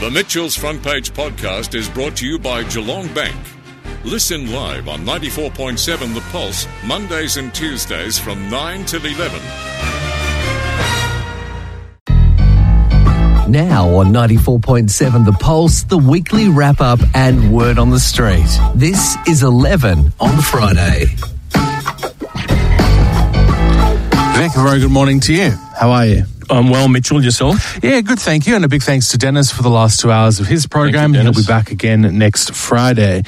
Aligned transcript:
The 0.00 0.10
Mitchell's 0.10 0.56
Front 0.56 0.82
Page 0.82 1.12
podcast 1.12 1.74
is 1.74 1.86
brought 1.86 2.16
to 2.16 2.26
you 2.26 2.38
by 2.38 2.62
Geelong 2.64 3.12
Bank. 3.12 3.36
Listen 4.02 4.50
live 4.50 4.88
on 4.88 5.00
94.7 5.00 6.14
The 6.14 6.22
Pulse, 6.32 6.66
Mondays 6.86 7.36
and 7.36 7.54
Tuesdays 7.54 8.18
from 8.18 8.48
9 8.48 8.86
till 8.86 9.04
11. 9.04 9.38
Now 13.52 13.90
on 13.90 14.06
94.7 14.06 15.26
The 15.26 15.36
Pulse, 15.38 15.82
the 15.82 15.98
weekly 15.98 16.48
wrap 16.48 16.80
up 16.80 17.00
and 17.14 17.52
word 17.52 17.78
on 17.78 17.90
the 17.90 18.00
street. 18.00 18.48
This 18.74 19.18
is 19.28 19.42
11 19.42 20.14
on 20.18 20.40
Friday. 20.40 21.08
Vic, 24.32 24.56
a 24.56 24.62
very 24.62 24.80
good 24.80 24.90
morning 24.90 25.20
to 25.20 25.34
you. 25.34 25.50
How 25.78 25.90
are 25.90 26.06
you? 26.06 26.24
I'm 26.50 26.68
well, 26.68 26.88
Mitchell. 26.88 27.22
Yourself? 27.22 27.78
Yeah, 27.82 28.00
good, 28.00 28.18
thank 28.18 28.46
you. 28.46 28.56
And 28.56 28.64
a 28.64 28.68
big 28.68 28.82
thanks 28.82 29.10
to 29.12 29.18
Dennis 29.18 29.52
for 29.52 29.62
the 29.62 29.70
last 29.70 30.00
two 30.00 30.10
hours 30.10 30.40
of 30.40 30.46
his 30.46 30.66
program. 30.66 31.14
you, 31.14 31.20
He'll 31.20 31.32
be 31.32 31.42
back 31.44 31.70
again 31.70 32.18
next 32.18 32.54
Friday. 32.54 33.22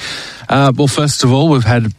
Uh, 0.49 0.73
well, 0.75 0.87
first 0.87 1.23
of 1.23 1.31
all, 1.31 1.49
we've 1.49 1.63
had 1.63 1.93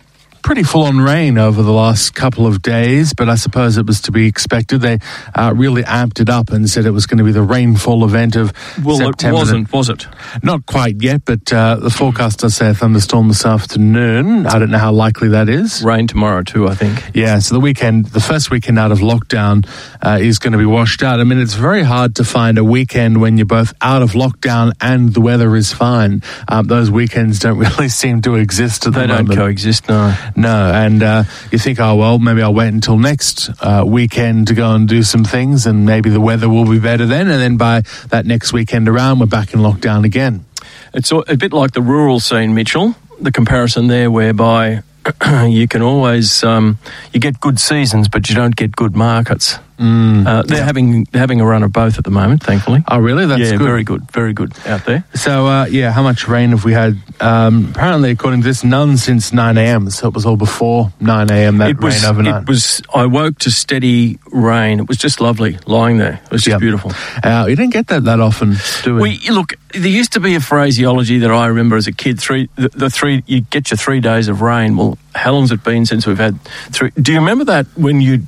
pretty 0.45 0.63
full 0.63 0.83
on 0.85 1.01
rain 1.01 1.39
over 1.39 1.63
the 1.63 1.73
last 1.73 2.15
couple 2.15 2.47
of 2.47 2.61
days, 2.61 3.15
but 3.15 3.31
I 3.31 3.35
suppose 3.35 3.79
it 3.79 3.87
was 3.87 4.03
to 4.03 4.13
be 4.13 4.27
expected. 4.27 4.83
They 4.83 4.99
uh, 5.35 5.55
really 5.57 5.83
amped 5.83 6.21
it 6.21 6.29
up 6.29 6.51
and 6.51 6.69
said 6.69 6.85
it 6.85 6.91
was 6.91 7.07
going 7.07 7.17
to 7.19 7.25
be 7.25 7.33
the 7.33 7.43
rainfall 7.43 8.05
event 8.05 8.37
of 8.37 8.53
Well, 8.85 8.99
September. 8.99 9.37
it 9.37 9.39
wasn't, 9.39 9.73
was 9.73 9.89
it? 9.89 10.07
Not 10.43 10.67
quite 10.67 11.03
yet, 11.03 11.23
but 11.25 11.51
uh, 11.51 11.77
the 11.77 11.89
forecast 11.89 12.41
does 12.41 12.55
say 12.57 12.69
a 12.69 12.75
thunderstorm 12.75 13.29
this 13.29 13.47
afternoon. 13.47 14.47
I 14.47 14.59
don't 14.59 14.71
know 14.71 14.79
how 14.79 14.93
likely 14.93 15.29
that 15.29 15.49
is. 15.49 15.83
Rain 15.83 16.07
tomorrow 16.07 16.43
too, 16.43 16.69
I 16.69 16.75
think. 16.75 17.03
Yeah, 17.15 17.39
so 17.39 17.55
the 17.55 17.61
weekend, 17.61 18.07
the 18.07 18.21
first 18.21 18.51
weekend 18.51 18.79
out 18.79 18.93
of 18.93 18.99
lockdown 18.99 19.67
uh, 20.05 20.19
is 20.21 20.39
going 20.39 20.53
to 20.53 20.59
be 20.59 20.67
washed 20.67 21.03
out. 21.03 21.21
I 21.21 21.25
mean, 21.25 21.39
it's 21.41 21.55
very 21.55 21.83
hard 21.83 22.17
to 22.17 22.25
find 22.25 22.59
a 22.59 22.65
weekend 22.65 23.21
when 23.21 23.39
you're 23.39 23.47
both 23.47 23.73
out 23.81 24.03
of 24.03 24.11
lockdown 24.13 24.73
and 24.81 25.15
the 25.15 25.23
weather 25.23 25.57
is 25.57 25.73
fine. 25.73 26.23
Um, 26.49 26.67
those 26.67 26.91
weekends 26.91 27.39
don't 27.39 27.57
really 27.67 27.89
seem 27.89 28.21
to 28.23 28.35
exist 28.35 28.87
at 28.87 28.93
They 28.93 29.03
the 29.03 29.07
don't 29.07 29.27
coexist. 29.35 29.89
No. 29.89 30.15
No, 30.37 30.73
and 30.73 31.03
uh, 31.03 31.25
you 31.53 31.59
think, 31.59 31.79
oh 31.81 31.95
well, 31.95 32.19
maybe 32.19 32.43
I'll 32.43 32.55
wait 32.55 32.73
until 32.73 32.99
next 32.99 33.51
uh, 33.61 33.85
weekend 33.87 34.49
to 34.49 34.55
go 34.55 34.73
and 34.73 34.89
do 34.89 35.03
some 35.03 35.25
things, 35.25 35.67
and 35.67 35.87
maybe 35.87 36.11
the 36.11 36.21
weather 36.21 36.49
will 36.49 36.69
be 36.69 36.81
better 36.81 37.07
then. 37.07 37.29
And 37.29 37.41
then 37.41 37.57
by 37.57 37.83
that 38.09 38.27
next 38.27 38.53
weekend 38.53 38.89
around, 38.89 39.21
we're 39.21 39.27
back 39.27 39.55
in 39.55 39.61
lockdown 39.61 40.05
again. 40.05 40.45
It's 40.93 41.13
a 41.13 41.37
bit 41.37 41.53
like 41.53 41.73
the 41.73 41.83
rural 41.83 42.21
scene, 42.21 42.55
Mitchell. 42.55 42.95
The 43.21 43.33
comparison 43.33 43.87
there, 43.87 44.11
whereby 44.11 44.83
you 45.47 45.69
can 45.69 45.83
always 45.83 46.43
um, 46.43 46.79
you 47.13 47.21
get 47.21 47.41
good 47.41 47.61
seasons, 47.61 48.09
but 48.09 48.29
you 48.29 48.35
don't 48.35 48.57
get 48.57 48.75
good 48.75 48.97
markets. 48.97 49.59
Mm. 49.79 50.27
Uh, 50.27 50.43
they're 50.43 50.65
having 50.65 51.07
having 51.13 51.41
a 51.41 51.45
run 51.47 51.63
of 51.63 51.73
both 51.73 51.99
at 51.99 52.05
the 52.05 52.11
moment, 52.11 52.43
thankfully. 52.43 52.85
Oh, 52.89 52.99
really? 52.99 53.27
That's 53.27 53.41
yeah, 53.41 53.57
good. 53.57 53.65
very 53.67 53.83
good, 53.85 54.11
very 54.13 54.33
good 54.33 54.53
out 54.67 54.85
there. 54.85 55.05
So, 55.15 55.47
uh, 55.47 55.65
yeah, 55.67 55.91
how 55.93 56.03
much 56.03 56.29
rain 56.29 56.51
have 56.51 56.65
we 56.65 56.73
had? 56.73 56.97
Um, 57.21 57.71
apparently, 57.75 58.11
according 58.11 58.43
to 58.43 58.47
this, 58.49 58.63
none 58.65 58.97
since 58.97 59.33
9 59.33 59.59
a.m. 59.59 59.91
So 59.91 60.09
it 60.09 60.15
was 60.15 60.25
all 60.27 60.37
before 60.37 60.93
9 61.01 61.31
a.m. 61.31 61.59
that 61.59 61.71
it 61.71 61.81
was 61.81 62.03
rain 62.03 62.11
overnight. 62.11 62.43
it 62.43 62.49
was. 62.49 62.83
I 62.95 63.07
woke 63.07 63.39
to 63.41 63.51
steady 63.51 64.19
rain. 64.33 64.81
It 64.81 64.89
was 64.89 64.97
just 64.99 65.21
lovely 65.21 65.59
lying 65.67 65.99
there. 65.99 66.21
It 66.25 66.31
was 66.31 66.43
just 66.43 66.53
Yep. 66.55 66.61
beautiful. 66.61 66.93
Uh, 67.23 67.47
you 67.49 67.57
don't 67.57 67.71
get 67.71 67.89
that 67.89 68.05
that 68.05 68.21
often, 68.21 68.55
do 68.85 68.95
we? 68.97 69.19
We 69.21 69.31
look. 69.31 69.55
There 69.73 69.89
used 69.91 70.13
to 70.13 70.21
be 70.21 70.37
a 70.37 70.41
phraseology 70.41 71.19
that 71.19 71.33
I 71.33 71.47
remember 71.47 71.77
as 71.77 71.89
a 71.89 71.93
kid. 71.93 72.21
Three, 72.21 72.49
the, 72.55 72.69
the 72.69 72.91
three. 72.91 73.25
You 73.27 73.41
get 73.41 73.71
your 73.73 73.79
three 73.79 73.99
days 74.01 74.29
of 74.29 74.41
rain. 74.41 74.77
Well, 74.77 74.99
how 75.17 75.33
long's 75.33 75.51
it 75.51 75.65
been 75.65 75.85
since 75.85 76.07
we've 76.07 76.19
had 76.19 76.41
three? 76.71 76.91
Do 76.91 77.13
you 77.13 77.19
remember 77.19 77.45
that 77.47 77.67
when 77.77 78.01
you 78.01 78.23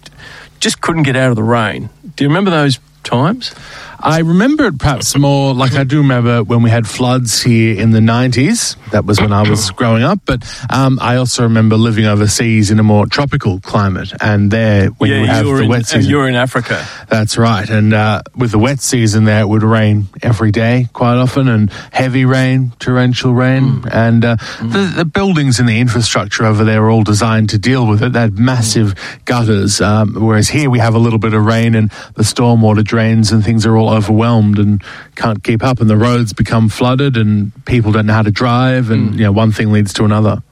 just 0.60 0.80
couldn't 0.80 1.04
get 1.04 1.16
out 1.16 1.30
of 1.30 1.36
the 1.36 1.42
rain? 1.42 1.90
Do 2.16 2.24
you 2.24 2.28
remember 2.28 2.50
those 2.50 2.78
times? 3.04 3.54
I 3.98 4.20
remember 4.20 4.66
it 4.66 4.78
perhaps 4.78 5.16
more 5.16 5.55
like 5.55 5.75
I 5.75 5.84
do 5.84 5.98
remember 5.98 6.42
when 6.42 6.62
we 6.62 6.70
had 6.70 6.86
floods 6.86 7.42
here 7.42 7.80
in 7.80 7.91
the 7.91 8.00
90s. 8.00 8.77
That 8.91 9.05
was 9.05 9.20
when 9.20 9.33
I 9.33 9.48
was 9.48 9.70
growing 9.77 10.03
up. 10.03 10.20
But 10.25 10.44
um, 10.70 10.98
I 11.00 11.16
also 11.16 11.44
remember 11.44 11.77
living 11.77 12.06
overseas 12.06 12.70
in 12.70 12.78
a 12.78 12.83
more 12.83 13.06
tropical 13.06 13.61
climate. 13.61 14.12
And 14.20 14.50
there, 14.50 14.88
when 14.88 15.10
you 15.10 15.26
have 15.26 15.44
you 15.47 15.53
were 15.53 15.59
the 15.59 15.65
in, 15.65 15.70
wet 15.70 15.87
season. 15.87 16.10
You're 16.10 16.28
in 16.28 16.34
Africa. 16.34 16.87
That's 17.09 17.38
right. 17.38 17.69
And 17.69 17.94
uh, 17.94 18.22
with 18.37 18.50
the 18.50 18.59
wet 18.59 18.81
season 18.81 19.25
there, 19.25 19.41
it 19.41 19.48
would 19.48 19.62
rain 19.62 20.09
every 20.22 20.50
day 20.50 20.88
quite 20.93 21.16
often 21.16 21.49
and 21.49 21.70
heavy 21.93 22.25
rain, 22.25 22.72
torrential 22.78 23.32
rain. 23.32 23.84
And 23.91 24.25
uh, 24.25 24.37
the, 24.60 24.93
the 24.97 25.04
buildings 25.04 25.59
and 25.59 25.69
the 25.69 25.81
infrastructure 25.81 26.44
over 26.44 26.65
there 26.65 26.84
are 26.84 26.91
all 26.91 27.04
designed 27.04 27.50
to 27.50 27.59
deal 27.59 27.87
with 27.87 28.03
it. 28.03 28.12
They 28.12 28.20
had 28.20 28.38
massive 28.38 28.94
gutters. 29.25 29.81
Um, 29.81 30.15
whereas 30.15 30.49
here 30.49 30.70
we 30.70 30.78
have 30.78 30.94
a 30.94 30.99
little 30.99 31.19
bit 31.19 31.32
of 31.34 31.44
rain 31.44 31.75
and 31.75 31.91
the 32.15 32.22
stormwater 32.22 32.84
drains 32.84 33.32
and 33.32 33.44
things 33.44 33.65
are 33.65 33.76
all 33.76 33.85
overwhelmed 33.88 34.58
and 34.58 34.82
can't 35.14 35.42
keep 35.42 35.62
up. 35.62 35.80
And 35.80 35.88
the 35.91 35.97
roads 35.97 36.32
become 36.32 36.69
flooded 36.69 37.16
and 37.16 37.52
people 37.64 37.92
don't 37.92 38.06
know 38.06 38.12
how 38.14 38.22
to 38.22 38.30
drive. 38.30 38.91
And, 38.91 39.14
you 39.14 39.24
know, 39.24 39.32
one 39.32 39.52
thing 39.52 39.72
leads 39.72 39.92
to 39.94 40.04
another. 40.04 40.42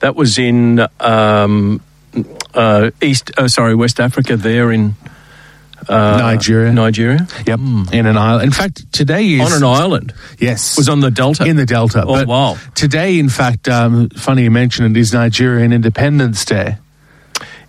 That 0.00 0.14
was 0.16 0.38
in 0.38 0.86
um, 1.00 1.80
uh, 2.54 2.90
East. 3.02 3.30
Oh, 3.36 3.46
sorry, 3.48 3.74
West 3.74 4.00
Africa. 4.00 4.36
There 4.36 4.70
in 4.72 4.94
uh, 5.88 6.18
Nigeria. 6.18 6.72
Nigeria, 6.72 7.26
Yep. 7.46 7.60
In 7.92 8.06
an 8.06 8.16
island. 8.16 8.44
In 8.44 8.52
fact, 8.52 8.92
today 8.92 9.24
is. 9.24 9.40
on 9.40 9.56
an 9.56 9.64
island. 9.64 10.14
Yes. 10.38 10.76
Was 10.76 10.88
on 10.88 11.00
the 11.00 11.10
Delta. 11.10 11.44
in 11.44 11.56
the 11.56 11.66
Delta. 11.66 12.04
Oh, 12.06 12.24
wow. 12.24 12.56
Today, 12.74 13.18
in 13.18 13.28
fact, 13.28 13.68
um, 13.68 14.08
funny 14.10 14.44
you 14.44 14.50
mention 14.50 14.84
it, 14.84 14.96
is 14.96 15.12
Nigerian 15.12 15.72
Independence 15.72 16.44
Day, 16.44 16.76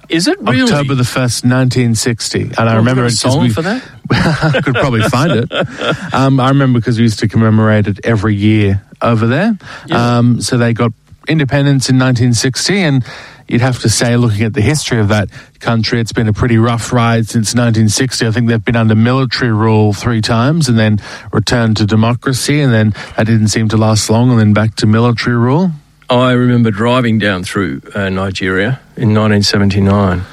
Is 0.09 0.27
it 0.27 0.39
really? 0.39 0.63
October 0.63 0.95
the 0.95 1.03
first, 1.03 1.45
nineteen 1.45 1.95
sixty. 1.95 2.41
And 2.41 2.59
I 2.59 2.75
remember 2.77 3.03
got 3.03 3.11
it 3.11 3.15
song 3.15 3.41
we 3.41 3.49
for 3.49 3.61
that. 3.61 3.83
I 4.11 4.61
could 4.61 4.75
probably 4.75 5.03
find 5.03 5.31
it. 5.31 6.13
Um, 6.13 6.39
I 6.39 6.49
remember 6.49 6.79
because 6.79 6.97
we 6.97 7.03
used 7.03 7.19
to 7.19 7.27
commemorate 7.27 7.87
it 7.87 8.05
every 8.05 8.35
year 8.35 8.83
over 9.01 9.27
there. 9.27 9.57
Yeah. 9.85 10.17
Um, 10.17 10.41
so 10.41 10.57
they 10.57 10.73
got 10.73 10.93
independence 11.27 11.89
in 11.89 11.97
1960, 11.97 12.77
and 12.79 13.05
you'd 13.47 13.61
have 13.61 13.79
to 13.79 13.89
say, 13.89 14.17
looking 14.17 14.43
at 14.45 14.53
the 14.53 14.61
history 14.61 14.99
of 14.99 15.09
that 15.09 15.29
country, 15.59 16.01
it's 16.01 16.11
been 16.11 16.27
a 16.27 16.33
pretty 16.33 16.57
rough 16.57 16.91
ride 16.91 17.27
since 17.27 17.53
1960. 17.53 18.25
I 18.25 18.31
think 18.31 18.47
they've 18.47 18.63
been 18.63 18.75
under 18.75 18.95
military 18.95 19.51
rule 19.51 19.93
three 19.93 20.21
times, 20.21 20.67
and 20.67 20.77
then 20.77 20.97
returned 21.31 21.77
to 21.77 21.85
democracy, 21.85 22.61
and 22.61 22.73
then 22.73 22.95
that 23.15 23.27
didn't 23.27 23.49
seem 23.49 23.69
to 23.69 23.77
last 23.77 24.09
long, 24.09 24.31
and 24.31 24.39
then 24.39 24.53
back 24.53 24.75
to 24.77 24.87
military 24.87 25.37
rule. 25.37 25.71
I 26.09 26.31
remember 26.31 26.71
driving 26.71 27.19
down 27.19 27.43
through 27.43 27.81
uh, 27.93 28.09
Nigeria 28.09 28.79
in 28.97 29.13
1979, 29.13 30.23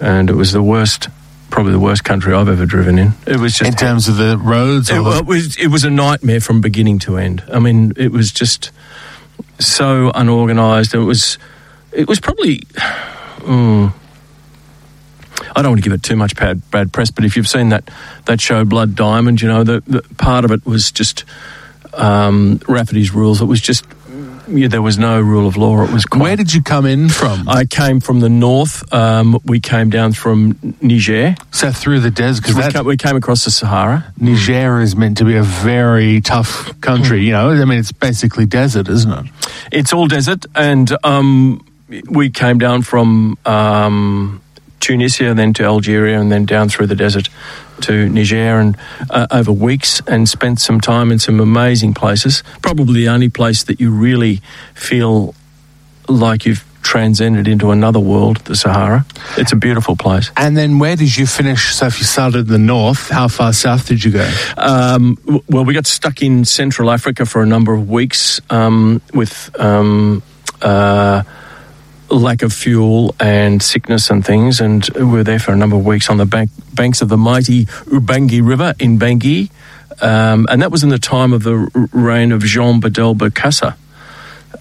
and 0.00 0.30
it 0.30 0.34
was 0.34 0.52
the 0.52 0.62
worst, 0.62 1.08
probably 1.50 1.72
the 1.72 1.80
worst 1.80 2.04
country 2.04 2.32
I've 2.32 2.48
ever 2.48 2.66
driven 2.66 2.98
in. 2.98 3.12
It 3.26 3.38
was 3.40 3.54
just 3.54 3.68
in 3.68 3.76
terms 3.76 4.08
of 4.08 4.16
the 4.16 4.38
roads, 4.38 4.90
It, 4.90 5.00
well, 5.00 5.18
it 5.18 5.26
was 5.26 5.56
it 5.56 5.68
was 5.68 5.84
a 5.84 5.90
nightmare 5.90 6.40
from 6.40 6.60
beginning 6.60 7.00
to 7.00 7.16
end. 7.16 7.42
I 7.52 7.58
mean, 7.58 7.92
it 7.96 8.12
was 8.12 8.30
just 8.30 8.70
so 9.58 10.12
unorganised. 10.14 10.94
It 10.94 10.98
was 10.98 11.38
it 11.92 12.08
was 12.08 12.20
probably. 12.20 12.58
mm, 13.38 13.92
I 15.56 15.62
don't 15.62 15.72
want 15.72 15.82
to 15.82 15.88
give 15.88 15.92
it 15.92 16.02
too 16.02 16.16
much 16.16 16.36
bad, 16.36 16.68
bad 16.70 16.92
press, 16.92 17.10
but 17.10 17.24
if 17.24 17.36
you've 17.36 17.48
seen 17.48 17.70
that 17.70 17.90
that 18.26 18.40
show 18.40 18.64
Blood 18.64 18.94
Diamond, 18.94 19.40
you 19.42 19.48
know 19.48 19.64
the, 19.64 19.82
the 19.86 20.02
part 20.16 20.44
of 20.44 20.52
it 20.52 20.64
was 20.64 20.92
just 20.92 21.24
um, 21.94 22.60
Rafferty's 22.68 23.12
rules. 23.12 23.40
It 23.40 23.46
was 23.46 23.60
just 23.60 23.84
there 24.48 24.82
was 24.82 24.98
no 24.98 25.20
rule 25.20 25.46
of 25.46 25.56
law. 25.56 25.82
It 25.84 25.92
was 25.92 26.04
quite, 26.06 26.22
where 26.22 26.36
did 26.36 26.52
you 26.54 26.62
come 26.62 26.86
in 26.86 27.08
from? 27.08 27.48
I 27.48 27.64
came 27.64 28.00
from 28.00 28.20
the 28.20 28.28
north. 28.28 28.92
Um, 28.92 29.38
we 29.44 29.60
came 29.60 29.90
down 29.90 30.12
from 30.12 30.58
Niger. 30.80 31.36
so 31.52 31.70
through 31.70 32.00
the 32.00 32.10
desert, 32.10 32.42
because 32.42 32.56
We 32.56 32.72
came, 32.72 32.84
we 32.84 32.96
came 32.96 33.16
across 33.16 33.44
the 33.44 33.50
Sahara. 33.50 34.12
Niger 34.18 34.80
is 34.80 34.96
meant 34.96 35.18
to 35.18 35.24
be 35.24 35.36
a 35.36 35.42
very 35.42 36.20
tough 36.20 36.80
country. 36.80 37.24
You 37.24 37.32
know, 37.32 37.50
I 37.50 37.64
mean, 37.64 37.78
it's 37.78 37.92
basically 37.92 38.46
desert, 38.46 38.88
isn't 38.88 39.12
it? 39.12 39.26
It's 39.70 39.92
all 39.92 40.08
desert, 40.08 40.46
and 40.54 40.90
um, 41.04 41.64
we 42.10 42.30
came 42.30 42.58
down 42.58 42.82
from 42.82 43.36
um, 43.44 44.40
Tunisia, 44.80 45.34
then 45.34 45.52
to 45.54 45.64
Algeria, 45.64 46.20
and 46.20 46.30
then 46.30 46.44
down 46.46 46.68
through 46.68 46.86
the 46.86 46.96
desert 46.96 47.28
to 47.82 48.08
Niger, 48.08 48.58
and 48.58 48.76
uh, 49.10 49.26
over 49.30 49.52
weeks, 49.52 50.00
and 50.06 50.28
spent 50.28 50.60
some 50.60 50.80
time 50.80 51.12
in 51.12 51.18
some 51.18 51.40
amazing 51.40 51.94
places. 51.94 52.42
Probably 52.62 53.00
the 53.04 53.08
only 53.08 53.28
place 53.28 53.62
that 53.64 53.80
you 53.80 53.90
really 53.90 54.40
feel 54.74 55.34
like 56.08 56.46
you've 56.46 56.64
transcended 56.82 57.46
into 57.46 57.70
another 57.70 58.00
world, 58.00 58.38
the 58.46 58.56
Sahara. 58.56 59.04
It's 59.36 59.52
a 59.52 59.56
beautiful 59.56 59.94
place. 59.94 60.30
And 60.36 60.56
then 60.56 60.78
where 60.78 60.96
did 60.96 61.14
you 61.14 61.26
finish? 61.26 61.74
So 61.74 61.86
if 61.86 61.98
you 61.98 62.06
started 62.06 62.46
in 62.46 62.52
the 62.52 62.58
north, 62.58 63.10
how 63.10 63.28
far 63.28 63.52
south 63.52 63.86
did 63.86 64.02
you 64.02 64.12
go? 64.12 64.30
Um, 64.56 65.16
w- 65.26 65.42
well, 65.50 65.64
we 65.66 65.74
got 65.74 65.86
stuck 65.86 66.22
in 66.22 66.46
Central 66.46 66.90
Africa 66.90 67.26
for 67.26 67.42
a 67.42 67.46
number 67.46 67.74
of 67.74 67.90
weeks 67.90 68.40
um, 68.48 69.02
with 69.12 69.50
um, 69.60 70.22
uh, 70.62 71.24
lack 72.10 72.42
of 72.42 72.52
fuel 72.52 73.14
and 73.20 73.62
sickness 73.62 74.10
and 74.10 74.24
things, 74.24 74.60
and 74.60 74.88
we 74.94 75.04
were 75.04 75.24
there 75.24 75.38
for 75.38 75.52
a 75.52 75.56
number 75.56 75.76
of 75.76 75.84
weeks 75.84 76.08
on 76.10 76.16
the 76.16 76.26
bank, 76.26 76.50
banks 76.72 77.02
of 77.02 77.08
the 77.08 77.16
mighty 77.16 77.66
Ubangi 77.66 78.46
River 78.46 78.74
in 78.78 78.98
Bangui, 78.98 79.50
um, 80.00 80.46
and 80.50 80.62
that 80.62 80.70
was 80.70 80.82
in 80.82 80.88
the 80.88 80.98
time 80.98 81.32
of 81.32 81.42
the 81.42 81.88
reign 81.92 82.32
of 82.32 82.42
Jean 82.42 82.80
Bedel 82.80 83.16
Bokassa. 83.16 83.76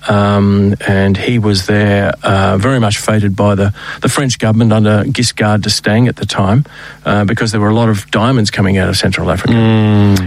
Um, 0.09 0.75
and 0.85 1.17
he 1.17 1.39
was 1.39 1.65
there 1.65 2.13
uh, 2.23 2.57
very 2.57 2.79
much 2.79 2.97
feted 2.97 3.35
by 3.35 3.55
the, 3.55 3.73
the 4.01 4.07
French 4.07 4.37
government 4.39 4.71
under 4.71 5.03
Giscard 5.03 5.61
d'Estaing 5.61 6.07
at 6.07 6.15
the 6.15 6.25
time 6.25 6.65
uh, 7.05 7.25
because 7.25 7.51
there 7.51 7.59
were 7.59 7.69
a 7.69 7.75
lot 7.75 7.89
of 7.89 8.09
diamonds 8.11 8.49
coming 8.49 8.77
out 8.77 8.89
of 8.89 8.95
Central 8.95 9.29
Africa. 9.31 9.53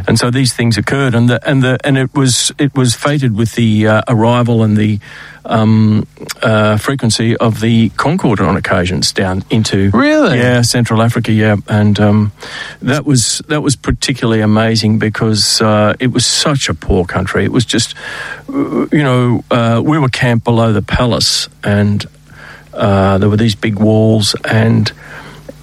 And 0.06 0.19
so 0.19 0.31
these 0.31 0.52
things 0.52 0.76
occurred, 0.76 1.14
and 1.14 1.31
the, 1.31 1.49
and 1.49 1.62
the, 1.62 1.78
and 1.84 1.96
it 1.96 2.14
was 2.14 2.52
it 2.58 2.75
was 2.75 2.94
feted 2.94 3.37
with 3.37 3.55
the 3.55 3.87
uh, 3.87 4.02
arrival 4.08 4.62
and 4.62 4.76
the 4.76 4.99
um, 5.45 6.07
uh, 6.43 6.77
frequency 6.77 7.37
of 7.37 7.61
the 7.61 7.89
Concorde 7.91 8.41
on 8.41 8.57
occasions 8.57 9.13
down 9.13 9.43
into 9.51 9.91
Really? 9.91 10.39
yeah 10.39 10.63
Central 10.63 11.03
Africa 11.03 11.33
yeah. 11.33 11.57
And 11.69 11.99
um, 12.01 12.33
that 12.83 13.05
was 13.05 13.43
that 13.49 13.63
was 13.63 13.77
particularly 13.77 14.41
amazing 14.43 14.99
because 14.99 15.61
uh, 15.61 15.95
it 15.99 16.09
was 16.09 16.27
such 16.27 16.69
a 16.69 16.75
poor 16.75 17.05
country. 17.05 17.45
It 17.45 17.53
was 17.53 17.65
just 17.65 17.95
uh, 18.49 18.87
you 18.93 19.03
know 19.03 19.45
uh, 19.51 19.83
we 19.85 19.99
were 19.99 20.09
camped 20.09 20.45
below 20.45 20.73
the 20.73 20.83
palace 20.83 21.49
and 21.65 22.05
uh, 22.73 23.19
there 23.19 23.29
were 23.29 23.37
these 23.37 23.55
big 23.55 23.79
walls. 23.79 24.35
And 24.45 24.91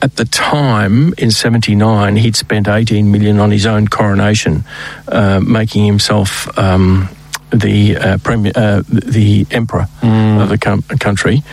at 0.02 0.16
the 0.16 0.26
time 0.26 1.14
in 1.18 1.32
79 1.32 2.16
he'd 2.18 2.36
spent 2.36 2.68
18 2.68 3.12
million 3.12 3.40
on 3.40 3.50
his 3.50 3.66
own 3.66 3.88
coronation 3.88 4.64
uh, 5.08 5.40
making 5.40 5.86
himself 5.86 6.56
um, 6.58 7.10
the 7.52 7.98
uh, 7.98 8.18
premier, 8.20 8.52
uh, 8.56 8.84
the 8.88 9.46
emperor 9.52 9.88
of 10.04 10.50
the 10.50 10.58
com- 10.58 10.84
country, 11.00 11.44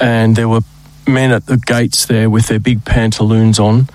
and 0.00 0.36
there 0.36 0.48
were 0.48 0.60
men 1.06 1.30
at 1.32 1.46
the 1.46 1.56
gates 1.56 2.06
there 2.06 2.28
with 2.30 2.48
their 2.48 2.58
big 2.58 2.84
pantaloons 2.84 3.58
on 3.58 3.88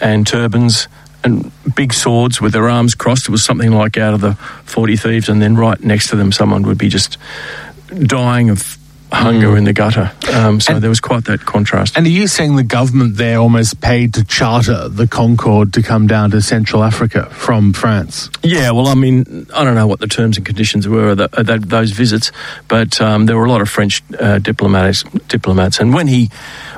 and 0.00 0.26
turbans 0.26 0.88
and 1.24 1.50
big 1.74 1.92
swords 1.92 2.40
with 2.40 2.52
their 2.52 2.68
arms 2.68 2.94
crossed. 2.94 3.28
It 3.28 3.30
was 3.30 3.44
something 3.44 3.72
like 3.72 3.96
out 3.96 4.14
of 4.14 4.20
the 4.20 4.34
Forty 4.64 4.96
Thieves, 4.96 5.28
and 5.28 5.40
then 5.40 5.56
right 5.56 5.80
next 5.80 6.10
to 6.10 6.16
them, 6.16 6.32
someone 6.32 6.62
would 6.64 6.78
be 6.78 6.88
just 6.88 7.18
dying 8.04 8.50
of 8.50 8.76
hunger 9.12 9.56
in 9.56 9.64
the 9.64 9.72
gutter. 9.72 10.10
Um, 10.32 10.60
so 10.60 10.74
And- 10.74 10.82
there 10.82 10.90
was 10.90 11.00
quite 11.00 11.24
that 11.26 11.44
contrast. 11.46 11.96
And 11.96 12.06
are 12.06 12.10
you 12.10 12.26
saying 12.26 12.56
the 12.56 12.62
government 12.62 13.16
there 13.16 13.38
almost 13.38 13.80
paid 13.80 14.12
to 14.14 14.24
charter 14.24 14.88
the 14.88 15.06
Concorde 15.06 15.72
to 15.74 15.82
come 15.82 16.06
down 16.06 16.30
to 16.32 16.40
Central 16.40 16.82
Africa 16.82 17.28
from 17.30 17.72
France? 17.72 18.28
Yeah, 18.42 18.72
well, 18.72 18.88
I 18.88 18.94
mean, 18.94 19.46
I 19.54 19.64
don't 19.64 19.74
know 19.74 19.86
what 19.86 20.00
the 20.00 20.08
terms 20.08 20.36
and 20.36 20.44
conditions 20.44 20.88
were 20.88 21.10
of, 21.10 21.18
the, 21.18 21.28
of 21.38 21.46
that, 21.46 21.68
those 21.68 21.92
visits, 21.92 22.32
but 22.68 23.00
um, 23.00 23.26
there 23.26 23.36
were 23.36 23.44
a 23.44 23.50
lot 23.50 23.60
of 23.60 23.68
French 23.68 24.02
uh, 24.18 24.38
diplomats. 24.38 25.04
Diplomats, 25.28 25.78
and 25.80 25.92
when 25.94 26.06
he 26.08 26.30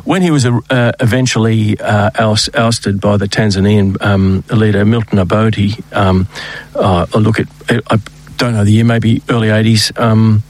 when 0.04 0.22
he 0.22 0.30
was 0.30 0.46
uh, 0.46 0.92
eventually 1.00 1.78
uh, 1.80 2.10
oust, 2.18 2.48
ousted 2.54 3.00
by 3.00 3.16
the 3.16 3.26
Tanzanian 3.26 3.96
um, 4.02 4.42
leader 4.50 4.84
Milton 4.84 5.18
Obote, 5.18 5.78
um, 5.92 6.26
uh, 6.74 7.06
I 7.14 7.18
look 7.18 7.38
at 7.40 7.46
I 7.90 7.98
don't 8.38 8.54
know 8.54 8.64
the 8.64 8.70
year, 8.70 8.84
maybe 8.84 9.22
early 9.28 9.50
eighties. 9.50 9.92
Um, 9.96 10.42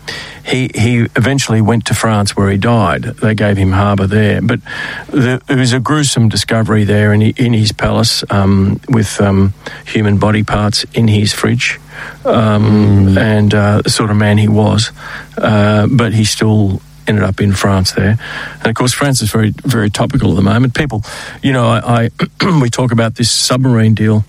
he 0.44 0.70
he 0.74 0.98
eventually 1.16 1.60
went 1.60 1.86
to 1.86 1.94
France 1.94 2.36
where 2.36 2.50
he 2.50 2.56
died. 2.56 3.02
They 3.02 3.34
gave 3.34 3.56
him 3.56 3.72
harbour 3.72 4.06
there, 4.06 4.40
but 4.40 4.60
the, 5.08 5.42
it 5.48 5.56
was 5.56 5.72
a 5.72 5.80
gruesome 5.80 6.28
discovery 6.28 6.84
there 6.84 7.12
in, 7.12 7.22
in 7.22 7.52
his 7.52 7.72
palace 7.72 8.22
um, 8.30 8.80
with 8.88 9.20
um, 9.20 9.52
human 9.86 10.18
body 10.18 10.44
parts 10.44 10.84
in 10.94 11.08
his 11.08 11.32
fridge, 11.32 11.80
um, 12.24 13.18
and 13.18 13.52
uh, 13.52 13.82
the 13.82 13.90
sort 13.90 14.10
of 14.10 14.16
man 14.16 14.38
he 14.38 14.48
was. 14.48 14.92
Uh, 15.36 15.86
but 15.90 16.12
he 16.12 16.24
still 16.24 16.80
ended 17.06 17.24
up 17.24 17.40
in 17.40 17.52
France 17.52 17.92
there, 17.92 18.18
and 18.54 18.66
of 18.66 18.74
course 18.74 18.92
France 18.92 19.22
is 19.22 19.30
very 19.30 19.52
very 19.64 19.90
topical 19.90 20.30
at 20.30 20.36
the 20.36 20.42
moment. 20.42 20.74
People, 20.74 21.02
you 21.42 21.52
know, 21.52 21.66
I, 21.66 22.10
I 22.40 22.60
we 22.60 22.70
talk 22.70 22.92
about 22.92 23.16
this 23.16 23.30
submarine 23.30 23.94
deal 23.94 24.24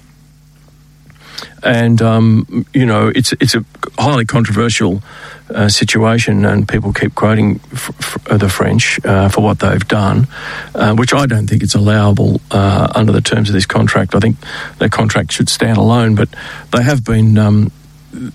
and 1.63 2.01
um, 2.01 2.65
you 2.73 2.85
know 2.85 3.11
it's 3.13 3.33
it's 3.33 3.55
a 3.55 3.63
highly 3.97 4.25
controversial 4.25 5.01
uh, 5.49 5.69
situation, 5.69 6.45
and 6.45 6.67
people 6.67 6.93
keep 6.93 7.15
quoting 7.15 7.59
f- 7.73 7.91
f- 7.99 8.39
the 8.39 8.49
French 8.49 8.99
uh, 9.05 9.29
for 9.29 9.41
what 9.41 9.59
they've 9.59 9.87
done, 9.87 10.27
uh, 10.75 10.93
which 10.95 11.13
I 11.13 11.25
don't 11.25 11.47
think 11.47 11.63
it's 11.63 11.75
allowable 11.75 12.41
uh, 12.51 12.91
under 12.95 13.11
the 13.11 13.21
terms 13.21 13.49
of 13.49 13.53
this 13.53 13.65
contract. 13.65 14.15
I 14.15 14.19
think 14.19 14.37
their 14.77 14.89
contract 14.89 15.31
should 15.31 15.49
stand 15.49 15.77
alone, 15.77 16.15
but 16.15 16.29
they 16.71 16.83
have 16.83 17.03
been 17.03 17.37
um, 17.37 17.71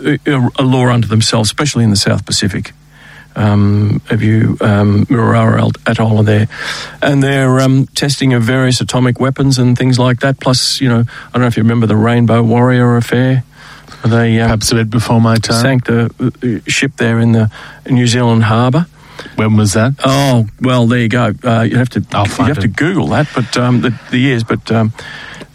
a, 0.04 0.18
a 0.58 0.62
law 0.62 0.88
unto 0.88 1.08
themselves, 1.08 1.48
especially 1.48 1.84
in 1.84 1.90
the 1.90 1.96
South 1.96 2.24
Pacific. 2.26 2.72
Um, 3.36 4.00
have 4.08 4.22
you 4.22 4.56
um, 4.60 5.06
Mururoa 5.06 5.72
Atoll 5.86 6.18
are 6.18 6.22
there, 6.22 6.48
and 7.02 7.22
they're 7.22 7.60
um, 7.60 7.86
testing 7.94 8.32
of 8.32 8.42
various 8.42 8.80
atomic 8.80 9.18
weapons 9.20 9.58
and 9.58 9.76
things 9.76 9.98
like 9.98 10.20
that. 10.20 10.38
Plus, 10.40 10.80
you 10.80 10.88
know, 10.88 11.00
I 11.00 11.30
don't 11.32 11.40
know 11.40 11.46
if 11.48 11.56
you 11.56 11.62
remember 11.62 11.86
the 11.86 11.96
Rainbow 11.96 12.42
Warrior 12.42 12.96
affair. 12.96 13.42
They 14.04 14.38
um, 14.40 14.46
Perhaps 14.48 14.72
a 14.72 14.74
bit 14.76 14.90
before 14.90 15.20
my 15.20 15.36
time. 15.36 15.62
sank 15.62 15.86
the 15.86 16.10
uh, 16.20 16.70
ship 16.70 16.92
there 16.96 17.18
in 17.18 17.32
the 17.32 17.50
New 17.88 18.06
Zealand 18.06 18.44
harbour. 18.44 18.86
When 19.36 19.56
was 19.56 19.72
that? 19.72 19.94
Oh 20.04 20.46
well, 20.60 20.86
there 20.86 20.98
you 21.00 21.08
go. 21.08 21.32
Uh, 21.42 21.62
you 21.62 21.76
have 21.78 21.88
to 21.90 22.04
I'll 22.12 22.26
you 22.26 22.44
have 22.52 22.58
to. 22.60 22.68
Google 22.68 23.08
that, 23.08 23.28
but 23.34 23.56
um, 23.56 23.80
the, 23.80 23.98
the 24.10 24.18
years. 24.18 24.44
But 24.44 24.70
um, 24.70 24.92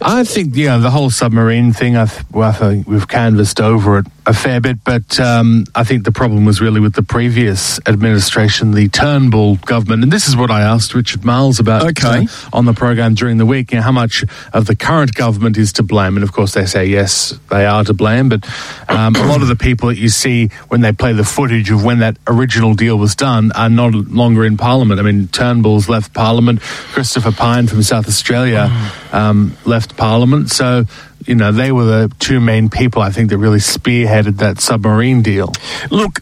I 0.00 0.24
think 0.24 0.56
you 0.56 0.66
know 0.66 0.80
the 0.80 0.90
whole 0.90 1.10
submarine 1.10 1.72
thing. 1.72 1.96
I, 1.96 2.06
th- 2.06 2.24
well, 2.32 2.48
I 2.48 2.52
think 2.52 2.86
we've 2.88 3.06
canvassed 3.06 3.60
over 3.60 3.98
it 3.98 4.06
a 4.30 4.32
fair 4.32 4.60
bit, 4.60 4.78
but 4.84 5.18
um, 5.18 5.64
I 5.74 5.82
think 5.82 6.04
the 6.04 6.12
problem 6.12 6.44
was 6.44 6.60
really 6.60 6.78
with 6.78 6.94
the 6.94 7.02
previous 7.02 7.80
administration, 7.88 8.70
the 8.70 8.88
Turnbull 8.88 9.56
government, 9.56 10.04
and 10.04 10.12
this 10.12 10.28
is 10.28 10.36
what 10.36 10.52
I 10.52 10.60
asked 10.60 10.94
Richard 10.94 11.24
Marles 11.24 11.58
about 11.58 11.82
Okay. 11.88 12.26
uh, 12.26 12.26
on 12.52 12.64
the 12.64 12.72
program 12.72 13.14
during 13.14 13.38
the 13.38 13.44
week. 13.46 13.72
You 13.72 13.78
know, 13.78 13.82
how 13.82 13.90
much 13.90 14.24
of 14.52 14.66
the 14.66 14.76
current 14.76 15.14
government 15.14 15.56
is 15.58 15.72
to 15.74 15.82
blame? 15.82 16.16
And 16.16 16.22
of 16.22 16.32
course, 16.32 16.54
they 16.54 16.64
say 16.66 16.86
yes, 16.86 17.34
they 17.50 17.66
are 17.66 17.82
to 17.82 17.92
blame. 17.92 18.28
But 18.28 18.48
um, 18.88 19.16
a 19.16 19.26
lot 19.26 19.42
of 19.42 19.48
the 19.48 19.56
people 19.56 19.88
that 19.88 19.98
you 19.98 20.08
see 20.08 20.46
when 20.68 20.80
they 20.80 20.92
play 20.92 21.12
the 21.12 21.24
footage 21.24 21.70
of 21.72 21.82
when 21.84 21.98
that 21.98 22.16
original 22.28 22.74
deal 22.74 22.96
was 22.98 23.16
done 23.16 23.50
are 23.52 23.68
no 23.68 23.88
longer 23.88 24.44
in 24.44 24.56
Parliament. 24.56 25.00
I 25.00 25.02
mean, 25.02 25.26
Turnbull's 25.26 25.88
left 25.88 26.14
Parliament. 26.14 26.60
Christopher 26.60 27.32
Pyne 27.32 27.66
from 27.66 27.82
South 27.82 28.06
Australia 28.06 28.70
um, 29.10 29.56
left 29.64 29.96
Parliament. 29.96 30.50
So, 30.50 30.84
you 31.26 31.34
know, 31.34 31.52
they 31.52 31.72
were 31.72 31.84
the 31.84 32.12
two 32.18 32.40
main 32.40 32.68
people 32.70 33.02
I 33.02 33.10
think 33.10 33.30
that 33.30 33.38
really 33.38 33.58
spearheaded 33.58 34.38
that 34.38 34.60
submarine 34.60 35.22
deal. 35.22 35.52
Look, 35.90 36.20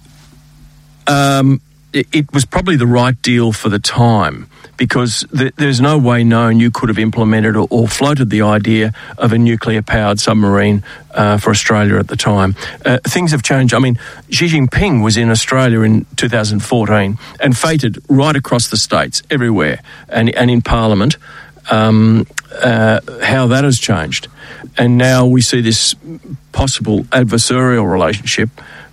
um, 1.07 1.61
it, 1.93 2.07
it 2.13 2.33
was 2.33 2.45
probably 2.45 2.77
the 2.77 2.87
right 2.87 3.21
deal 3.23 3.53
for 3.53 3.69
the 3.69 3.79
time 3.79 4.49
because 4.77 5.27
th- 5.37 5.55
there's 5.57 5.81
no 5.81 5.99
way 5.99 6.23
known 6.23 6.61
you 6.61 6.71
could 6.71 6.89
have 6.89 6.99
implemented 6.99 7.57
or, 7.57 7.67
or 7.71 7.89
floated 7.89 8.31
the 8.31 8.43
idea 8.43 8.93
of 9.17 9.33
a 9.33 9.39
nuclear 9.39 9.83
powered 9.83 10.21
submarine 10.21 10.85
uh, 11.13 11.37
for 11.39 11.51
Australia 11.51 11.97
at 11.97 12.09
the 12.09 12.17
time. 12.17 12.55
Uh, 12.85 12.99
things 13.05 13.33
have 13.33 13.43
changed. 13.43 13.75
I 13.75 13.79
mean, 13.79 13.99
Xi 14.31 14.47
Jinping 14.47 15.03
was 15.03 15.17
in 15.17 15.31
Australia 15.31 15.81
in 15.81 16.07
2014 16.17 17.19
and 17.41 17.57
feted 17.57 17.99
right 18.09 18.37
across 18.37 18.69
the 18.69 18.77
states, 18.77 19.23
everywhere, 19.31 19.81
and, 20.09 20.31
and 20.31 20.51
in 20.51 20.63
Parliament. 20.63 21.17
Um, 21.71 22.27
uh, 22.51 23.01
how 23.23 23.49
that 23.49 23.65
has 23.65 23.79
changed. 23.79 24.29
And 24.77 24.99
now 24.99 25.27
we 25.27 25.41
see 25.41 25.61
this 25.61 25.95
possible 26.53 27.05
adversarial 27.05 27.91
relationship 27.91 28.51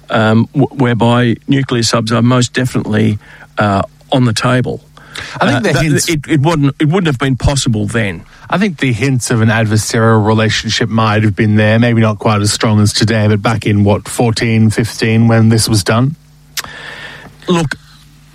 um, 0.09 0.48
w- 0.53 0.67
whereby 0.84 1.36
nuclear 1.48 1.84
subs 1.84 2.12
are 2.12 2.22
most 2.22 2.53
definitely 2.53 3.17
uh, 3.57 3.81
on 4.12 4.25
the 4.25 4.34
table. 4.34 4.81
I 5.41 5.62
think 5.62 5.65
Uh, 5.67 5.72
the 5.74 5.81
hints- 5.81 6.10
it, 6.10 6.27
it, 6.27 6.41
wouldn't, 6.41 6.75
it 6.79 6.86
wouldn't 6.86 7.07
have 7.07 7.17
been 7.17 7.38
possible 7.38 7.88
then. 7.88 8.24
I 8.50 8.57
think 8.57 8.79
the 8.79 8.91
hints 8.93 9.31
of 9.31 9.41
an 9.41 9.50
adversarial 9.50 10.24
relationship 10.25 10.89
might 10.89 11.24
have 11.24 11.36
been 11.36 11.55
there, 11.55 11.79
maybe 11.79 12.01
not 12.01 12.19
quite 12.19 12.41
as 12.41 12.51
strong 12.53 12.79
as 12.81 12.93
today, 12.93 13.27
but 13.27 13.41
back 13.41 13.65
in 13.65 13.84
what, 13.84 14.07
14, 14.07 14.69
15, 14.69 15.27
when 15.27 15.50
this 15.50 15.67
was 15.69 15.84
done? 15.84 16.15
Look, 17.48 17.75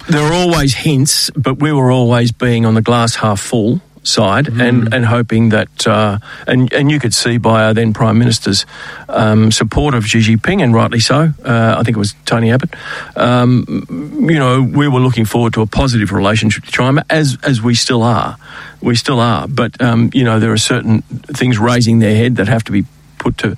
there 0.08 0.22
are 0.22 0.32
always 0.32 0.75
hints, 0.75 1.30
but 1.37 1.58
we 1.60 1.70
were 1.70 1.90
always 1.92 2.32
being 2.32 2.64
on 2.66 2.75
the 2.75 2.82
glass 2.82 3.14
half 3.16 3.40
full 3.40 3.80
side 4.02 4.49
and, 4.49 4.92
and 4.95 5.04
hoping 5.07 5.50
that 5.50 5.87
uh, 5.87 6.19
and 6.47 6.73
and 6.73 6.90
you 6.90 6.99
could 6.99 7.14
see 7.14 7.38
by 7.38 7.64
our 7.64 7.75
then 7.75 7.92
prime 7.92 8.19
minister's 8.19 8.66
um, 9.09 9.52
support 9.52 9.95
of 9.95 10.07
Xi 10.07 10.21
Jinping 10.21 10.62
and 10.62 10.75
rightly 10.75 11.00
so 11.00 11.33
uh, 11.45 11.76
I 11.78 11.83
think 11.83 11.97
it 11.97 11.99
was 11.99 12.14
Tony 12.25 12.50
Abbott 12.50 12.71
um, 13.16 13.87
you 14.28 14.38
know 14.38 14.62
we 14.62 14.88
were 14.88 15.00
looking 15.00 15.25
forward 15.25 15.52
to 15.54 15.62
a 15.62 15.66
positive 15.66 16.12
relationship 16.12 16.64
with 16.64 16.73
China 16.73 17.04
as 17.11 17.38
as 17.42 17.61
we 17.62 17.75
still 17.75 18.02
are. 18.02 18.37
We 18.80 18.97
still 18.97 19.21
are. 19.21 19.47
But 19.47 19.80
um, 19.80 20.11
you 20.12 20.25
know 20.25 20.40
there 20.40 20.52
are 20.52 20.59
certain 20.59 21.02
things 21.02 21.59
raising 21.59 21.99
their 21.99 22.14
head 22.14 22.37
that 22.37 22.49
have 22.49 22.64
to 22.64 22.73
be 22.73 22.85
put 23.20 23.38
to, 23.38 23.56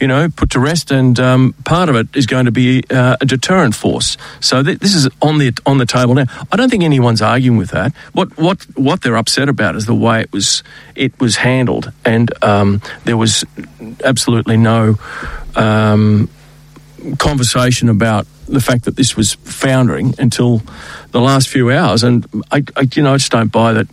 you 0.00 0.08
know, 0.08 0.28
put 0.28 0.50
to 0.50 0.60
rest, 0.60 0.90
and 0.90 1.18
um, 1.20 1.54
part 1.64 1.88
of 1.88 1.94
it 1.94 2.08
is 2.16 2.26
going 2.26 2.46
to 2.46 2.50
be 2.50 2.82
uh, 2.90 3.16
a 3.20 3.26
deterrent 3.26 3.76
force. 3.76 4.16
So 4.40 4.62
th- 4.62 4.80
this 4.80 4.94
is 4.94 5.08
on 5.20 5.38
the 5.38 5.52
on 5.64 5.78
the 5.78 5.86
table 5.86 6.14
now. 6.14 6.26
I 6.50 6.56
don't 6.56 6.70
think 6.70 6.82
anyone's 6.82 7.22
arguing 7.22 7.58
with 7.58 7.70
that. 7.70 7.92
What 8.12 8.36
what 8.36 8.66
what 8.76 9.02
they're 9.02 9.16
upset 9.16 9.48
about 9.48 9.76
is 9.76 9.86
the 9.86 9.94
way 9.94 10.22
it 10.22 10.32
was 10.32 10.64
it 10.96 11.18
was 11.20 11.36
handled, 11.36 11.92
and 12.04 12.32
um, 12.42 12.80
there 13.04 13.16
was 13.16 13.44
absolutely 14.02 14.56
no. 14.56 14.96
Um, 15.54 16.28
conversation 17.18 17.88
about 17.88 18.26
the 18.46 18.60
fact 18.60 18.84
that 18.84 18.94
this 18.94 19.16
was 19.16 19.34
foundering 19.34 20.14
until 20.18 20.62
the 21.10 21.20
last 21.20 21.48
few 21.48 21.70
hours, 21.70 22.04
and 22.04 22.26
I, 22.50 22.62
I 22.76 22.86
you 22.94 23.02
know, 23.02 23.14
I 23.14 23.16
just 23.16 23.32
don't 23.32 23.50
buy 23.50 23.72
that 23.72 23.88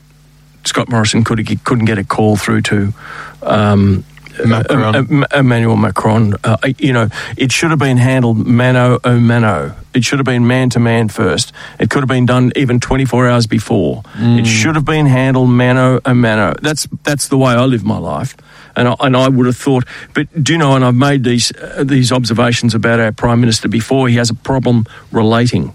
Scott 0.65 0.89
Morrison 0.89 1.23
could 1.23 1.39
couldn't 1.63 1.85
get 1.85 1.97
a 1.97 2.03
call 2.03 2.35
through 2.35 2.61
to 2.63 2.93
um, 3.41 4.03
Macron. 4.45 4.95
uh, 5.13 5.25
uh, 5.31 5.39
Emmanuel 5.39 5.75
Macron. 5.77 6.33
Uh, 6.43 6.57
you 6.77 6.93
know, 6.93 7.07
it 7.37 7.51
should 7.51 7.69
have 7.71 7.79
been 7.79 7.97
handled 7.97 8.45
mano 8.45 8.99
a 9.03 9.15
mano. 9.15 9.75
It 9.93 10.03
should 10.03 10.19
have 10.19 10.25
been 10.25 10.45
man 10.47 10.69
to 10.71 10.79
man 10.79 11.09
first. 11.09 11.51
It 11.79 11.89
could 11.89 12.01
have 12.01 12.07
been 12.09 12.25
done 12.25 12.51
even 12.55 12.79
24 12.79 13.27
hours 13.29 13.47
before. 13.47 14.03
It 14.15 14.45
should 14.45 14.75
have 14.75 14.85
been 14.85 15.07
handled 15.07 15.49
mano 15.49 15.99
a 16.05 16.13
mano. 16.13 16.53
That's 16.61 16.87
that's 17.03 17.27
the 17.27 17.37
way 17.37 17.53
I 17.53 17.65
live 17.65 17.83
my 17.83 17.97
life. 17.97 18.35
And 18.75 18.87
I, 18.87 18.95
and 18.99 19.17
I 19.17 19.27
would 19.27 19.45
have 19.47 19.57
thought, 19.57 19.83
but 20.13 20.27
do 20.43 20.53
you 20.53 20.57
know? 20.59 20.75
And 20.75 20.85
I've 20.85 20.95
made 20.95 21.23
these 21.23 21.51
uh, 21.57 21.83
these 21.83 22.11
observations 22.11 22.73
about 22.75 22.99
our 22.99 23.11
prime 23.11 23.39
minister 23.41 23.67
before. 23.67 24.07
He 24.07 24.15
has 24.17 24.29
a 24.29 24.35
problem 24.35 24.85
relating. 25.11 25.73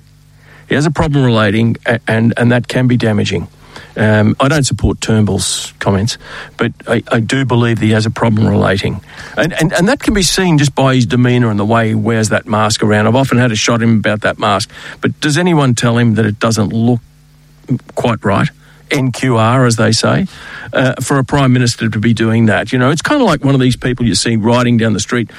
He 0.69 0.75
has 0.77 0.87
a 0.87 0.91
problem 0.91 1.25
relating, 1.25 1.77
and 2.07 2.33
and 2.37 2.51
that 2.53 2.69
can 2.69 2.87
be 2.87 2.97
damaging. 2.97 3.49
Um, 3.97 4.37
I 4.41 4.49
don't 4.49 4.65
support 4.65 5.01
Turnbull's 5.01 5.73
comments, 5.79 6.19
but 6.57 6.73
I, 6.87 7.03
I 7.11 7.21
do 7.21 7.45
believe 7.45 7.81
that 7.81 7.87
he 7.87 7.93
has 7.93 8.07
a 8.07 8.11
problem 8.11 8.47
relating. 8.47 9.01
And, 9.37 9.53
and, 9.53 9.73
and 9.73 9.89
that 9.89 10.01
can 10.01 10.15
be 10.15 10.23
seen 10.23 10.59
just 10.59 10.75
by 10.75 10.95
his 10.95 11.07
demeanour 11.07 11.51
and 11.51 11.59
the 11.59 11.65
way 11.65 11.89
he 11.89 11.95
wears 11.95 12.31
that 12.31 12.47
mask 12.47 12.83
around. 12.83 13.07
I've 13.07 13.15
often 13.15 13.39
had 13.39 13.53
a 13.53 13.57
shot 13.57 13.77
at 13.77 13.83
him 13.83 13.99
about 13.99 14.23
that 14.23 14.39
mask, 14.39 14.71
but 15.01 15.19
does 15.21 15.39
anyone 15.39 15.75
tell 15.75 15.97
him 15.99 16.15
that 16.15 16.27
it 16.27 16.39
doesn't 16.39 16.73
look 16.73 17.01
quite 17.95 18.25
right? 18.25 18.49
NQR, 18.91 19.67
as 19.67 19.77
they 19.77 19.93
say, 19.93 20.27
uh, 20.73 20.95
for 21.01 21.19
a 21.19 21.25
prime 21.25 21.53
minister 21.53 21.89
to 21.89 21.99
be 21.99 22.15
doing 22.15 22.47
that. 22.47 22.73
You 22.73 22.79
know, 22.79 22.91
it's 22.91 23.03
kind 23.03 23.21
of 23.21 23.27
like 23.27 23.45
one 23.45 23.55
of 23.55 23.61
these 23.61 23.77
people 23.77 24.07
you 24.07 24.15
see 24.15 24.37
riding 24.37 24.77
down 24.77 24.93
the 24.93 25.01
street. 25.01 25.31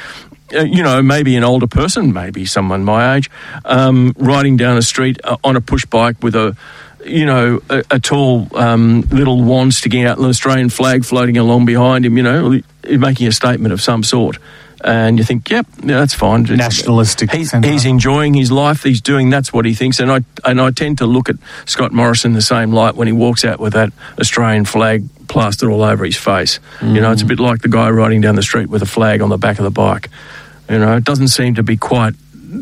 Uh, 0.54 0.62
you 0.62 0.84
know, 0.84 1.02
maybe 1.02 1.36
an 1.36 1.44
older 1.44 1.68
person, 1.68 2.14
maybe 2.14 2.46
someone 2.46 2.84
my 2.84 3.16
age, 3.16 3.32
um, 3.66 4.14
riding 4.18 4.58
down 4.58 4.78
a 4.78 4.82
street 4.82 5.20
uh, 5.24 5.38
on 5.44 5.56
a 5.56 5.62
push 5.62 5.86
bike 5.86 6.22
with 6.22 6.36
a, 6.36 6.56
you 7.06 7.26
know, 7.26 7.62
a, 7.70 7.84
a 7.92 8.00
tall 8.00 8.48
um, 8.58 9.02
little 9.12 9.44
wand 9.44 9.74
sticking 9.74 10.04
out, 10.04 10.18
an 10.18 10.26
Australian 10.26 10.70
flag 10.70 11.06
floating 11.06 11.38
along 11.38 11.66
behind 11.66 12.06
him. 12.06 12.18
You 12.18 12.24
know, 12.24 12.50
he's 12.84 13.00
making 13.00 13.28
a 13.28 13.32
statement 13.32 13.74
of 13.74 13.82
some 13.82 14.04
sort. 14.04 14.38
And 14.84 15.18
you 15.18 15.24
think, 15.24 15.50
yep, 15.50 15.66
yeah, 15.80 16.00
that's 16.00 16.14
fine. 16.14 16.44
Nationalistic 16.44 17.32
He's, 17.32 17.52
he's 17.52 17.86
enjoying 17.86 18.36
his 18.36 18.52
life. 18.52 18.84
He's 18.84 19.02
doing 19.02 19.32
that's 19.32 19.52
what 19.52 19.66
he 19.66 19.74
thinks. 19.74 20.00
And 20.00 20.12
I 20.12 20.20
and 20.44 20.62
I 20.62 20.70
tend 20.70 21.00
to 21.00 21.08
look 21.08 21.28
at 21.28 21.38
Scott 21.66 21.92
Morrison 21.92 22.34
the 22.34 22.42
same 22.42 22.72
light 22.72 22.96
when 22.96 23.08
he 23.08 23.14
walks 23.14 23.44
out 23.46 23.60
with 23.60 23.74
that 23.74 23.92
Australian 24.20 24.66
flag 24.66 25.08
plastered 25.28 25.72
all 25.72 25.82
over 25.82 26.06
his 26.06 26.18
face. 26.18 26.60
You 26.82 27.02
know, 27.02 27.12
it's 27.12 27.24
a 27.24 27.26
bit 27.26 27.40
like 27.40 27.62
the 27.62 27.68
guy 27.68 27.90
riding 27.90 28.22
down 28.22 28.36
the 28.36 28.44
street 28.44 28.70
with 28.70 28.84
a 28.84 28.86
flag 28.86 29.22
on 29.22 29.30
the 29.30 29.38
back 29.40 29.58
of 29.58 29.64
the 29.64 29.72
bike. 29.72 30.10
You 30.70 30.78
know, 30.78 30.96
it 30.98 31.04
doesn't 31.04 31.30
seem 31.30 31.56
to 31.56 31.64
be 31.64 31.78
quite 31.78 32.14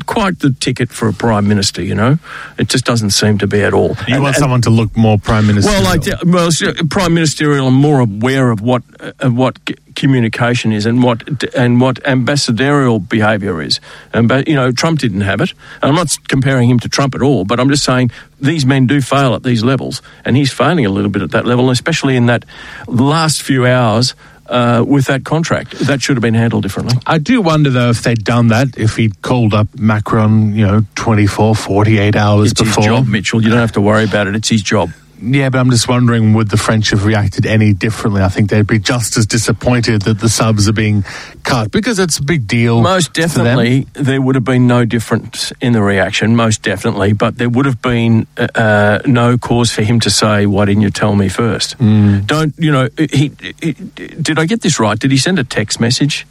quite 0.05 0.39
the 0.39 0.51
ticket 0.51 0.89
for 0.89 1.07
a 1.07 1.13
prime 1.13 1.47
minister. 1.47 1.81
You 1.83 1.95
know, 1.95 2.17
it 2.57 2.67
just 2.69 2.85
doesn't 2.85 3.11
seem 3.11 3.37
to 3.39 3.47
be 3.47 3.61
at 3.61 3.73
all. 3.73 3.95
you 4.07 4.15
And- 4.15 4.23
want 4.23 4.35
and- 4.35 4.41
someone 4.41 4.61
to 4.61 4.69
look 4.69 4.95
more 4.97 5.17
prime 5.17 5.47
minister. 5.47 5.71
well, 5.71 5.87
I 5.87 5.97
well, 6.25 6.49
prime 6.89 7.13
ministerial 7.13 7.67
and 7.67 7.75
more 7.77 7.99
aware 7.99 8.51
of 8.51 8.61
what 8.61 8.83
uh, 8.99 9.11
of 9.19 9.33
what 9.35 9.57
communication 9.95 10.71
is 10.73 10.85
and 10.85 11.03
what 11.03 11.21
and 11.55 11.79
what 11.79 11.99
ambassadorial 12.07 12.99
behaviour 12.99 13.61
is. 13.61 13.79
And 14.13 14.27
but 14.27 14.47
you 14.47 14.55
know, 14.55 14.71
Trump 14.71 14.99
didn't 14.99 15.21
have 15.21 15.41
it. 15.41 15.53
And 15.81 15.89
I'm 15.89 15.95
not 15.95 16.15
comparing 16.27 16.69
him 16.69 16.79
to 16.79 16.89
Trump 16.89 17.15
at 17.15 17.21
all, 17.21 17.45
but 17.45 17.59
I'm 17.59 17.69
just 17.69 17.83
saying 17.83 18.11
these 18.41 18.65
men 18.65 18.87
do 18.87 19.01
fail 19.01 19.33
at 19.35 19.43
these 19.43 19.63
levels, 19.63 20.01
and 20.25 20.35
he's 20.35 20.51
failing 20.51 20.85
a 20.85 20.89
little 20.89 21.09
bit 21.11 21.21
at 21.21 21.31
that 21.31 21.45
level, 21.45 21.69
especially 21.69 22.15
in 22.15 22.25
that 22.27 22.43
last 22.87 23.41
few 23.41 23.65
hours. 23.65 24.15
Uh, 24.45 24.83
with 24.85 25.05
that 25.05 25.23
contract, 25.23 25.71
that 25.87 26.01
should 26.01 26.17
have 26.17 26.21
been 26.21 26.33
handled 26.33 26.63
differently. 26.63 26.97
I 27.07 27.17
do 27.17 27.41
wonder 27.41 27.69
though 27.69 27.89
if 27.91 28.03
they'd 28.03 28.23
done 28.23 28.49
that, 28.49 28.77
if 28.77 28.97
he'd 28.97 29.21
called 29.21 29.53
up 29.53 29.67
Macron, 29.79 30.53
you 30.53 30.67
know, 30.67 30.85
24, 30.95 31.55
48 31.55 32.15
hours 32.17 32.51
It's 32.51 32.61
before. 32.61 32.83
his 32.83 32.85
job, 32.87 33.07
Mitchell. 33.07 33.41
You 33.41 33.49
don't 33.49 33.59
have 33.59 33.71
to 33.73 33.81
worry 33.81 34.03
about 34.03 34.27
it. 34.27 34.35
It's 34.35 34.49
his 34.49 34.61
job. 34.61 34.91
Yeah, 35.23 35.49
but 35.49 35.59
I'm 35.59 35.69
just 35.69 35.87
wondering, 35.87 36.33
would 36.33 36.49
the 36.49 36.57
French 36.57 36.89
have 36.89 37.05
reacted 37.05 37.45
any 37.45 37.73
differently? 37.73 38.21
I 38.21 38.27
think 38.27 38.49
they'd 38.49 38.67
be 38.67 38.79
just 38.79 39.15
as 39.15 39.25
disappointed 39.25 40.01
that 40.03 40.19
the 40.19 40.27
subs 40.27 40.67
are 40.67 40.73
being 40.73 41.03
cut 41.43 41.71
because 41.71 41.97
it's 41.97 42.17
a 42.17 42.23
big 42.23 42.45
deal. 42.45 42.81
Most 42.81 43.13
definitely, 43.13 43.87
there 43.93 44.21
would 44.21 44.35
have 44.35 44.43
been 44.43 44.67
no 44.67 44.83
difference 44.85 45.53
in 45.61 45.71
the 45.71 45.81
reaction. 45.81 46.35
Most 46.35 46.61
definitely, 46.61 47.13
but 47.13 47.37
there 47.37 47.49
would 47.49 47.65
have 47.65 47.81
been 47.81 48.27
uh, 48.37 48.47
uh, 48.53 48.99
no 49.05 49.37
cause 49.37 49.71
for 49.71 49.81
him 49.81 49.99
to 50.01 50.09
say, 50.09 50.45
"Why 50.45 50.65
didn't 50.65 50.81
you 50.81 50.89
tell 50.89 51.15
me 51.15 51.29
first? 51.29 51.77
Don't 51.79 52.53
you 52.57 52.71
know? 52.71 52.89
He, 52.97 53.31
he 53.61 53.73
did 53.73 54.37
I 54.37 54.45
get 54.45 54.61
this 54.61 54.79
right? 54.79 54.99
Did 54.99 55.11
he 55.11 55.17
send 55.17 55.39
a 55.39 55.43
text 55.43 55.79
message? 55.79 56.27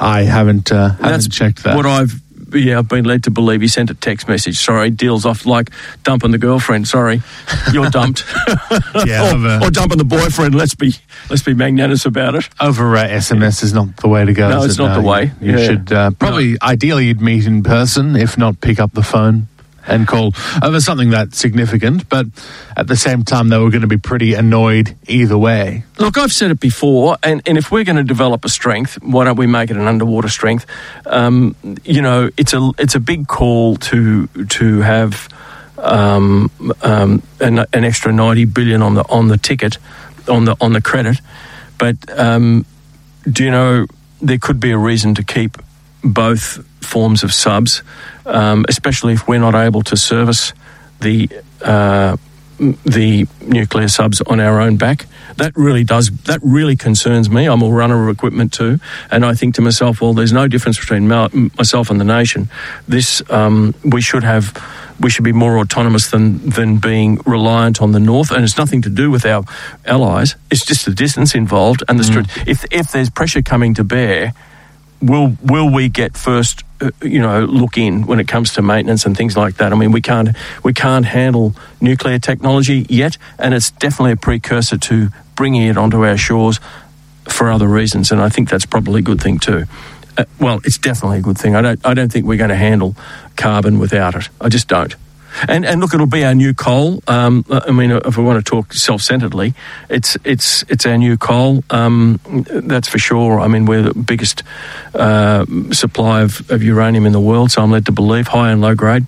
I 0.00 0.22
haven't 0.22 0.70
uh, 0.70 0.90
haven't 0.90 1.32
checked 1.32 1.64
that. 1.64 1.76
What 1.76 1.86
I've 1.86 2.20
yeah, 2.52 2.78
I've 2.78 2.88
been 2.88 3.04
led 3.04 3.24
to 3.24 3.30
believe 3.30 3.60
he 3.60 3.68
sent 3.68 3.90
a 3.90 3.94
text 3.94 4.28
message. 4.28 4.58
Sorry, 4.58 4.90
deals 4.90 5.24
off 5.26 5.44
like 5.46 5.70
dumping 6.04 6.30
the 6.30 6.38
girlfriend. 6.38 6.88
Sorry, 6.88 7.22
you're 7.72 7.90
dumped. 7.90 8.24
Yeah, 9.06 9.30
or, 9.30 9.34
over- 9.36 9.58
or 9.66 9.70
dumping 9.70 9.98
the 9.98 10.04
boyfriend. 10.04 10.54
Let's 10.54 10.74
be 10.74 10.94
let's 11.30 11.42
be 11.42 11.54
magnanimous 11.54 12.04
about 12.06 12.34
it. 12.34 12.48
Over 12.60 12.96
uh, 12.96 13.04
SMS 13.06 13.62
is 13.62 13.72
not 13.72 13.96
the 13.98 14.08
way 14.08 14.24
to 14.24 14.32
go. 14.32 14.48
No, 14.50 14.62
it's 14.64 14.74
it? 14.74 14.82
not 14.82 14.94
the 15.00 15.06
way. 15.06 15.30
You 15.40 15.56
Yeah. 15.58 15.66
should 15.66 15.92
uh, 15.92 16.10
probably, 16.12 16.56
ideally, 16.62 17.06
you'd 17.06 17.20
meet 17.20 17.46
in 17.46 17.62
person, 17.62 18.16
if 18.16 18.36
not 18.38 18.60
pick 18.60 18.80
up 18.80 18.92
the 18.92 19.02
phone 19.02 19.46
and 19.88 20.06
call 20.06 20.32
over 20.62 20.80
something 20.80 21.10
that 21.10 21.34
significant. 21.34 22.08
But 22.08 22.26
at 22.76 22.86
the 22.86 22.96
same 22.96 23.24
time, 23.24 23.48
they 23.48 23.58
were 23.58 23.70
going 23.70 23.82
to 23.82 23.88
be 23.88 23.98
pretty 23.98 24.34
annoyed 24.34 24.96
either 25.08 25.36
way. 25.36 25.84
Look, 25.98 26.16
I've 26.16 26.32
said 26.32 26.50
it 26.50 26.60
before, 26.60 27.16
and, 27.22 27.42
and 27.46 27.58
if 27.58 27.72
we're 27.72 27.84
going 27.84 27.96
to 27.96 28.04
develop 28.04 28.44
a 28.44 28.48
strength, 28.48 29.02
why 29.02 29.24
don't 29.24 29.36
we 29.36 29.46
make 29.46 29.70
it 29.70 29.76
an 29.76 29.88
underwater 29.88 30.28
strength? 30.28 30.66
Um, 31.06 31.56
you 31.84 32.02
know, 32.02 32.30
it's 32.36 32.52
a 32.52 32.70
it's 32.78 32.94
a 32.94 33.00
big 33.00 33.26
call 33.26 33.76
to 33.76 34.26
to 34.26 34.80
have 34.80 35.28
um, 35.78 36.50
um, 36.82 37.22
an, 37.40 37.64
an 37.72 37.84
extra 37.84 38.12
ninety 38.12 38.44
billion 38.44 38.82
on 38.82 38.94
the 38.94 39.04
on 39.08 39.28
the 39.28 39.38
ticket, 39.38 39.78
on 40.28 40.44
the 40.44 40.56
on 40.60 40.72
the 40.72 40.82
credit, 40.82 41.20
but 41.78 41.96
um, 42.18 42.64
do 43.30 43.44
you 43.44 43.50
know 43.50 43.86
there 44.20 44.38
could 44.38 44.60
be 44.60 44.72
a 44.72 44.78
reason 44.78 45.14
to 45.14 45.22
keep 45.22 45.58
both 46.02 46.64
forms 46.84 47.22
of 47.22 47.32
subs, 47.32 47.82
um, 48.28 48.64
especially 48.68 49.14
if 49.14 49.26
we're 49.26 49.40
not 49.40 49.54
able 49.54 49.82
to 49.82 49.96
service 49.96 50.52
the 51.00 51.28
uh, 51.62 52.16
the 52.84 53.26
nuclear 53.40 53.88
subs 53.88 54.20
on 54.22 54.40
our 54.40 54.60
own 54.60 54.76
back. 54.76 55.06
That 55.36 55.52
really 55.56 55.84
does. 55.84 56.10
That 56.24 56.40
really 56.42 56.74
concerns 56.76 57.30
me. 57.30 57.46
I'm 57.46 57.62
a 57.62 57.70
runner 57.70 58.08
of 58.08 58.14
equipment 58.14 58.52
too, 58.52 58.78
and 59.10 59.24
I 59.24 59.34
think 59.34 59.54
to 59.54 59.62
myself, 59.62 60.00
well, 60.00 60.12
there's 60.14 60.32
no 60.32 60.48
difference 60.48 60.78
between 60.78 61.06
myself 61.06 61.90
and 61.90 62.00
the 62.00 62.04
nation. 62.04 62.48
This 62.88 63.22
um, 63.30 63.74
we 63.84 64.00
should 64.00 64.24
have. 64.24 64.52
We 65.00 65.10
should 65.10 65.22
be 65.22 65.32
more 65.32 65.58
autonomous 65.58 66.10
than 66.10 66.50
than 66.50 66.78
being 66.78 67.20
reliant 67.24 67.80
on 67.80 67.92
the 67.92 68.00
north, 68.00 68.32
and 68.32 68.42
it's 68.42 68.58
nothing 68.58 68.82
to 68.82 68.90
do 68.90 69.12
with 69.12 69.24
our 69.24 69.44
allies. 69.86 70.34
It's 70.50 70.66
just 70.66 70.84
the 70.86 70.92
distance 70.92 71.36
involved 71.36 71.84
and 71.88 72.00
the 72.00 72.04
str- 72.04 72.50
if 72.50 72.64
if 72.72 72.90
there's 72.90 73.08
pressure 73.08 73.42
coming 73.42 73.74
to 73.74 73.84
bear, 73.84 74.32
will 75.00 75.36
will 75.42 75.72
we 75.72 75.88
get 75.88 76.16
first 76.16 76.64
uh, 76.80 76.90
you 77.02 77.20
know 77.20 77.44
look 77.44 77.76
in 77.76 78.06
when 78.06 78.20
it 78.20 78.28
comes 78.28 78.52
to 78.54 78.62
maintenance 78.62 79.06
and 79.06 79.16
things 79.16 79.36
like 79.36 79.56
that? 79.56 79.72
I 79.72 79.76
mean 79.76 79.92
we 79.92 80.00
can't 80.00 80.30
we 80.62 80.72
can't 80.72 81.04
handle 81.04 81.54
nuclear 81.80 82.18
technology 82.18 82.86
yet 82.88 83.16
and 83.38 83.54
it's 83.54 83.70
definitely 83.70 84.12
a 84.12 84.16
precursor 84.16 84.78
to 84.78 85.08
bringing 85.36 85.62
it 85.62 85.76
onto 85.76 86.04
our 86.04 86.16
shores 86.16 86.60
for 87.28 87.50
other 87.50 87.68
reasons 87.68 88.10
and 88.10 88.20
i 88.20 88.28
think 88.28 88.48
that's 88.48 88.64
probably 88.66 89.00
a 89.00 89.02
good 89.02 89.20
thing 89.20 89.38
too. 89.38 89.64
Uh, 90.16 90.24
well 90.40 90.60
it's 90.64 90.78
definitely 90.78 91.18
a 91.18 91.22
good 91.22 91.38
thing. 91.38 91.54
I 91.54 91.62
don't 91.62 91.86
i 91.86 91.94
don't 91.94 92.10
think 92.10 92.26
we're 92.26 92.38
going 92.38 92.50
to 92.50 92.56
handle 92.56 92.96
carbon 93.36 93.78
without 93.78 94.14
it. 94.14 94.28
I 94.40 94.48
just 94.48 94.68
don't 94.68 94.94
and, 95.48 95.64
and 95.64 95.80
look, 95.80 95.94
it'll 95.94 96.06
be 96.06 96.24
our 96.24 96.34
new 96.34 96.54
coal. 96.54 97.02
Um, 97.06 97.44
I 97.50 97.70
mean, 97.70 97.90
if 97.90 98.16
we 98.16 98.24
want 98.24 98.44
to 98.44 98.48
talk 98.48 98.72
self-centeredly, 98.72 99.54
it's 99.88 100.16
it's 100.24 100.64
it's 100.68 100.86
our 100.86 100.96
new 100.96 101.16
coal. 101.16 101.62
Um, 101.70 102.20
that's 102.48 102.88
for 102.88 102.98
sure. 102.98 103.40
I 103.40 103.48
mean, 103.48 103.66
we're 103.66 103.82
the 103.82 103.94
biggest 103.94 104.42
uh, 104.94 105.44
supply 105.72 106.22
of, 106.22 106.50
of 106.50 106.62
uranium 106.62 107.06
in 107.06 107.12
the 107.12 107.20
world, 107.20 107.50
so 107.50 107.62
I'm 107.62 107.70
led 107.70 107.86
to 107.86 107.92
believe 107.92 108.28
high 108.28 108.50
and 108.50 108.60
low 108.60 108.74
grade. 108.74 109.06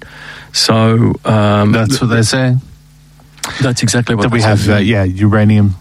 So 0.53 1.15
um, 1.25 1.73
That's 1.73 2.01
what 2.01 2.09
they 2.09 2.23
say. 2.23 2.57
That's 3.61 3.83
exactly 3.83 4.15
what 4.15 4.23
that 4.23 4.33
we 4.33 4.43
have, 4.43 4.69
uh, 4.69 4.77
yeah, 4.77 5.05
uranium. 5.05 5.75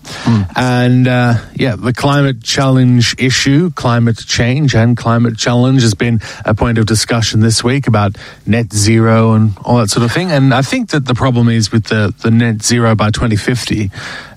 And 0.55 1.07
uh, 1.07 1.35
yeah, 1.55 1.75
the 1.75 1.93
climate 1.93 2.43
challenge 2.43 3.15
issue, 3.17 3.71
climate 3.71 4.17
change 4.17 4.75
and 4.75 4.97
climate 4.97 5.37
challenge 5.37 5.81
has 5.81 5.93
been 5.93 6.19
a 6.45 6.53
point 6.53 6.77
of 6.77 6.85
discussion 6.85 7.39
this 7.39 7.63
week 7.63 7.87
about 7.87 8.17
net 8.45 8.73
zero 8.73 9.33
and 9.33 9.57
all 9.63 9.77
that 9.77 9.89
sort 9.89 10.05
of 10.05 10.11
thing. 10.11 10.31
And 10.31 10.53
I 10.53 10.61
think 10.61 10.89
that 10.89 11.05
the 11.05 11.15
problem 11.15 11.49
is 11.49 11.71
with 11.71 11.85
the, 11.85 12.13
the 12.21 12.31
net 12.31 12.61
zero 12.63 12.95
by 12.95 13.11
2050. 13.11 13.91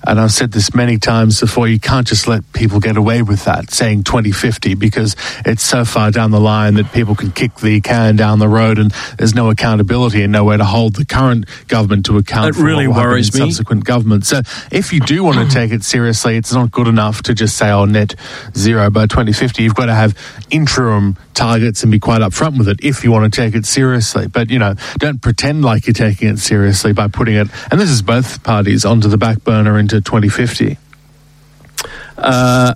And 0.05 0.19
I've 0.19 0.31
said 0.31 0.51
this 0.51 0.73
many 0.75 0.97
times 0.97 1.39
before, 1.39 1.67
you 1.67 1.79
can't 1.79 2.05
just 2.05 2.27
let 2.27 2.43
people 2.53 2.79
get 2.79 2.97
away 2.97 3.21
with 3.21 3.45
that, 3.45 3.71
saying 3.71 4.03
2050, 4.03 4.75
because 4.75 5.15
it's 5.45 5.63
so 5.63 5.85
far 5.85 6.11
down 6.11 6.31
the 6.31 6.39
line 6.39 6.73
that 6.75 6.91
people 6.91 7.15
can 7.15 7.31
kick 7.31 7.55
the 7.57 7.79
can 7.81 8.15
down 8.15 8.39
the 8.39 8.49
road 8.49 8.77
and 8.79 8.91
there's 9.17 9.33
no 9.33 9.49
accountability 9.49 10.21
and 10.23 10.31
nowhere 10.31 10.57
to 10.57 10.65
hold 10.65 10.95
the 10.95 11.05
current 11.05 11.45
government 11.67 12.05
to 12.07 12.17
account 12.17 12.53
That 12.53 12.59
for 12.59 12.65
really 12.65 12.87
worries 12.87 13.33
me. 13.33 13.39
subsequent 13.39 13.85
governments. 13.85 14.27
So 14.27 14.41
if 14.71 14.91
you 14.91 14.99
do 14.99 15.23
want 15.23 15.37
to 15.47 15.53
take 15.53 15.71
it 15.71 15.83
seriously, 15.83 16.35
it's 16.35 16.53
not 16.53 16.71
good 16.71 16.87
enough 16.87 17.23
to 17.23 17.33
just 17.33 17.57
say, 17.57 17.69
oh, 17.71 17.85
net 17.85 18.15
zero 18.55 18.89
by 18.89 19.07
2050. 19.07 19.63
You've 19.63 19.75
got 19.75 19.85
to 19.85 19.93
have 19.95 20.17
interim 20.49 21.17
targets 21.33 21.83
and 21.83 21.91
be 21.91 21.99
quite 21.99 22.21
upfront 22.21 22.57
with 22.57 22.67
it 22.67 22.79
if 22.83 23.03
you 23.03 23.11
want 23.11 23.31
to 23.31 23.41
take 23.41 23.55
it 23.55 23.65
seriously. 23.65 24.27
But, 24.27 24.49
you 24.49 24.59
know, 24.59 24.75
don't 24.97 25.21
pretend 25.21 25.63
like 25.63 25.87
you're 25.87 25.93
taking 25.93 26.29
it 26.29 26.39
seriously 26.39 26.93
by 26.93 27.07
putting 27.07 27.35
it, 27.35 27.47
and 27.71 27.79
this 27.79 27.89
is 27.89 28.01
both 28.01 28.43
parties, 28.43 28.85
onto 28.85 29.07
the 29.07 29.17
back 29.17 29.43
burner 29.43 29.77
into 29.77 30.01
2050. 30.01 30.77
Uh, 32.17 32.73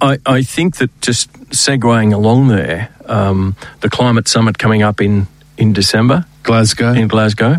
I, 0.00 0.18
I 0.26 0.42
think 0.42 0.76
that 0.76 1.00
just 1.00 1.32
segueing 1.50 2.12
along 2.12 2.48
there, 2.48 2.90
um, 3.06 3.56
the 3.80 3.88
climate 3.88 4.28
summit 4.28 4.58
coming 4.58 4.82
up 4.82 5.00
in, 5.00 5.26
in 5.56 5.72
December 5.72 6.26
Glasgow, 6.42 6.92
in 6.92 7.08
Glasgow. 7.08 7.56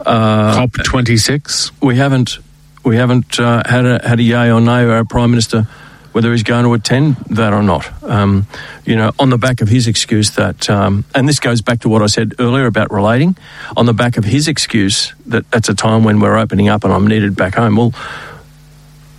Uh, 0.00 0.54
COP 0.54 0.72
26. 0.84 1.72
we 1.80 1.96
haven't 1.96 2.38
we 2.84 2.96
haven't 2.96 3.40
uh, 3.40 3.62
had 3.66 3.86
a 3.86 4.06
had 4.06 4.20
a 4.20 4.22
yay 4.22 4.50
or 4.50 4.60
nay 4.60 4.84
our 4.84 5.04
prime 5.04 5.30
minister 5.30 5.66
whether 6.14 6.30
he's 6.30 6.44
going 6.44 6.64
to 6.64 6.72
attend 6.74 7.16
that 7.28 7.52
or 7.52 7.62
not. 7.62 7.90
Um, 8.04 8.46
you 8.84 8.94
know, 8.94 9.10
on 9.18 9.30
the 9.30 9.36
back 9.36 9.60
of 9.60 9.68
his 9.68 9.88
excuse 9.88 10.30
that, 10.36 10.70
um, 10.70 11.04
and 11.12 11.28
this 11.28 11.40
goes 11.40 11.60
back 11.60 11.80
to 11.80 11.88
what 11.88 12.02
I 12.02 12.06
said 12.06 12.34
earlier 12.38 12.66
about 12.66 12.92
relating, 12.92 13.36
on 13.76 13.86
the 13.86 13.92
back 13.92 14.16
of 14.16 14.24
his 14.24 14.46
excuse 14.46 15.12
that 15.26 15.50
that's 15.50 15.68
a 15.68 15.74
time 15.74 16.04
when 16.04 16.20
we're 16.20 16.38
opening 16.38 16.68
up 16.68 16.84
and 16.84 16.92
I'm 16.92 17.08
needed 17.08 17.34
back 17.34 17.56
home. 17.56 17.76
Well, 17.76 17.92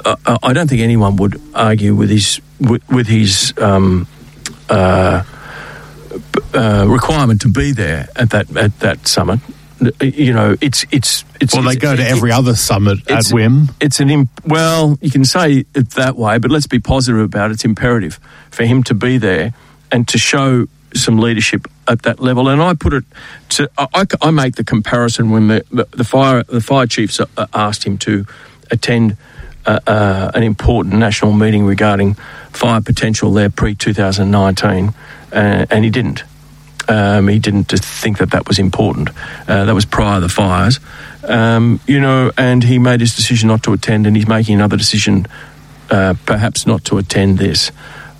uh, 0.06 0.38
I 0.42 0.54
don't 0.54 0.70
think 0.70 0.82
anyone 0.82 1.18
would 1.18 1.42
argue 1.54 1.96
with 1.96 2.10
his 2.10 2.40
with, 2.60 2.88
with 2.90 3.08
his. 3.08 3.54
Um, 3.58 4.08
uh, 4.70 5.24
uh, 6.54 6.86
requirement 6.88 7.42
to 7.42 7.50
be 7.50 7.72
there 7.72 8.08
at 8.16 8.30
that 8.30 8.56
at 8.56 8.80
that 8.80 9.08
summit. 9.08 9.40
You 10.02 10.34
know, 10.34 10.56
it's 10.62 10.86
it's 10.92 11.26
it's. 11.42 11.54
Well, 11.54 11.64
they 11.64 11.72
it's- 11.72 11.82
go 11.82 11.96
to 11.96 12.02
it- 12.02 12.10
every 12.12 12.32
other 12.32 12.56
summit 12.56 13.00
at 13.10 13.20
it's- 13.20 13.34
whim. 13.34 13.70
It's 13.82 14.00
an 14.00 14.10
imp- 14.10 14.30
well, 14.46 14.98
you 15.02 15.12
can 15.12 15.26
say 15.26 15.66
it 15.76 15.90
that 15.92 16.16
way, 16.16 16.38
but 16.38 16.50
let's 16.50 16.68
be 16.68 16.80
positive 16.80 17.20
about 17.22 17.52
it. 17.52 17.56
It's 17.56 17.66
imperative 17.66 18.20
for 18.52 18.64
him 18.66 18.84
to 18.84 18.94
be 18.94 19.18
there 19.18 19.54
and 19.92 20.08
to 20.08 20.18
show 20.18 20.68
some 20.94 21.18
leadership 21.20 21.68
at 21.90 22.04
that 22.04 22.22
level. 22.22 22.48
And 22.48 22.62
I 22.62 22.74
put 22.74 22.94
it 22.94 23.04
to 23.50 23.70
I, 23.78 24.06
I- 24.22 24.32
make 24.32 24.56
the 24.56 24.64
comparison 24.64 25.30
when 25.30 25.50
the, 25.50 25.66
the, 25.72 25.86
the 25.92 26.04
fire 26.06 26.44
the 26.44 26.62
fire 26.62 26.88
chiefs 26.88 27.20
asked 27.54 27.84
him 27.86 27.98
to 28.00 28.26
attend. 28.72 29.18
Uh, 29.68 29.80
uh, 29.88 30.30
an 30.36 30.44
important 30.44 30.94
national 30.94 31.32
meeting 31.34 31.66
regarding 31.66 32.14
fire 32.52 32.82
potential 32.82 33.34
there 33.34 33.50
pre 33.50 33.74
2019, 33.74 34.94
uh, 35.34 35.66
and 35.72 35.84
he 35.84 35.90
didn't. 35.90 36.24
Um, 36.88 37.28
he 37.28 37.40
didn't 37.40 37.66
think 37.66 38.20
that 38.20 38.32
that 38.32 38.48
was 38.48 38.60
important. 38.60 39.10
Uh, 39.48 39.66
that 39.66 39.74
was 39.74 39.86
prior 39.86 40.18
to 40.18 40.22
the 40.22 40.30
fires, 40.30 40.80
um, 41.24 41.80
you 41.88 42.00
know. 42.00 42.32
And 42.38 42.64
he 42.64 42.80
made 42.80 43.02
his 43.02 43.16
decision 43.16 43.48
not 43.48 43.64
to 43.64 43.74
attend, 43.74 44.08
and 44.08 44.16
he's 44.16 44.28
making 44.28 44.56
another 44.56 44.78
decision, 44.78 45.26
uh, 45.90 46.14
perhaps 46.26 46.68
not 46.68 46.86
to 46.86 46.98
attend 46.98 47.38
this. 47.38 47.72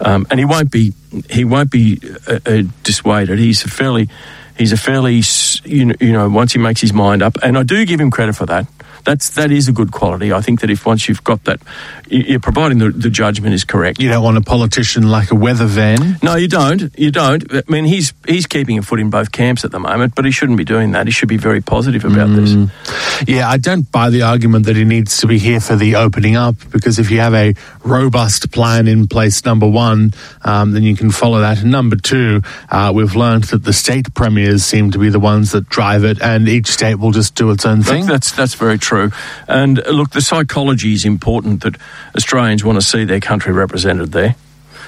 Um, 0.02 0.26
and 0.30 0.40
he 0.40 0.46
won't 0.46 0.72
be. 0.72 0.94
He 1.30 1.46
won't 1.46 1.72
be 1.72 2.00
uh, 2.28 2.40
uh, 2.46 2.64
dissuaded. 2.84 3.40
He's 3.40 3.64
a 3.64 3.70
fairly. 3.70 4.10
He's 4.58 4.72
a 4.72 4.78
fairly. 4.78 5.22
You 5.64 5.86
know, 5.86 5.96
you 6.00 6.12
know. 6.12 6.30
Once 6.30 6.54
he 6.54 6.60
makes 6.60 6.82
his 6.82 6.94
mind 6.94 7.22
up, 7.22 7.38
and 7.44 7.58
I 7.58 7.64
do 7.64 7.86
give 7.86 8.00
him 8.00 8.12
credit 8.12 8.36
for 8.36 8.46
that. 8.48 8.68
That's 9.06 9.30
that 9.36 9.52
is 9.52 9.68
a 9.68 9.72
good 9.72 9.92
quality. 9.92 10.34
I 10.34 10.42
think 10.42 10.62
that 10.62 10.70
if 10.70 10.86
once 10.86 11.08
you've 11.08 11.24
got 11.24 11.44
that, 11.46 11.60
you're 12.08 12.40
providing 12.40 12.80
the, 12.80 12.90
the 12.90 13.10
judgment 13.10 13.54
is 13.54 13.64
correct. 13.64 14.00
You 14.00 14.10
don't 14.10 14.24
want 14.24 14.38
a 14.38 14.42
politician 14.42 15.10
like 15.10 15.32
a 15.32 15.36
weather 15.36 15.66
van. 15.66 16.18
No, 16.24 16.36
you 16.36 16.48
don't. 16.48 16.98
You 16.98 17.12
don't. 17.12 17.44
I 17.54 17.62
mean, 17.68 17.86
he's 17.86 18.14
he's 18.28 18.48
keeping 18.48 18.78
a 18.80 18.82
foot 18.82 19.00
in 19.00 19.10
both 19.10 19.32
camps 19.32 19.64
at 19.64 19.72
the 19.72 19.80
moment, 19.80 20.16
but 20.16 20.26
he 20.26 20.32
shouldn't 20.32 20.58
be 20.58 20.66
doing 20.66 20.92
that. 20.92 21.06
He 21.06 21.12
should 21.12 21.30
be 21.30 21.38
very 21.38 21.62
positive 21.62 22.04
about 22.04 22.30
this. 22.36 22.56
Yeah, 23.28 23.48
I 23.48 23.58
don't 23.58 23.90
buy 23.92 24.10
the 24.10 24.24
argument 24.24 24.66
that 24.66 24.76
he 24.76 24.84
needs 24.84 25.20
to 25.20 25.28
be 25.28 25.38
here 25.38 25.60
for 25.60 25.76
the 25.76 25.96
opening 25.96 26.36
up 26.36 26.56
because 26.72 26.98
if 26.98 27.12
you 27.12 27.20
have 27.20 27.34
a 27.34 27.54
robust 27.84 28.52
plan 28.52 28.88
in 28.88 29.08
place, 29.08 29.46
number 29.46 29.68
one, 29.68 30.14
um, 30.42 30.72
then 30.72 30.84
you 30.84 30.96
can 30.96 31.12
follow 31.12 31.40
that. 31.42 31.62
And 31.62 31.72
number 31.72 31.96
two, 31.96 32.42
uh, 32.70 32.92
we've 32.94 33.16
learned 33.16 33.46
that 33.46 33.64
the 33.64 33.74
state 33.74 34.14
premiers 34.16 34.64
seem 34.64 34.92
to 34.92 34.98
be 34.98 35.10
the 35.10 35.20
ones 35.20 35.52
that 35.52 35.70
drive 35.70 36.04
it, 36.04 36.22
and 36.22 36.48
each 36.50 36.68
state 36.68 36.96
will 36.96 37.12
just 37.12 37.36
do 37.36 37.52
its 37.52 37.66
own 37.66 37.84
thing. 37.84 38.06
that's 38.06 38.32
that's 38.32 38.56
very 38.56 38.80
true. 38.80 38.95
And 39.48 39.80
uh, 39.80 39.92
look, 39.92 40.12
the 40.12 40.22
psychology 40.22 40.94
is 40.94 41.06
important 41.06 41.62
that 41.64 41.76
Australians 42.16 42.64
want 42.64 42.80
to 42.80 42.86
see 42.86 43.06
their 43.06 43.20
country 43.20 43.54
represented 43.54 44.12
there, 44.12 44.36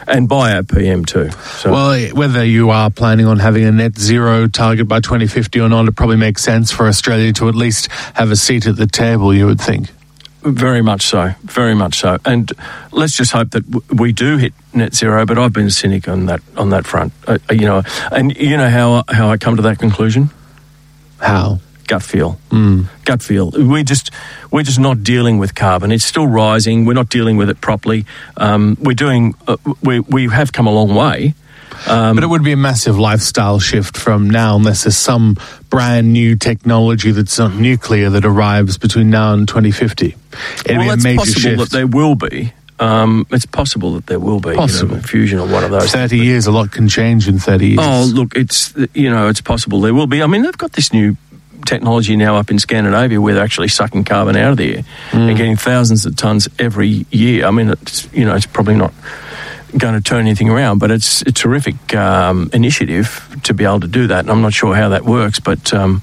and 0.07 0.27
by 0.27 0.53
our 0.55 0.63
PM 0.63 1.05
too. 1.05 1.29
So 1.31 1.71
Well, 1.71 2.09
whether 2.15 2.43
you 2.43 2.69
are 2.69 2.89
planning 2.89 3.25
on 3.25 3.39
having 3.39 3.65
a 3.65 3.71
net 3.71 3.97
zero 3.97 4.47
target 4.47 4.87
by 4.87 4.99
2050 4.99 5.59
or 5.59 5.69
not, 5.69 5.87
it 5.87 5.95
probably 5.95 6.17
makes 6.17 6.43
sense 6.43 6.71
for 6.71 6.87
Australia 6.87 7.33
to 7.33 7.49
at 7.49 7.55
least 7.55 7.91
have 8.15 8.31
a 8.31 8.35
seat 8.35 8.65
at 8.67 8.75
the 8.77 8.87
table, 8.87 9.33
you 9.33 9.45
would 9.45 9.61
think. 9.61 9.89
Very 10.43 10.81
much 10.81 11.01
so, 11.07 11.33
very 11.43 11.73
much 11.75 11.99
so, 11.99 12.19
and 12.23 12.51
let's 12.91 13.13
just 13.13 13.33
hope 13.33 13.49
that 13.51 13.69
w- 13.69 13.83
we 13.91 14.13
do 14.13 14.37
hit 14.37 14.53
net 14.73 14.93
zero. 14.95 15.25
But 15.25 15.37
I've 15.37 15.51
been 15.51 15.65
a 15.65 15.71
cynic 15.71 16.07
on 16.07 16.27
that 16.27 16.41
on 16.55 16.69
that 16.69 16.85
front, 16.85 17.11
uh, 17.27 17.39
you 17.51 17.65
know. 17.65 17.81
And 18.11 18.33
you 18.37 18.55
know 18.55 18.69
how 18.69 19.03
how 19.09 19.29
I 19.29 19.37
come 19.37 19.57
to 19.57 19.61
that 19.63 19.79
conclusion? 19.79 20.29
How? 21.19 21.59
Gut 21.87 22.03
feel. 22.03 22.37
Gut 23.05 23.23
feel. 23.23 23.51
We 23.51 23.83
just 23.83 24.11
we're 24.51 24.63
just 24.63 24.79
not 24.79 25.03
dealing 25.03 25.37
with 25.39 25.55
carbon. 25.55 25.91
It's 25.91 26.05
still 26.05 26.27
rising. 26.27 26.85
We're 26.85 26.93
not 26.93 27.09
dealing 27.09 27.37
with 27.37 27.49
it 27.49 27.61
properly. 27.61 28.05
Um, 28.35 28.77
we're 28.79 28.93
doing. 28.93 29.33
Uh, 29.47 29.57
we 29.81 30.01
we 30.01 30.27
have 30.29 30.51
come 30.51 30.67
a 30.67 30.71
long 30.71 30.93
way. 30.93 31.33
but 31.85 32.23
it 32.23 32.27
would 32.27 32.43
be 32.43 32.51
a 32.51 32.57
massive 32.57 32.97
lifestyle 32.97 33.59
shift 33.59 33.97
from 33.97 34.29
now, 34.29 34.55
unless 34.55 34.83
there's 34.83 34.97
some 34.97 35.37
brand 35.69 36.11
new 36.13 36.35
technology 36.35 37.11
that's 37.11 37.37
not 37.39 37.53
nuclear 37.53 38.09
that 38.09 38.25
arrives 38.25 38.77
between 38.77 39.09
now 39.09 39.33
and 39.33 39.47
2050. 39.47 40.05
It'd 40.05 40.77
well, 40.77 40.79
be 40.79 40.89
a 40.89 40.93
it's 40.93 41.03
major 41.03 41.17
possible 41.17 41.41
shift. 41.41 41.59
that 41.59 41.71
there 41.71 41.87
will 41.87 42.15
be. 42.15 42.53
Um, 42.79 43.25
it's 43.31 43.47
possible 43.47 43.93
that 43.95 44.05
there 44.05 44.19
will 44.19 44.39
be 44.39 44.49
you 44.49 44.55
know, 44.55 44.99
fusion 45.01 45.39
or 45.39 45.47
one 45.47 45.63
of 45.63 45.71
those. 45.71 45.91
30 45.91 46.17
years, 46.17 46.45
a 46.45 46.51
lot 46.51 46.71
can 46.71 46.87
change 46.87 47.27
in 47.27 47.39
30 47.39 47.67
years. 47.69 47.79
Oh, 47.81 48.07
look, 48.13 48.35
it's 48.35 48.73
you 48.93 49.09
know, 49.09 49.29
it's 49.29 49.41
possible 49.41 49.81
there 49.81 49.95
will 49.95 50.05
be. 50.05 50.21
I 50.21 50.27
mean, 50.27 50.43
they've 50.43 50.57
got 50.57 50.73
this 50.73 50.93
new 50.93 51.17
technology 51.65 52.15
now 52.15 52.35
up 52.37 52.49
in 52.51 52.59
Scandinavia 52.59 53.19
where 53.19 53.33
they're 53.33 53.43
actually 53.43 53.67
sucking 53.67 54.03
carbon 54.03 54.35
out 54.35 54.51
of 54.51 54.57
the 54.57 54.75
air 54.77 54.83
Mm. 55.11 55.29
and 55.29 55.37
getting 55.37 55.55
thousands 55.55 56.05
of 56.05 56.15
tons 56.15 56.47
every 56.59 57.05
year. 57.11 57.45
I 57.45 57.51
mean, 57.51 57.69
it's 57.69 58.07
you 58.13 58.25
know, 58.25 58.35
it's 58.35 58.45
probably 58.45 58.75
not 58.75 58.93
going 59.77 59.93
to 59.95 60.01
turn 60.01 60.21
anything 60.21 60.49
around, 60.49 60.79
but 60.79 60.91
it's 60.91 61.21
a 61.23 61.31
terrific 61.31 61.93
um, 61.95 62.49
initiative 62.53 63.27
to 63.43 63.53
be 63.53 63.63
able 63.65 63.81
to 63.81 63.87
do 63.87 64.07
that. 64.07 64.19
And 64.21 64.31
I'm 64.31 64.41
not 64.41 64.53
sure 64.53 64.73
how 64.75 64.89
that 64.89 65.03
works, 65.05 65.39
but 65.39 65.73
um, 65.73 66.01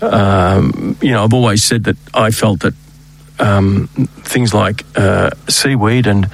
um, 0.00 0.96
you 1.00 1.10
know, 1.12 1.24
I've 1.24 1.34
always 1.34 1.62
said 1.62 1.84
that 1.84 1.96
I 2.14 2.30
felt 2.30 2.60
that 2.60 2.74
um, 3.38 3.88
things 4.24 4.52
like 4.54 4.84
uh, 4.96 5.30
seaweed 5.48 6.06
and 6.06 6.28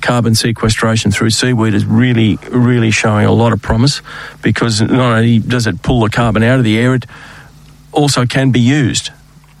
carbon 0.00 0.34
sequestration 0.34 1.10
through 1.10 1.30
seaweed 1.30 1.74
is 1.74 1.84
really, 1.84 2.38
really 2.50 2.90
showing 2.90 3.26
a 3.26 3.32
lot 3.32 3.52
of 3.52 3.60
promise 3.60 4.00
because 4.42 4.80
not 4.80 5.16
only 5.18 5.38
does 5.38 5.66
it 5.66 5.82
pull 5.82 6.00
the 6.00 6.08
carbon 6.08 6.42
out 6.42 6.58
of 6.58 6.64
the 6.64 6.78
air, 6.78 6.94
it 6.94 7.04
also 7.92 8.26
can 8.26 8.50
be 8.50 8.60
used. 8.60 9.10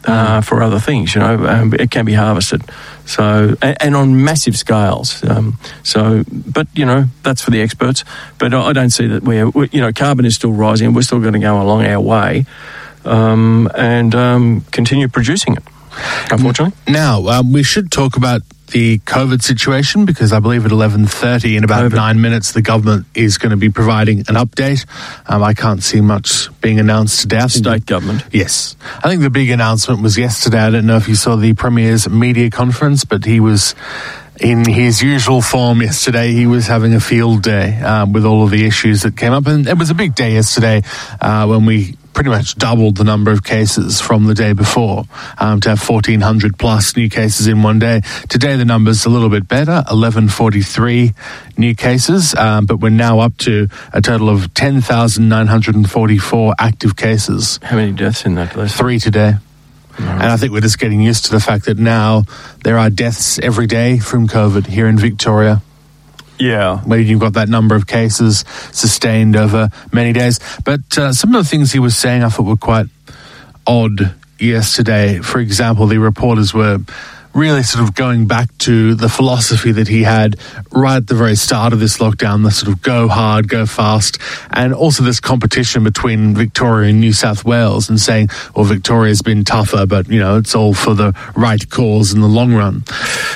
Uh, 0.06 0.40
for 0.40 0.62
other 0.62 0.80
things, 0.80 1.14
you 1.14 1.20
know, 1.20 1.46
um, 1.46 1.74
it 1.74 1.90
can 1.90 2.06
be 2.06 2.14
harvested. 2.14 2.62
So, 3.04 3.54
and, 3.60 3.76
and 3.82 3.94
on 3.94 4.24
massive 4.24 4.56
scales. 4.56 5.22
Um, 5.28 5.58
so, 5.82 6.24
but 6.26 6.68
you 6.72 6.86
know, 6.86 7.04
that's 7.22 7.42
for 7.42 7.50
the 7.50 7.60
experts. 7.60 8.02
But 8.38 8.54
I 8.54 8.68
I 8.68 8.72
don't 8.72 8.88
see 8.88 9.06
that 9.08 9.22
we're, 9.22 9.50
we, 9.50 9.68
you 9.72 9.80
know, 9.82 9.92
carbon 9.92 10.24
is 10.24 10.34
still 10.34 10.52
rising, 10.52 10.86
and 10.86 10.96
we're 10.96 11.02
still 11.02 11.20
going 11.20 11.34
to 11.34 11.38
go 11.38 11.60
along 11.60 11.84
our 11.84 12.00
way 12.00 12.46
um, 13.04 13.70
and 13.76 14.14
um, 14.14 14.60
continue 14.72 15.06
producing 15.06 15.56
it. 15.56 15.64
Unfortunately. 16.30 16.76
Now, 16.88 17.26
um, 17.28 17.52
we 17.52 17.62
should 17.62 17.90
talk 17.90 18.16
about 18.16 18.42
the 18.70 18.98
COVID 19.00 19.42
situation 19.42 20.04
because 20.04 20.32
I 20.32 20.40
believe 20.40 20.64
at 20.64 20.72
11.30 20.72 21.56
in 21.56 21.64
about 21.64 21.90
COVID. 21.90 21.94
nine 21.94 22.20
minutes 22.20 22.52
the 22.52 22.62
government 22.62 23.06
is 23.14 23.38
going 23.38 23.50
to 23.50 23.56
be 23.56 23.68
providing 23.68 24.20
an 24.20 24.36
update. 24.36 24.86
Um, 25.26 25.42
I 25.42 25.54
can't 25.54 25.82
see 25.82 26.00
much 26.00 26.48
being 26.60 26.78
announced 26.78 27.20
today. 27.20 27.46
State 27.48 27.86
government. 27.86 28.24
Yes. 28.32 28.76
I 29.02 29.08
think 29.08 29.22
the 29.22 29.30
big 29.30 29.50
announcement 29.50 30.02
was 30.02 30.16
yesterday. 30.16 30.58
I 30.58 30.70
don't 30.70 30.86
know 30.86 30.96
if 30.96 31.08
you 31.08 31.14
saw 31.14 31.36
the 31.36 31.54
Premier's 31.54 32.08
media 32.08 32.50
conference, 32.50 33.04
but 33.04 33.24
he 33.24 33.40
was 33.40 33.74
in 34.40 34.64
his 34.64 35.02
usual 35.02 35.42
form 35.42 35.82
yesterday. 35.82 36.32
He 36.32 36.46
was 36.46 36.66
having 36.66 36.94
a 36.94 37.00
field 37.00 37.42
day 37.42 37.78
um, 37.80 38.12
with 38.12 38.24
all 38.24 38.42
of 38.44 38.50
the 38.50 38.64
issues 38.64 39.02
that 39.02 39.16
came 39.16 39.32
up. 39.32 39.46
And 39.46 39.66
it 39.66 39.78
was 39.78 39.90
a 39.90 39.94
big 39.94 40.14
day 40.14 40.32
yesterday 40.32 40.82
uh, 41.20 41.46
when 41.46 41.66
we 41.66 41.96
pretty 42.12 42.30
much 42.30 42.56
doubled 42.56 42.96
the 42.96 43.04
number 43.04 43.30
of 43.30 43.44
cases 43.44 44.00
from 44.00 44.26
the 44.26 44.34
day 44.34 44.52
before 44.52 45.04
um, 45.38 45.60
to 45.60 45.70
have 45.70 45.88
1,400 45.88 46.58
plus 46.58 46.96
new 46.96 47.08
cases 47.08 47.46
in 47.46 47.62
one 47.62 47.78
day. 47.78 48.00
Today, 48.28 48.56
the 48.56 48.64
number's 48.64 49.06
a 49.06 49.08
little 49.08 49.30
bit 49.30 49.46
better 49.48 49.82
1,143 49.88 51.12
new 51.56 51.74
cases, 51.74 52.34
um, 52.34 52.66
but 52.66 52.80
we're 52.80 52.90
now 52.90 53.20
up 53.20 53.36
to 53.38 53.68
a 53.92 54.00
total 54.02 54.28
of 54.28 54.52
10,944 54.54 56.54
active 56.58 56.96
cases 56.96 57.58
How 57.62 57.76
many 57.76 57.92
deaths 57.92 58.24
in 58.24 58.34
that 58.34 58.56
list? 58.56 58.76
three 58.76 58.98
today. 58.98 59.34
And 59.98 60.22
I 60.22 60.36
think 60.38 60.52
we're 60.52 60.60
just 60.62 60.78
getting 60.78 61.02
used 61.02 61.26
to 61.26 61.32
the 61.32 61.40
fact 61.40 61.66
that 61.66 61.76
now 61.78 62.24
there 62.64 62.78
are 62.78 62.88
deaths 62.88 63.38
every 63.40 63.66
day 63.66 63.98
from 63.98 64.28
COVID 64.28 64.66
here 64.66 64.86
in 64.86 64.98
Victoria, 64.98 65.60
Yeah. 66.40 66.78
where 66.78 66.98
you've 66.98 67.20
got 67.20 67.34
that 67.34 67.48
number 67.48 67.74
of 67.76 67.86
cases 67.86 68.44
sustained 68.72 69.36
over 69.36 69.68
many 69.92 70.12
days. 70.12 70.40
But 70.64 70.98
uh, 70.98 71.12
some 71.12 71.34
of 71.34 71.44
the 71.44 71.48
things 71.48 71.72
he 71.72 71.78
was 71.78 71.96
saying 71.96 72.24
I 72.24 72.28
thought 72.30 72.46
were 72.46 72.56
quite 72.56 72.86
odd 73.66 74.14
yesterday. 74.38 75.20
For 75.20 75.38
example, 75.38 75.86
the 75.86 75.98
reporters 75.98 76.54
were 76.54 76.78
really 77.34 77.62
sort 77.62 77.82
of 77.84 77.94
going 77.94 78.26
back 78.26 78.56
to 78.58 78.94
the 78.94 79.08
philosophy 79.08 79.72
that 79.72 79.88
he 79.88 80.02
had 80.02 80.36
right 80.72 80.96
at 80.96 81.06
the 81.06 81.14
very 81.14 81.36
start 81.36 81.72
of 81.72 81.80
this 81.80 81.98
lockdown, 81.98 82.42
the 82.42 82.50
sort 82.50 82.72
of 82.72 82.82
go 82.82 83.08
hard, 83.08 83.48
go 83.48 83.66
fast, 83.66 84.18
and 84.50 84.74
also 84.74 85.02
this 85.02 85.20
competition 85.20 85.84
between 85.84 86.34
Victoria 86.34 86.90
and 86.90 87.00
New 87.00 87.12
South 87.12 87.44
Wales 87.44 87.88
and 87.88 88.00
saying, 88.00 88.28
well, 88.54 88.64
Victoria's 88.64 89.22
been 89.22 89.44
tougher, 89.44 89.86
but, 89.86 90.08
you 90.08 90.18
know, 90.18 90.36
it's 90.36 90.54
all 90.54 90.74
for 90.74 90.94
the 90.94 91.14
right 91.36 91.68
cause 91.70 92.12
in 92.12 92.20
the 92.20 92.28
long 92.28 92.52
run. 92.52 92.82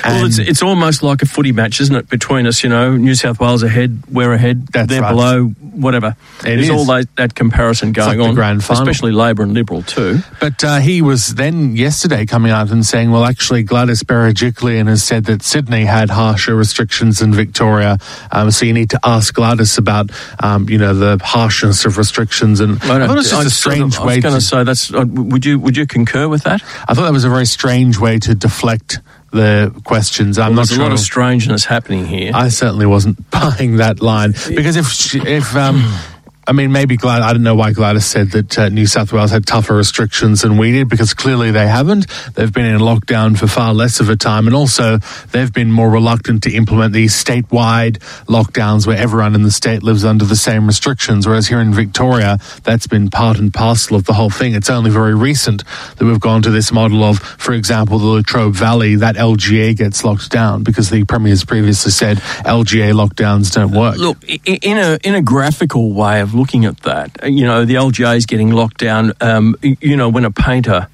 well, 0.03 0.25
it's, 0.25 0.37
it's 0.37 0.61
almost 0.61 1.03
like 1.03 1.21
a 1.21 1.25
footy 1.25 1.51
match, 1.51 1.79
isn't 1.79 1.95
it? 1.95 2.09
Between 2.09 2.47
us, 2.47 2.63
you 2.63 2.69
know, 2.69 2.95
New 2.97 3.15
South 3.15 3.39
Wales 3.39 3.63
ahead, 3.63 4.03
we're 4.11 4.33
ahead, 4.33 4.67
they're 4.67 5.01
right. 5.01 5.09
below, 5.09 5.45
whatever. 5.45 6.15
It 6.39 6.43
There's 6.43 6.65
is. 6.65 6.69
all 6.71 6.85
that, 6.85 7.13
that 7.15 7.35
comparison 7.35 7.89
like 7.89 7.95
going 7.95 8.17
the 8.17 8.25
on, 8.25 8.35
grand 8.35 8.63
final. 8.63 8.83
especially 8.83 9.11
Labor 9.11 9.43
and 9.43 9.53
Liberal 9.53 9.83
too. 9.83 10.19
But 10.39 10.63
uh, 10.63 10.79
he 10.79 11.01
was 11.01 11.35
then 11.35 11.75
yesterday 11.75 12.25
coming 12.25 12.51
out 12.51 12.71
and 12.71 12.85
saying, 12.85 13.11
well, 13.11 13.25
actually, 13.25 13.63
Gladys 13.63 13.94
Berejiklian 14.03 14.87
has 14.87 15.03
said 15.03 15.25
that 15.25 15.41
Sydney 15.43 15.85
had 15.85 16.09
harsher 16.09 16.55
restrictions 16.55 17.19
than 17.19 17.33
Victoria. 17.33 17.97
Um, 18.31 18.51
so 18.51 18.65
you 18.65 18.73
need 18.73 18.89
to 18.91 18.99
ask 19.03 19.33
Gladys 19.33 19.77
about, 19.77 20.09
um, 20.43 20.67
you 20.69 20.77
know, 20.77 20.93
the 20.93 21.23
harshness 21.23 21.85
of 21.85 21.97
restrictions. 21.97 22.59
And 22.59 22.81
I, 22.83 22.97
don't- 22.99 23.07
thought 23.07 23.11
it 23.11 23.15
was 23.17 23.29
just 23.29 23.41
I 23.43 23.45
a 23.45 23.49
strange 23.49 23.95
of- 23.95 24.01
I 24.01 24.05
way 24.05 24.15
was 24.17 24.23
going 24.23 24.35
to. 24.35 24.41
say 24.41 24.63
that's. 24.63 24.93
Uh, 24.93 25.05
would 25.07 25.45
you 25.45 25.59
would 25.59 25.77
you 25.77 25.85
concur 25.87 26.27
with 26.27 26.43
that? 26.43 26.61
I 26.87 26.93
thought 26.93 27.03
that 27.03 27.13
was 27.13 27.25
a 27.25 27.29
very 27.29 27.45
strange 27.45 27.97
way 27.99 28.19
to 28.19 28.35
deflect 28.35 28.99
the 29.31 29.73
questions. 29.83 30.37
I'm 30.39 30.51
Well, 30.51 30.55
not 30.55 30.67
there's 30.67 30.69
sure. 30.77 30.81
a 30.85 30.87
lot 30.89 30.93
of 30.93 30.99
strangeness 30.99 31.65
happening 31.65 32.05
here. 32.05 32.31
I 32.33 32.47
certainly 32.49 32.85
wasn't 32.85 33.29
buying 33.31 33.77
that 33.77 34.01
line 34.01 34.31
because 34.55 34.75
if 34.77 35.15
if 35.15 35.55
um, 35.55 35.77
I 36.47 36.51
mean 36.51 36.71
maybe 36.71 36.95
Glad 36.97 37.21
I 37.21 37.33
don't 37.33 37.43
know 37.43 37.55
why 37.55 37.71
Gladys 37.71 38.05
said 38.05 38.31
that 38.31 38.57
uh, 38.57 38.69
New 38.69 38.85
South 38.85 39.11
Wales 39.11 39.31
had 39.31 39.45
tougher 39.45 39.75
restrictions 39.75 40.41
than 40.41 40.57
we 40.57 40.71
did 40.71 40.89
because 40.89 41.13
clearly 41.13 41.51
they 41.51 41.67
haven't. 41.67 42.07
They've 42.33 42.51
been 42.51 42.65
in 42.65 42.79
lockdown 42.79 43.37
for 43.37 43.47
far 43.47 43.73
less 43.73 43.99
of 43.99 44.09
a 44.09 44.15
time, 44.15 44.45
and 44.45 44.55
also 44.55 44.97
they've 45.31 45.51
been 45.51 45.71
more 45.71 45.89
reluctant 45.89 46.43
to 46.43 46.53
implement 46.53 46.93
these 46.93 47.13
statewide 47.13 47.97
lockdowns 48.25 48.85
where 48.85 48.97
everyone 48.97 49.35
in 49.35 49.43
the 49.43 49.51
state 49.51 49.83
lives 49.83 50.05
under 50.05 50.25
the 50.25 50.35
same 50.35 50.67
restrictions. 50.67 51.27
Whereas 51.27 51.47
here 51.47 51.59
in 51.59 51.73
Victoria, 51.73 52.37
that's 52.63 52.87
been 52.87 53.09
part 53.09 53.39
and 53.39 53.53
parcel 53.53 53.95
of 53.95 54.05
the 54.05 54.13
whole 54.13 54.29
thing. 54.29 54.53
It's 54.53 54.69
only 54.69 54.91
very 54.91 55.15
recent 55.15 55.63
that 55.97 56.05
we've 56.05 56.19
gone 56.19 56.41
to 56.43 56.51
this 56.51 56.71
model 56.71 57.03
of, 57.03 57.19
for 57.19 57.53
example, 57.53 57.97
the 57.97 58.05
Latrobe 58.05 58.53
Valley, 58.53 58.95
that 58.95 59.15
LGA 59.15 59.75
gets 59.75 60.03
locked 60.03 60.29
down 60.29 60.63
because 60.63 60.89
the 60.89 61.03
Premier's 61.05 61.43
previously 61.43 61.91
said 61.91 62.17
LGA 62.17 62.93
lockdowns 62.93 63.51
don't 63.51 63.71
work. 63.71 63.97
Look, 63.97 64.23
in 64.45 64.77
a 64.77 64.99
in 65.03 65.15
a 65.15 65.21
graphical 65.21 65.91
way 65.91 66.21
of 66.21 66.34
looking 66.35 66.65
at 66.65 66.81
that, 66.81 67.11
you 67.31 67.45
know, 67.45 67.65
the 67.65 67.75
LGA 67.75 68.15
is 68.17 68.25
getting 68.25 68.51
locked 68.51 68.77
down. 68.77 69.13
Um, 69.21 69.55
you 69.61 69.95
know, 69.95 70.09
when 70.09 70.25
a 70.25 70.31
painter. 70.31 70.87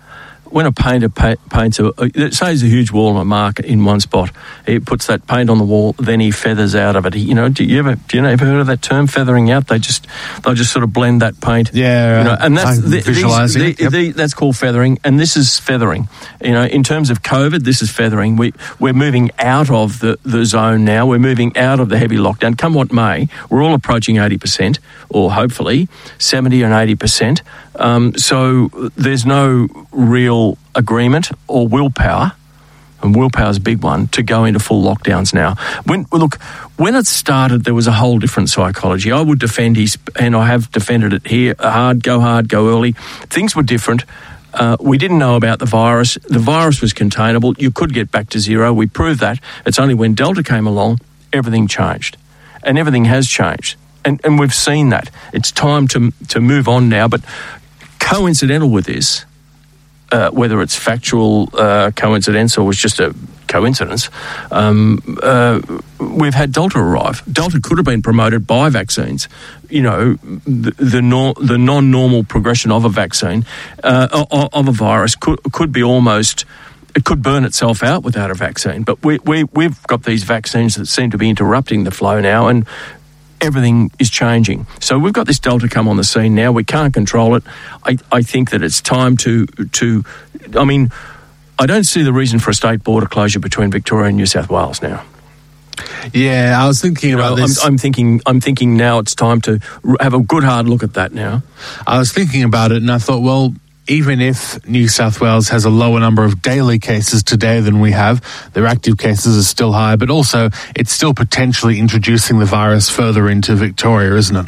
When 0.52 0.66
a 0.66 0.72
painter 0.72 1.08
pa- 1.10 1.36
paints 1.50 1.80
a, 1.80 1.94
say 2.32 2.52
a 2.52 2.56
huge 2.56 2.92
wall 2.92 3.16
on 3.16 3.22
a 3.22 3.26
mark 3.26 3.62
in 3.62 3.86
one 3.86 4.02
spot, 4.02 4.32
he 4.66 4.80
puts 4.80 5.08
that 5.08 5.26
paint 5.26 5.50
on 5.50 5.58
the 5.58 5.64
wall, 5.64 5.94
then 5.98 6.20
he 6.20 6.30
feathers 6.32 6.76
out 6.76 6.98
of 6.98 7.06
it. 7.06 7.14
He, 7.14 7.22
you 7.22 7.34
know, 7.34 7.48
do 7.48 7.64
you 7.64 7.80
ever, 7.80 7.96
do 7.96 8.18
you 8.18 8.22
know, 8.22 8.30
ever 8.30 8.46
heard 8.46 8.60
of 8.60 8.68
that 8.68 8.82
term, 8.82 9.08
feathering 9.08 9.50
out? 9.50 9.68
They 9.68 9.80
just, 9.80 10.08
they'll 10.44 10.54
just 10.54 10.74
sort 10.74 10.84
of 10.84 10.92
blend 10.92 11.22
that 11.22 11.40
paint. 11.40 11.72
Yeah, 11.74 12.18
you 12.20 12.24
know, 12.26 12.38
and 12.40 12.58
that's 12.58 12.80
the, 12.80 13.00
visualising 13.00 13.62
these, 13.62 13.72
it, 13.76 13.80
yep. 13.80 13.92
the- 13.92 14.08
the- 14.10 14.12
that's 14.12 14.34
called 14.34 14.58
feathering, 14.58 15.00
and 15.06 15.18
this 15.20 15.38
is 15.38 15.58
feathering. 15.58 16.10
You 16.44 16.52
know, 16.52 16.66
in 16.66 16.84
terms 16.84 17.10
of 17.10 17.22
COVID, 17.22 17.64
this 17.64 17.82
is 17.82 17.90
feathering. 17.90 18.36
We 18.36 18.52
we're 18.78 18.94
moving 18.94 19.32
out 19.40 19.70
of 19.70 20.00
the, 20.00 20.20
the 20.24 20.44
zone 20.44 20.84
now. 20.84 21.08
We're 21.08 21.20
moving 21.20 21.56
out 21.56 21.80
of 21.80 21.88
the 21.88 21.98
heavy 21.98 22.18
lockdown. 22.18 22.58
Come 22.58 22.74
what 22.74 22.92
may, 22.92 23.30
we're 23.50 23.64
all 23.64 23.74
approaching 23.74 24.18
eighty 24.18 24.38
percent, 24.38 24.80
or 25.10 25.32
hopefully 25.32 25.88
seventy 26.18 26.62
and 26.62 26.74
eighty 26.74 26.96
percent. 26.96 27.42
Um, 27.76 28.18
so 28.18 28.68
there's 28.98 29.26
no 29.26 29.68
real 29.94 30.41
agreement 30.76 31.32
or 31.48 31.68
willpower 31.68 32.34
and 33.04 33.16
willpower's 33.16 33.58
a 33.58 33.62
big 33.62 33.84
one 33.84 34.08
to 34.08 34.24
go 34.24 34.46
into 34.46 34.60
full 34.60 34.84
lockdowns 34.84 35.34
now. 35.34 35.56
When 35.86 36.06
look, 36.12 36.42
when 36.78 36.96
it 36.96 37.08
started, 37.08 37.64
there 37.64 37.74
was 37.74 37.88
a 37.88 37.92
whole 37.92 38.20
different 38.20 38.50
psychology. 38.50 39.12
I 39.12 39.22
would 39.22 39.40
defend 39.40 39.78
his, 39.78 39.98
and 40.20 40.36
I 40.36 40.48
have 40.48 40.72
defended 40.72 41.14
it 41.14 41.28
here. 41.28 41.56
Hard, 41.60 42.04
go 42.04 42.20
hard, 42.20 42.50
go 42.50 42.70
early. 42.70 42.94
Things 43.30 43.56
were 43.56 43.64
different. 43.64 44.06
Uh, 44.54 44.78
we 44.80 44.98
didn't 44.98 45.18
know 45.18 45.36
about 45.36 45.60
the 45.60 45.66
virus. 45.66 46.18
The 46.28 46.40
virus 46.40 46.82
was 46.82 46.94
containable. 46.94 47.54
You 47.58 47.72
could 47.72 47.94
get 47.94 48.12
back 48.12 48.30
to 48.30 48.40
zero. 48.40 48.74
We 48.74 48.88
proved 48.88 49.22
that. 49.22 49.40
It's 49.66 49.80
only 49.80 49.94
when 49.94 50.14
Delta 50.14 50.44
came 50.44 50.68
along, 50.68 51.00
everything 51.32 51.68
changed, 51.68 52.18
and 52.64 52.78
everything 52.78 53.06
has 53.06 53.28
changed. 53.28 53.78
And, 54.04 54.20
and 54.24 54.40
we've 54.40 54.54
seen 54.54 54.90
that. 54.90 55.10
It's 55.32 55.52
time 55.52 55.88
to 55.90 56.12
to 56.30 56.40
move 56.40 56.68
on 56.68 56.90
now. 56.90 57.08
But 57.08 57.22
coincidental 58.00 58.70
with 58.70 58.86
this, 58.86 59.26
uh, 60.12 60.30
whether 60.32 60.62
it's 60.62 60.76
factual 60.76 61.50
uh, 61.54 61.91
coincidence 61.95 62.58
or 62.58 62.65
was 62.65 62.78
just 62.78 63.00
a 63.00 63.15
coincidence, 63.47 64.10
um, 64.52 65.17
uh, 65.21 65.60
we've 66.00 66.34
had 66.34 66.52
Delta 66.52 66.80
arrive. 66.80 67.21
Delta 67.32 67.60
could 67.62 67.78
have 67.78 67.86
been 67.86 68.02
promoted 68.02 68.47
by 68.47 68.69
vaccines. 68.69 69.28
You 69.69 69.84
know, 69.84 70.13
the 70.45 70.71
the, 70.78 71.02
nor- 71.02 71.36
the 71.36 71.58
non-normal 71.58 72.24
progression 72.26 72.71
of 72.71 72.86
a 72.86 72.89
vaccine 72.89 73.45
uh, 73.84 74.26
of 74.32 74.67
a 74.67 74.71
virus 74.71 75.15
could 75.15 75.39
could 75.52 75.71
be 75.71 75.84
almost. 75.84 76.45
It 76.93 77.06
could 77.06 77.24
burn 77.24 77.45
itself 77.45 77.84
out 77.84 78.04
without 78.04 78.32
a 78.32 78.34
vaccine, 78.34 78.84
but 78.84 79.02
we, 79.02 79.17
we, 79.19 79.45
we've 79.45 79.82
got 79.84 80.04
these 80.04 80.26
vaccines 80.26 80.76
that 80.76 80.88
seem 80.88 81.10
to 81.12 81.17
be 81.17 81.30
interrupting 81.30 81.86
the 81.86 81.91
flow 81.91 82.19
now, 82.19 82.50
and 82.50 82.67
everything 83.42 83.92
is 84.00 84.10
changing. 84.10 84.68
So 84.80 84.98
we've 84.98 85.14
got 85.14 85.28
this 85.28 85.40
delta 85.40 85.68
come 85.68 85.88
on 85.88 85.98
the 85.98 86.04
scene 86.04 86.36
now. 86.36 86.52
We 86.52 86.64
can't 86.64 86.94
control 86.94 87.36
it. 87.36 87.44
I, 87.84 87.98
I 88.12 88.22
think 88.22 88.52
that 88.52 88.62
it's 88.64 88.82
time 88.82 89.18
to 89.18 89.46
to. 89.46 90.04
I 90.58 90.64
mean, 90.64 90.92
I 91.60 91.66
don't 91.66 91.84
see 91.84 92.04
the 92.04 92.14
reason 92.14 92.40
for 92.40 92.52
a 92.52 92.54
state 92.54 92.84
border 92.84 93.08
closure 93.08 93.40
between 93.40 93.72
Victoria 93.72 94.08
and 94.10 94.18
New 94.18 94.26
South 94.26 94.50
Wales 94.50 94.82
now. 94.82 95.04
Yeah, 96.14 96.58
I 96.60 96.68
was 96.68 96.82
thinking 96.82 97.14
about 97.14 97.34
I'm, 97.34 97.40
this. 97.40 97.64
I'm 97.64 97.78
thinking. 97.78 98.22
I'm 98.26 98.40
thinking 98.40 98.78
now. 98.78 99.00
It's 99.00 99.16
time 99.16 99.42
to 99.42 99.60
have 100.00 100.14
a 100.14 100.20
good 100.20 100.44
hard 100.44 100.70
look 100.70 100.84
at 100.84 100.94
that 100.94 101.14
now. 101.14 101.44
I 101.88 101.98
was 101.98 102.12
thinking 102.12 102.44
about 102.44 102.72
it 102.72 102.78
and 102.78 102.92
I 102.92 102.98
thought, 102.98 103.22
well, 103.22 103.54
even 103.92 104.22
if 104.22 104.66
New 104.66 104.88
South 104.88 105.20
Wales 105.20 105.50
has 105.50 105.66
a 105.66 105.70
lower 105.70 106.00
number 106.00 106.24
of 106.24 106.42
daily 106.42 106.80
cases 106.80 107.24
today 107.24 107.60
than 107.60 107.82
we 107.82 107.92
have, 107.92 108.24
their 108.54 108.66
active 108.66 108.98
cases 108.98 109.38
are 109.38 109.44
still 109.44 109.74
high, 109.74 109.98
but 109.98 110.10
also 110.10 110.50
it's 110.78 110.94
still 110.94 111.14
potentially 111.14 111.78
introducing 111.78 112.40
the 112.40 112.46
virus 112.46 112.90
further 112.90 113.28
into 113.28 113.54
Victoria, 113.54 114.16
isn't 114.16 114.48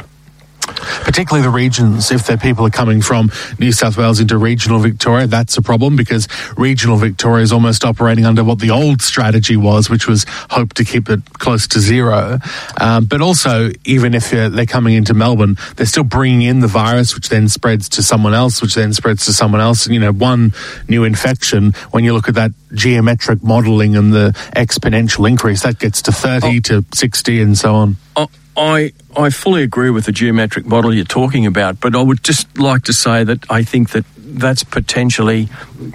Particularly 1.04 1.42
the 1.42 1.50
regions, 1.50 2.10
if 2.10 2.26
the 2.26 2.38
people 2.38 2.66
are 2.66 2.70
coming 2.70 3.02
from 3.02 3.30
New 3.58 3.72
South 3.72 3.96
Wales 3.96 4.20
into 4.20 4.38
regional 4.38 4.78
Victoria, 4.78 5.26
that's 5.26 5.56
a 5.56 5.62
problem 5.62 5.96
because 5.96 6.26
regional 6.56 6.96
Victoria 6.96 7.42
is 7.42 7.52
almost 7.52 7.84
operating 7.84 8.24
under 8.24 8.42
what 8.42 8.58
the 8.58 8.70
old 8.70 9.02
strategy 9.02 9.56
was, 9.56 9.90
which 9.90 10.06
was 10.08 10.24
hope 10.50 10.72
to 10.74 10.84
keep 10.84 11.08
it 11.10 11.20
close 11.34 11.66
to 11.68 11.80
zero. 11.80 12.38
Um, 12.80 13.04
but 13.04 13.20
also, 13.20 13.70
even 13.84 14.14
if 14.14 14.30
they're 14.30 14.66
coming 14.66 14.94
into 14.94 15.14
Melbourne, 15.14 15.56
they're 15.76 15.86
still 15.86 16.04
bringing 16.04 16.42
in 16.42 16.60
the 16.60 16.68
virus, 16.68 17.14
which 17.14 17.28
then 17.28 17.48
spreads 17.48 17.88
to 17.90 18.02
someone 18.02 18.34
else, 18.34 18.62
which 18.62 18.74
then 18.74 18.92
spreads 18.94 19.26
to 19.26 19.32
someone 19.32 19.60
else. 19.60 19.86
You 19.86 20.00
know, 20.00 20.12
one 20.12 20.52
new 20.88 21.04
infection, 21.04 21.72
when 21.90 22.04
you 22.04 22.14
look 22.14 22.28
at 22.28 22.34
that 22.36 22.52
geometric 22.72 23.42
modelling 23.42 23.94
and 23.96 24.12
the 24.12 24.30
exponential 24.56 25.28
increase, 25.28 25.62
that 25.62 25.78
gets 25.78 26.00
to 26.02 26.12
30 26.12 26.60
to 26.62 26.84
60 26.94 27.40
and 27.42 27.58
so 27.58 27.74
on. 27.74 27.96
I- 28.16 28.26
I 28.56 28.92
I 29.16 29.30
fully 29.30 29.62
agree 29.62 29.90
with 29.90 30.04
the 30.06 30.12
geometric 30.12 30.66
model 30.66 30.92
you're 30.94 31.04
talking 31.04 31.46
about, 31.46 31.80
but 31.80 31.94
I 31.94 32.02
would 32.02 32.22
just 32.22 32.58
like 32.58 32.82
to 32.84 32.92
say 32.92 33.24
that 33.24 33.50
I 33.50 33.62
think 33.64 33.90
that 33.90 34.04
that's 34.16 34.64
potentially 34.64 35.48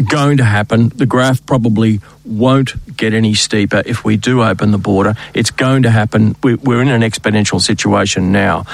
going 0.09 0.37
to 0.37 0.43
happen. 0.45 0.89
The 0.89 1.05
graph 1.05 1.45
probably 1.45 1.99
won't 2.25 2.95
get 2.95 3.13
any 3.13 3.33
steeper 3.33 3.81
if 3.85 4.05
we 4.05 4.15
do 4.17 4.41
open 4.43 4.71
the 4.71 4.77
border. 4.77 5.15
It's 5.33 5.51
going 5.51 5.83
to 5.83 5.89
happen. 5.89 6.35
We- 6.43 6.55
We're 6.55 6.81
in 6.81 6.87
an 6.89 7.01
exponential 7.01 7.59
situation 7.61 8.31
now. 8.31 8.65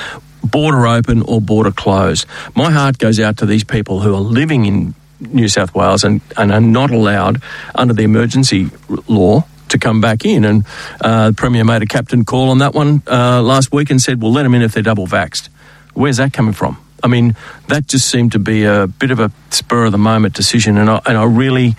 Border 0.43 0.86
open 0.86 1.24
or 1.24 1.41
border 1.41 1.71
closed. 1.71 2.28
My 2.56 2.69
heart 2.71 2.98
goes 3.00 3.19
out 3.19 3.38
to 3.38 3.45
these 3.48 3.63
people 3.63 4.02
who 4.02 4.13
are 4.13 4.21
living 4.21 4.65
in 4.65 4.93
New 5.19 5.48
South 5.48 5.74
Wales 5.74 6.04
and, 6.04 6.21
and 6.38 6.52
are 6.52 6.62
not 6.62 6.91
allowed 6.91 7.41
under 7.74 7.93
the 7.93 8.04
emergency 8.04 8.69
law 9.08 9.45
to 9.80 9.88
come 9.88 10.02
back 10.02 10.26
in. 10.26 10.46
And 10.46 10.66
uh, 11.02 11.30
the 11.30 11.36
Premier 11.36 11.64
made 11.64 11.82
a 11.82 11.86
captain 11.86 12.26
call 12.26 12.50
on 12.50 12.60
that 12.60 12.74
one 12.74 13.04
uh, 13.08 13.42
last 13.42 13.72
week 13.72 13.90
and 13.90 14.02
said, 14.02 14.22
well, 14.22 14.32
let 14.32 14.44
them 14.44 14.54
in 14.56 14.62
if 14.62 14.74
they're 14.74 14.84
double 14.84 15.08
vaxxed. 15.08 15.50
Where's 15.94 16.18
that 16.18 16.34
coming 16.34 16.54
from? 16.54 16.78
I 17.04 17.08
mean, 17.08 17.36
that 17.68 17.88
just 17.88 18.10
seemed 18.10 18.32
to 18.32 18.40
be 18.40 18.64
a 18.64 18.88
bit 18.88 19.12
of 19.12 19.20
a 19.20 19.32
spur 19.52 19.86
of 19.86 19.92
the 19.92 19.98
moment 19.98 20.34
decision. 20.34 20.78
And 20.78 20.90
I, 20.90 21.02
and 21.06 21.18
I 21.18 21.24
really. 21.24 21.76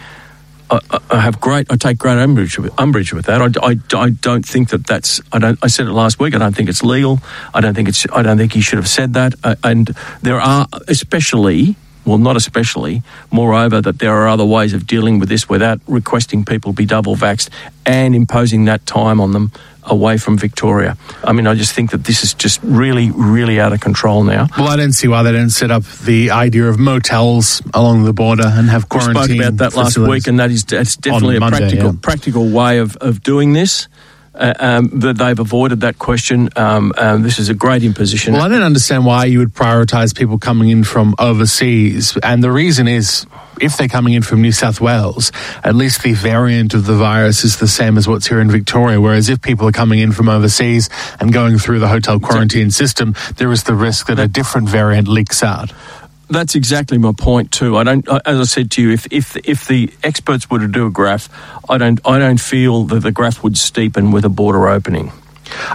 I, 0.68 1.20
have 1.20 1.40
great. 1.40 1.70
I 1.70 1.76
take 1.76 1.96
great 1.96 2.18
umbrage 2.18 2.58
with, 2.58 2.76
umbrage 2.76 3.12
with 3.12 3.26
that. 3.26 3.40
I, 3.40 3.50
I, 3.64 3.78
I 3.96 4.10
don't 4.10 4.44
think 4.44 4.70
that 4.70 4.84
that's. 4.84 5.20
I 5.30 5.38
don't. 5.38 5.56
I 5.62 5.68
said 5.68 5.86
it 5.86 5.92
last 5.92 6.18
week. 6.18 6.34
I 6.34 6.38
don't 6.38 6.56
think 6.56 6.68
it's 6.68 6.82
legal. 6.82 7.20
I 7.54 7.60
don't 7.60 7.72
think 7.72 7.88
it's. 7.88 8.04
I 8.12 8.22
don't 8.22 8.36
think 8.36 8.52
he 8.52 8.60
should 8.60 8.78
have 8.78 8.88
said 8.88 9.14
that. 9.14 9.34
Uh, 9.44 9.54
and 9.62 9.94
there 10.22 10.40
are, 10.40 10.66
especially 10.88 11.76
well, 12.06 12.18
not 12.18 12.36
especially. 12.36 13.02
Moreover, 13.30 13.80
that 13.82 13.98
there 13.98 14.12
are 14.12 14.28
other 14.28 14.44
ways 14.44 14.72
of 14.72 14.86
dealing 14.86 15.18
with 15.18 15.28
this 15.28 15.48
without 15.48 15.80
requesting 15.86 16.44
people 16.44 16.72
be 16.72 16.86
double 16.86 17.16
vaxxed 17.16 17.50
and 17.84 18.14
imposing 18.14 18.64
that 18.66 18.86
time 18.86 19.20
on 19.20 19.32
them 19.32 19.50
away 19.82 20.16
from 20.18 20.36
Victoria. 20.38 20.96
I 21.22 21.32
mean, 21.32 21.46
I 21.46 21.54
just 21.54 21.72
think 21.72 21.90
that 21.90 22.04
this 22.04 22.22
is 22.22 22.34
just 22.34 22.60
really, 22.62 23.10
really 23.10 23.60
out 23.60 23.72
of 23.72 23.80
control 23.80 24.24
now. 24.24 24.48
Well, 24.56 24.68
I 24.68 24.76
don't 24.76 24.92
see 24.92 25.08
why 25.08 25.22
they 25.22 25.32
didn't 25.32 25.50
set 25.50 25.70
up 25.70 25.84
the 25.84 26.30
idea 26.30 26.68
of 26.68 26.78
motels 26.78 27.62
along 27.74 28.04
the 28.04 28.12
border 28.12 28.46
and 28.46 28.68
have 28.68 28.88
quarantine. 28.88 29.14
We 29.16 29.38
spoke 29.38 29.48
about 29.48 29.56
that 29.58 29.76
last 29.76 29.98
week, 29.98 30.26
and 30.26 30.38
that 30.40 30.50
is 30.50 30.64
that's 30.64 30.96
definitely 30.96 31.36
a 31.36 31.40
practical 31.40 31.92
yeah. 31.92 32.00
practical 32.02 32.48
way 32.50 32.78
of, 32.78 32.96
of 32.96 33.22
doing 33.22 33.52
this. 33.52 33.88
Uh, 34.36 34.52
um, 34.58 34.90
but 34.92 35.16
they've 35.16 35.38
avoided 35.38 35.80
that 35.80 35.98
question. 35.98 36.50
Um, 36.56 36.92
um, 36.98 37.22
this 37.22 37.38
is 37.38 37.48
a 37.48 37.54
great 37.54 37.82
imposition. 37.82 38.34
Well, 38.34 38.42
I 38.42 38.48
don't 38.48 38.62
understand 38.62 39.06
why 39.06 39.24
you 39.24 39.38
would 39.38 39.54
prioritize 39.54 40.14
people 40.14 40.38
coming 40.38 40.68
in 40.68 40.84
from 40.84 41.14
overseas. 41.18 42.16
And 42.22 42.44
the 42.44 42.50
reason 42.50 42.86
is 42.86 43.26
if 43.60 43.76
they're 43.76 43.88
coming 43.88 44.12
in 44.12 44.22
from 44.22 44.42
New 44.42 44.52
South 44.52 44.80
Wales, 44.80 45.32
at 45.64 45.74
least 45.74 46.02
the 46.02 46.12
variant 46.12 46.74
of 46.74 46.84
the 46.84 46.94
virus 46.94 47.44
is 47.44 47.56
the 47.56 47.68
same 47.68 47.96
as 47.96 48.06
what's 48.06 48.26
here 48.26 48.40
in 48.40 48.50
Victoria. 48.50 49.00
Whereas 49.00 49.30
if 49.30 49.40
people 49.40 49.66
are 49.66 49.72
coming 49.72 50.00
in 50.00 50.12
from 50.12 50.28
overseas 50.28 50.90
and 51.18 51.32
going 51.32 51.58
through 51.58 51.78
the 51.78 51.88
hotel 51.88 52.20
quarantine 52.20 52.70
system, 52.70 53.14
there 53.36 53.50
is 53.52 53.62
the 53.64 53.74
risk 53.74 54.08
that 54.08 54.18
a 54.18 54.28
different 54.28 54.68
variant 54.68 55.08
leaks 55.08 55.42
out. 55.42 55.72
That's 56.28 56.54
exactly 56.54 56.98
my 56.98 57.12
point 57.12 57.52
too. 57.52 57.76
I 57.76 57.84
don't, 57.84 58.06
as 58.26 58.40
I 58.40 58.44
said 58.44 58.70
to 58.72 58.82
you, 58.82 58.90
if 58.90 59.06
if 59.12 59.36
if 59.36 59.66
the 59.68 59.92
experts 60.02 60.50
were 60.50 60.58
to 60.58 60.68
do 60.68 60.86
a 60.86 60.90
graph, 60.90 61.28
I 61.68 61.78
don't 61.78 62.00
I 62.04 62.18
don't 62.18 62.40
feel 62.40 62.84
that 62.84 63.00
the 63.00 63.12
graph 63.12 63.42
would 63.44 63.54
steepen 63.54 64.12
with 64.12 64.24
a 64.24 64.28
border 64.28 64.68
opening. 64.68 65.12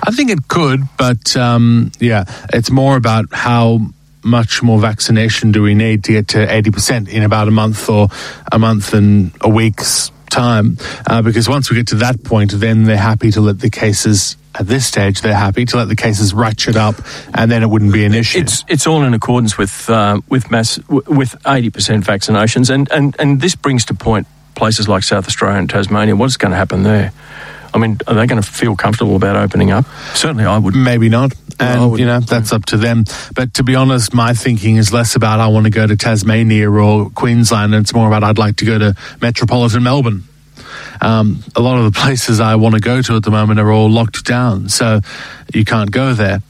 I 0.04 0.12
think 0.12 0.30
it 0.30 0.50
could, 0.50 0.82
but 0.98 1.36
um, 1.38 1.92
yeah, 2.00 2.26
it's 2.52 2.70
more 2.70 2.98
about 2.98 3.26
how 3.32 3.80
much 4.24 4.62
more 4.62 4.80
vaccination 4.80 5.52
do 5.52 5.64
we 5.64 5.74
need 5.74 6.04
to 6.04 6.12
get 6.12 6.28
to 6.30 6.46
80% 6.46 7.10
in 7.10 7.24
about 7.24 7.48
a 7.48 7.52
month 7.52 7.90
or 7.90 8.10
a 8.52 8.60
month 8.60 8.94
and 8.94 9.32
a 9.42 9.50
week's 9.50 10.12
time. 10.32 10.78
Uh, 11.06 11.22
because 11.22 11.48
once 11.48 11.70
we 11.70 11.76
get 11.76 11.88
to 11.88 11.96
that 11.96 12.24
point, 12.24 12.52
then 12.52 12.86
they're 12.86 12.98
happy 12.98 13.30
to 13.32 13.42
let 13.42 13.60
the 13.60 13.70
cases, 13.70 14.38
at 14.56 14.68
this 14.68 14.86
stage, 14.86 15.22
they're 15.22 15.36
happy 15.36 15.66
to 15.66 15.78
let 15.78 15.88
the 15.88 15.96
cases 15.96 16.34
ratchet 16.34 16.76
up 16.76 16.96
and 17.34 17.52
then 17.52 17.62
it 17.62 17.70
wouldn't 17.70 17.94
be 17.94 18.06
an 18.06 18.14
issue. 18.14 18.40
It's 18.40 18.64
it's 18.68 18.88
all 18.88 19.04
in 19.04 19.14
accordance 19.14 19.58
with 19.58 19.90
uh, 19.90 20.22
with 20.30 20.50
mass 20.50 20.80
with 20.90 21.36
eighty 21.46 21.70
percent 21.70 22.06
vaccinations, 22.06 22.70
and, 22.74 22.92
and 22.92 23.16
and 23.20 23.40
this 23.42 23.56
brings 23.56 23.86
to 23.86 23.94
point 23.94 24.28
places 24.56 24.88
like 24.88 25.04
South 25.04 25.28
Australia 25.28 25.60
and 25.60 25.70
Tasmania. 25.70 26.16
What's 26.16 26.38
going 26.38 26.52
to 26.52 26.58
happen 26.58 26.84
there? 26.84 27.12
I 27.74 27.78
mean, 27.78 27.98
are 28.08 28.14
they 28.16 28.28
going 28.28 28.42
to 28.42 28.48
feel 28.48 28.76
comfortable 28.76 29.16
about 29.16 29.36
opening 29.38 29.72
up? 29.72 29.86
Certainly, 30.14 30.46
I 30.46 30.58
would. 30.58 30.76
Maybe 30.76 31.10
not. 31.10 31.34
And, 31.60 31.92
would- 31.92 32.00
you 32.00 32.06
know, 32.06 32.20
that's 32.20 32.52
up 32.52 32.66
to 32.68 32.78
them. 32.78 33.06
But 33.36 33.54
to 33.56 33.64
be 33.64 33.76
honest, 33.76 34.14
my 34.14 34.34
thinking 34.34 34.76
is 34.78 34.92
less 34.92 35.16
about 35.16 35.40
I 35.40 35.48
want 35.48 35.66
to 35.66 35.70
go 35.70 35.88
to 35.88 35.96
Tasmania 35.96 36.70
or 36.70 37.10
Queensland. 37.12 37.74
It's 37.76 37.94
more 37.94 38.08
about 38.08 38.24
I'd 38.24 38.38
like 38.38 38.58
to 38.58 38.66
go 38.66 38.78
to 38.80 38.96
metropolitan 39.22 39.84
Melbourne. 39.84 40.24
Um, 41.02 41.44
a 41.56 41.62
lot 41.62 41.78
of 41.80 41.92
the 41.92 42.00
places 42.00 42.40
I 42.40 42.56
want 42.56 42.76
to 42.76 42.82
go 42.82 43.02
to 43.02 43.16
at 43.16 43.24
the 43.24 43.32
moment 43.32 43.60
are 43.60 43.72
all 43.72 43.90
locked 43.90 44.26
down, 44.26 44.70
so 44.70 45.00
you 45.54 45.66
can't 45.66 45.92
go 45.92 46.14
there. 46.14 46.42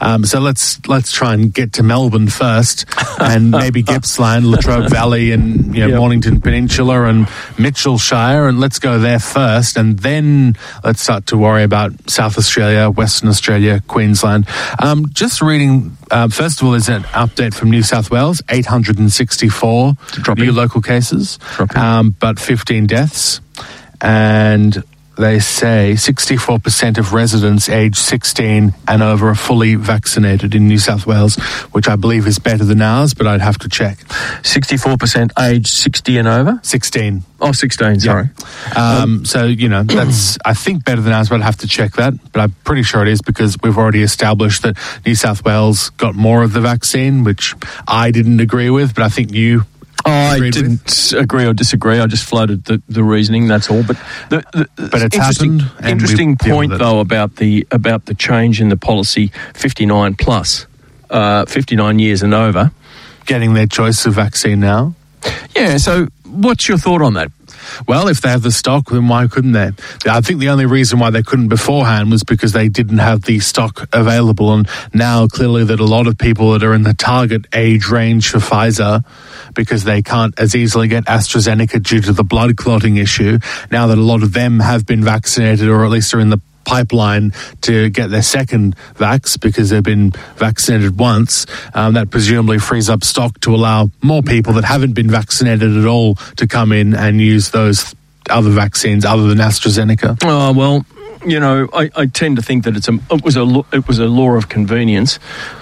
Um, 0.00 0.24
so 0.24 0.40
let's 0.40 0.84
let's 0.88 1.12
try 1.12 1.32
and 1.34 1.52
get 1.54 1.74
to 1.74 1.82
Melbourne 1.82 2.28
first, 2.28 2.84
and 3.20 3.50
maybe 3.50 3.82
Gippsland, 3.82 4.46
Latrobe 4.50 4.90
Valley, 4.90 5.30
and 5.32 5.74
you 5.74 5.80
know 5.82 5.88
Yep. 5.88 5.98
Mornington 5.98 6.40
Peninsula 6.40 7.04
and 7.04 7.28
Mitchell 7.58 7.98
Shire, 7.98 8.48
and 8.48 8.58
let's 8.58 8.78
go 8.78 8.98
there 8.98 9.18
first, 9.20 9.76
and 9.76 9.98
then 10.00 10.54
let's 10.82 11.00
start 11.00 11.26
to 11.28 11.36
worry 11.38 11.62
about 11.62 11.92
South 12.10 12.36
Australia, 12.36 12.90
Western 12.90 13.28
Australia, 13.28 13.80
Queensland. 13.86 14.46
Um, 14.80 15.06
just 15.12 15.40
reading, 15.40 15.96
uh, 16.10 16.28
first 16.28 16.60
of 16.60 16.66
all, 16.66 16.74
is 16.74 16.88
an 16.88 17.02
update 17.14 17.54
from 17.54 17.70
New 17.70 17.82
South 17.82 18.10
Wales: 18.10 18.42
864 18.48 19.94
new 20.36 20.52
local 20.52 20.80
cases, 20.82 21.38
um, 21.76 22.16
but 22.18 22.38
15 22.40 22.86
deaths, 22.86 23.40
and 24.00 24.82
they 25.16 25.38
say 25.38 25.92
64% 25.96 26.98
of 26.98 27.12
residents 27.12 27.68
aged 27.68 27.96
16 27.96 28.74
and 28.88 29.02
over 29.02 29.28
are 29.28 29.34
fully 29.34 29.74
vaccinated 29.74 30.54
in 30.54 30.66
New 30.68 30.78
South 30.78 31.06
Wales, 31.06 31.36
which 31.72 31.88
I 31.88 31.96
believe 31.96 32.26
is 32.26 32.38
better 32.38 32.64
than 32.64 32.82
ours, 32.82 33.14
but 33.14 33.26
I'd 33.26 33.40
have 33.40 33.58
to 33.58 33.68
check. 33.68 33.98
Sixty-four 34.42 34.96
percent 34.96 35.32
age 35.38 35.68
sixty 35.68 36.18
and 36.18 36.28
over. 36.28 36.60
16. 36.62 37.22
Oh, 37.40 37.52
16, 37.52 38.00
Sorry. 38.00 38.30
Um, 38.74 39.26
so, 39.26 39.44
you 39.44 39.68
know, 39.68 39.82
that's, 39.82 40.38
I 40.46 40.54
think, 40.54 40.84
better 40.86 41.02
than 41.02 41.12
ours, 41.12 41.28
but 41.28 41.40
I'd 41.40 41.44
have 41.44 41.58
to 41.58 41.68
check 41.68 41.92
that. 41.94 42.14
But 42.32 42.40
I'm 42.40 42.52
pretty 42.64 42.82
sure 42.82 43.02
it 43.02 43.08
is 43.08 43.20
because 43.20 43.58
we've 43.62 43.76
already 43.76 44.02
established 44.02 44.62
that 44.62 44.78
New 45.04 45.14
South 45.14 45.44
Wales 45.44 45.90
got 45.90 46.14
more 46.14 46.42
of 46.42 46.54
the 46.54 46.62
vaccine, 46.62 47.22
which 47.22 47.54
I 47.86 48.10
didn't 48.12 48.40
agree 48.40 48.70
with, 48.70 48.94
but 48.94 49.04
I 49.04 49.08
think 49.10 49.32
you. 49.32 49.64
I 50.04 50.50
didn't 50.50 51.12
agree 51.12 51.46
or 51.46 51.54
disagree. 51.54 51.98
I 51.98 52.06
just 52.06 52.28
floated 52.28 52.64
the, 52.64 52.82
the 52.88 53.02
reasoning. 53.02 53.48
That's 53.48 53.70
all. 53.70 53.82
But 53.82 53.96
the, 54.28 54.44
the 54.52 54.88
But 54.88 55.02
it's 55.02 55.14
interesting, 55.14 55.58
happened, 55.60 55.88
interesting 55.88 56.36
point 56.36 56.78
though 56.78 57.00
about 57.00 57.36
the 57.36 57.66
about 57.70 58.06
the 58.06 58.14
change 58.14 58.60
in 58.60 58.68
the 58.68 58.76
policy 58.76 59.32
fifty 59.54 59.86
nine 59.86 60.14
plus, 60.14 60.66
uh, 61.10 61.44
fifty 61.46 61.76
nine 61.76 61.98
years 61.98 62.22
and 62.22 62.34
over. 62.34 62.72
Getting 63.26 63.54
their 63.54 63.66
choice 63.66 64.04
of 64.04 64.14
vaccine 64.14 64.60
now. 64.60 64.94
Yeah. 65.56 65.78
So, 65.78 66.08
what's 66.26 66.68
your 66.68 66.76
thought 66.76 67.00
on 67.00 67.14
that? 67.14 67.30
Well, 67.86 68.08
if 68.08 68.20
they 68.20 68.28
have 68.28 68.42
the 68.42 68.52
stock, 68.52 68.90
then 68.90 69.08
why 69.08 69.26
couldn't 69.26 69.52
they? 69.52 69.70
I 70.06 70.20
think 70.20 70.40
the 70.40 70.48
only 70.48 70.66
reason 70.66 70.98
why 70.98 71.10
they 71.10 71.22
couldn't 71.22 71.48
beforehand 71.48 72.10
was 72.10 72.24
because 72.24 72.52
they 72.52 72.68
didn't 72.68 72.98
have 72.98 73.22
the 73.22 73.40
stock 73.40 73.88
available. 73.92 74.52
And 74.52 74.68
now, 74.92 75.26
clearly, 75.26 75.64
that 75.64 75.80
a 75.80 75.84
lot 75.84 76.06
of 76.06 76.18
people 76.18 76.52
that 76.52 76.62
are 76.62 76.74
in 76.74 76.82
the 76.82 76.94
target 76.94 77.46
age 77.52 77.88
range 77.88 78.30
for 78.30 78.38
Pfizer, 78.38 79.04
because 79.54 79.84
they 79.84 80.02
can't 80.02 80.38
as 80.38 80.54
easily 80.54 80.88
get 80.88 81.04
AstraZeneca 81.04 81.82
due 81.82 82.00
to 82.00 82.12
the 82.12 82.24
blood 82.24 82.56
clotting 82.56 82.96
issue, 82.96 83.38
now 83.70 83.86
that 83.86 83.98
a 83.98 84.02
lot 84.02 84.22
of 84.22 84.32
them 84.32 84.60
have 84.60 84.86
been 84.86 85.02
vaccinated 85.02 85.68
or 85.68 85.84
at 85.84 85.90
least 85.90 86.14
are 86.14 86.20
in 86.20 86.30
the 86.30 86.40
pipeline 86.64 87.32
to 87.62 87.90
get 87.90 88.10
their 88.10 88.22
second 88.22 88.76
vax 88.94 89.38
because 89.40 89.70
they've 89.70 89.82
been 89.82 90.10
vaccinated 90.36 90.98
once. 90.98 91.46
Um, 91.74 91.94
that 91.94 92.10
presumably 92.10 92.58
frees 92.58 92.88
up 92.90 93.04
stock 93.04 93.40
to 93.40 93.54
allow 93.54 93.90
more 94.02 94.22
people 94.22 94.52
that 94.54 94.64
haven't 94.64 94.92
been 94.94 95.10
vaccinated 95.10 95.76
at 95.76 95.86
all 95.86 96.14
to 96.36 96.46
come 96.46 96.72
in 96.72 96.94
and 96.94 97.20
use 97.20 97.50
those 97.50 97.94
other 98.30 98.50
vaccines 98.50 99.04
other 99.04 99.26
than 99.28 99.38
AstraZeneca. 99.38 100.18
Oh 100.22 100.52
well, 100.52 100.84
you 101.26 101.40
know, 101.40 101.68
I, 101.72 101.90
I 101.96 102.06
tend 102.06 102.36
to 102.36 102.42
think 102.42 102.64
that 102.64 102.76
it's 102.76 102.88
a 102.88 102.98
it 103.10 103.24
was 103.24 103.36
a 103.36 103.64
it 103.72 103.86
was 103.88 103.98
a 103.98 104.06
law 104.06 104.32
of 104.32 104.48
convenience. 104.48 105.18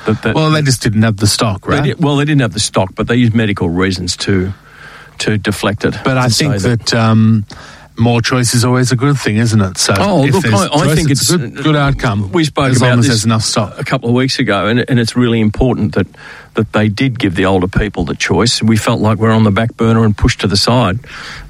That, 0.07 0.23
that 0.23 0.35
Well, 0.35 0.51
they 0.51 0.63
just 0.63 0.83
didn't 0.83 1.03
have 1.03 1.17
the 1.19 1.27
stock, 1.27 1.63
they 1.67 1.69
right? 1.73 1.85
did- 1.85 2.03
well, 2.03 2.17
they 2.17 2.25
didn't 2.25 2.41
have 2.43 2.53
the 2.53 2.61
stock, 2.61 2.95
but 2.95 3.07
they 3.09 3.17
used 3.17 3.35
medical 3.35 3.69
reasons 3.69 4.17
to 4.19 4.53
to 5.19 5.39
deflect 5.39 5.85
it. 5.85 5.95
But 6.05 6.19
I 6.19 6.29
to 6.29 6.33
say 6.33 6.59
think 6.59 6.63
that. 6.87 6.95
um, 6.95 7.45
more 7.99 8.21
choice 8.21 8.55
is 8.55 8.65
always 8.65 8.93
a 8.93 8.97
good 8.97 9.19
thing, 9.19 9.37
isn't 9.37 9.61
it? 9.61 9.79
So 9.79 9.95
Oh, 9.99 10.23
look, 10.23 10.47
I, 10.47 10.67
I 10.67 10.69
choice, 10.69 10.95
think 10.95 11.11
it's, 11.11 11.31
a 11.31 11.39
good, 11.39 11.57
good 11.57 11.77
outcome. 11.77 12.33
We 12.33 12.45
spoke 12.45 12.71
as 12.71 12.79
about 12.79 12.91
long 12.91 12.99
as 13.01 13.05
this 13.07 13.09
there's 13.09 13.25
enough 13.25 13.43
stock. 13.43 13.79
a 13.79 13.85
couple 13.85 14.09
of 14.09 14.15
weeks 14.15 14.39
ago, 14.39 14.67
and, 14.67 14.85
and 14.89 14.99
it's 14.99 15.17
really 15.17 15.41
important 15.41 15.95
that 15.95 16.07
that 16.55 16.73
they 16.73 16.89
did 16.89 17.19
give 17.19 17.35
the 17.35 17.47
older 17.47 17.69
people 17.69 18.05
the 18.05 18.15
choice. 18.15 18.63
We 18.63 18.77
felt 18.77 19.01
like 19.01 19.19
we're 19.19 19.31
on 19.31 19.45
the 19.45 19.51
back 19.51 19.77
burner 19.77 20.05
and 20.05 20.17
pushed 20.17 20.41
to 20.43 20.47
the 20.47 20.57
side 20.57 20.99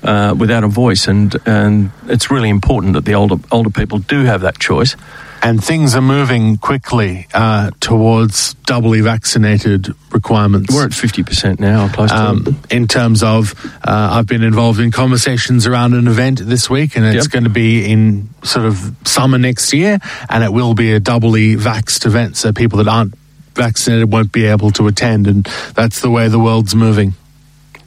uh, 0.03 0.35
without 0.39 0.65
a 0.65 0.69
voice, 0.69 1.09
and 1.09 1.35
and 1.47 1.91
it's 2.07 2.31
really 2.31 2.49
important 2.51 2.95
that 2.95 3.05
the 3.05 3.15
older 3.15 3.37
older 3.51 3.71
people 3.71 3.99
do 3.99 4.25
have 4.25 4.43
that 4.43 4.59
choice. 4.59 4.97
And 5.45 5.63
things 5.63 5.97
are 5.97 6.01
moving 6.03 6.57
quickly 6.57 7.27
uh, 7.35 7.73
towards 7.81 8.55
doubly 8.65 9.01
vaccinated 9.01 9.89
requirements. 10.13 10.73
We're 10.73 10.85
at 10.87 10.95
fifty 10.95 11.25
percent 11.25 11.59
now, 11.59 11.89
close 11.89 12.11
to. 12.11 12.17
um, 12.17 12.61
in 12.71 12.87
terms 12.87 13.25
of 13.25 13.53
uh, 13.83 14.11
I've 14.13 14.29
been 14.29 14.45
involved 14.45 14.79
in 14.79 14.93
conversations 14.93 15.67
around 15.67 15.95
an 15.95 16.07
event 16.07 16.39
this 16.45 16.71
week, 16.71 16.97
and 16.97 17.05
it's 17.05 17.25
Yep. 17.27 17.33
going 17.33 17.45
to 17.45 17.51
be 17.51 17.91
in 17.91 18.29
sort 18.45 18.67
of 18.67 18.95
summer 19.05 19.37
next 19.37 19.73
year, 19.73 19.99
and 20.31 20.45
it 20.45 20.53
will 20.53 20.75
be 20.75 20.93
a 20.93 21.01
doubly 21.01 21.57
vaxxed 21.57 22.07
event, 22.07 22.37
so 22.37 22.53
people 22.53 22.79
that 22.79 22.87
aren't 22.87 23.15
vaccinated 23.57 24.13
won't 24.13 24.31
be 24.31 24.45
able 24.47 24.71
to 24.71 24.87
attend, 24.87 25.27
and 25.27 25.45
that's 25.75 26.01
the 26.01 26.11
way 26.11 26.29
the 26.29 26.39
world's 26.39 26.77
moving. 26.77 27.15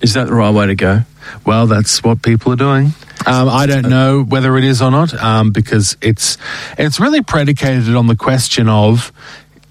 Is 0.02 0.14
that 0.16 0.28
the 0.28 0.34
right 0.36 0.54
way 0.54 0.68
to 0.68 0.76
go? 0.76 1.04
Well, 1.46 1.68
that's 1.68 2.04
what 2.04 2.22
people 2.22 2.54
are 2.54 2.58
doing. 2.58 2.94
Um, 3.26 3.50
I 3.50 3.66
don't 3.66 3.90
know 3.90 4.24
whether 4.24 4.56
it 4.58 4.64
is 4.64 4.82
or 4.82 4.92
not 4.92 5.14
um, 5.14 5.52
because 5.52 5.98
it's 6.02 6.38
it's 6.78 7.00
really 7.00 7.24
predicated 7.24 7.96
on 7.96 8.08
the 8.08 8.16
question 8.16 8.70
of 8.70 9.12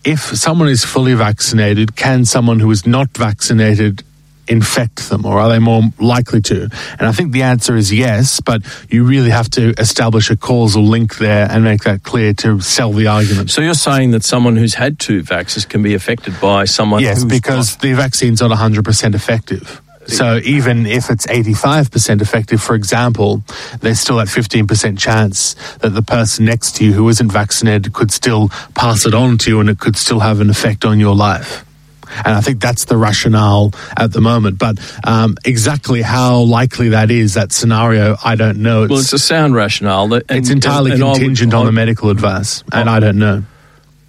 if 0.05 0.21
someone 0.21 0.69
is 0.69 0.85
fully 0.85 1.15
vaccinated, 1.15 1.97
can 1.97 2.25
someone 2.25 2.61
who 2.61 2.71
is 2.71 2.87
not 2.87 3.17
vaccinated 3.17 4.03
infect 4.47 5.09
them, 5.09 5.25
or 5.25 5.39
are 5.39 5.49
they 5.49 5.59
more 5.59 5.83
likely 5.99 6.41
to? 6.43 6.69
And 6.99 7.09
I 7.09 7.13
think 7.13 7.33
the 7.33 7.43
answer 7.43 7.77
is 7.77 7.93
yes, 7.93 8.41
but 8.41 8.63
you 8.91 9.05
really 9.05 9.31
have 9.31 9.49
to 9.51 9.73
establish 9.79 10.31
a 10.31 10.37
causal 10.37 10.85
link 10.85 11.17
there 11.17 11.49
and 11.51 11.65
make 11.65 11.85
that 11.85 12.03
clear 12.03 12.35
to 12.35 12.61
sell 12.61 12.93
the 12.93 13.07
argument. 13.07 13.51
So 13.51 13.63
you're 13.63 13.75
saying 13.75 14.11
that 14.11 14.23
someone 14.23 14.57
who's 14.57 14.75
had 14.75 14.99
two 14.99 15.23
vaccines 15.23 15.65
can 15.65 15.83
be 15.83 15.95
affected 15.95 16.39
by 16.41 16.67
someone? 16.67 17.03
Yes, 17.03 17.25
because 17.25 17.77
the 17.77 17.95
vaccine's 17.95 18.41
not 18.41 18.51
100% 18.51 19.15
effective. 19.15 19.81
So 20.07 20.39
even 20.45 20.87
if 20.87 21.11
it's 21.11 21.27
85% 21.27 22.21
effective, 22.21 22.61
for 22.63 22.75
example, 22.75 23.43
there's 23.81 24.01
still 24.01 24.17
that 24.17 24.29
15% 24.29 24.99
chance 24.99 25.55
that 25.79 25.91
the 25.91 26.03
person 26.03 26.45
next 26.45 26.77
to 26.77 26.85
you 26.85 26.93
who 26.93 27.09
isn't 27.09 27.31
vaccinated 27.33 27.93
could 27.93 28.11
still 28.11 28.49
pass 28.75 29.07
it 29.07 29.15
on 29.15 29.39
to 29.39 29.51
you 29.51 29.61
and 29.61 29.71
it 29.71 29.79
could 29.79 29.97
still 29.97 30.21
have 30.21 30.41
an 30.41 30.51
effect 30.51 30.85
on 30.85 31.01
your 31.01 31.15
life. 31.15 31.65
And 32.19 32.29
I 32.37 32.43
think 32.43 32.61
that's 32.61 32.85
the 32.85 32.97
rationale 32.97 33.73
at 33.97 34.13
the 34.13 34.21
moment. 34.21 34.59
But 34.59 34.79
um, 35.05 35.37
exactly 35.45 36.03
how 36.03 36.41
likely 36.43 36.91
that 36.91 37.11
is, 37.11 37.35
that 37.35 37.51
scenario, 37.51 38.17
I 38.23 38.37
don't 38.37 38.59
know. 38.59 38.85
It's, 38.85 38.91
Well, 38.91 39.01
it's 39.01 39.13
a 39.15 39.19
sound 39.19 39.55
rationale. 39.55 40.09
That, 40.09 40.25
and- 40.29 40.39
it's 40.39 40.51
entirely 40.51 40.93
and 40.93 41.03
would- 41.03 41.15
contingent 41.17 41.55
on 41.55 41.67
the 41.67 41.73
medical 41.73 42.11
advice, 42.11 42.63
and 42.73 42.89
I 42.91 43.01
don't 43.01 43.19
know. 43.19 43.43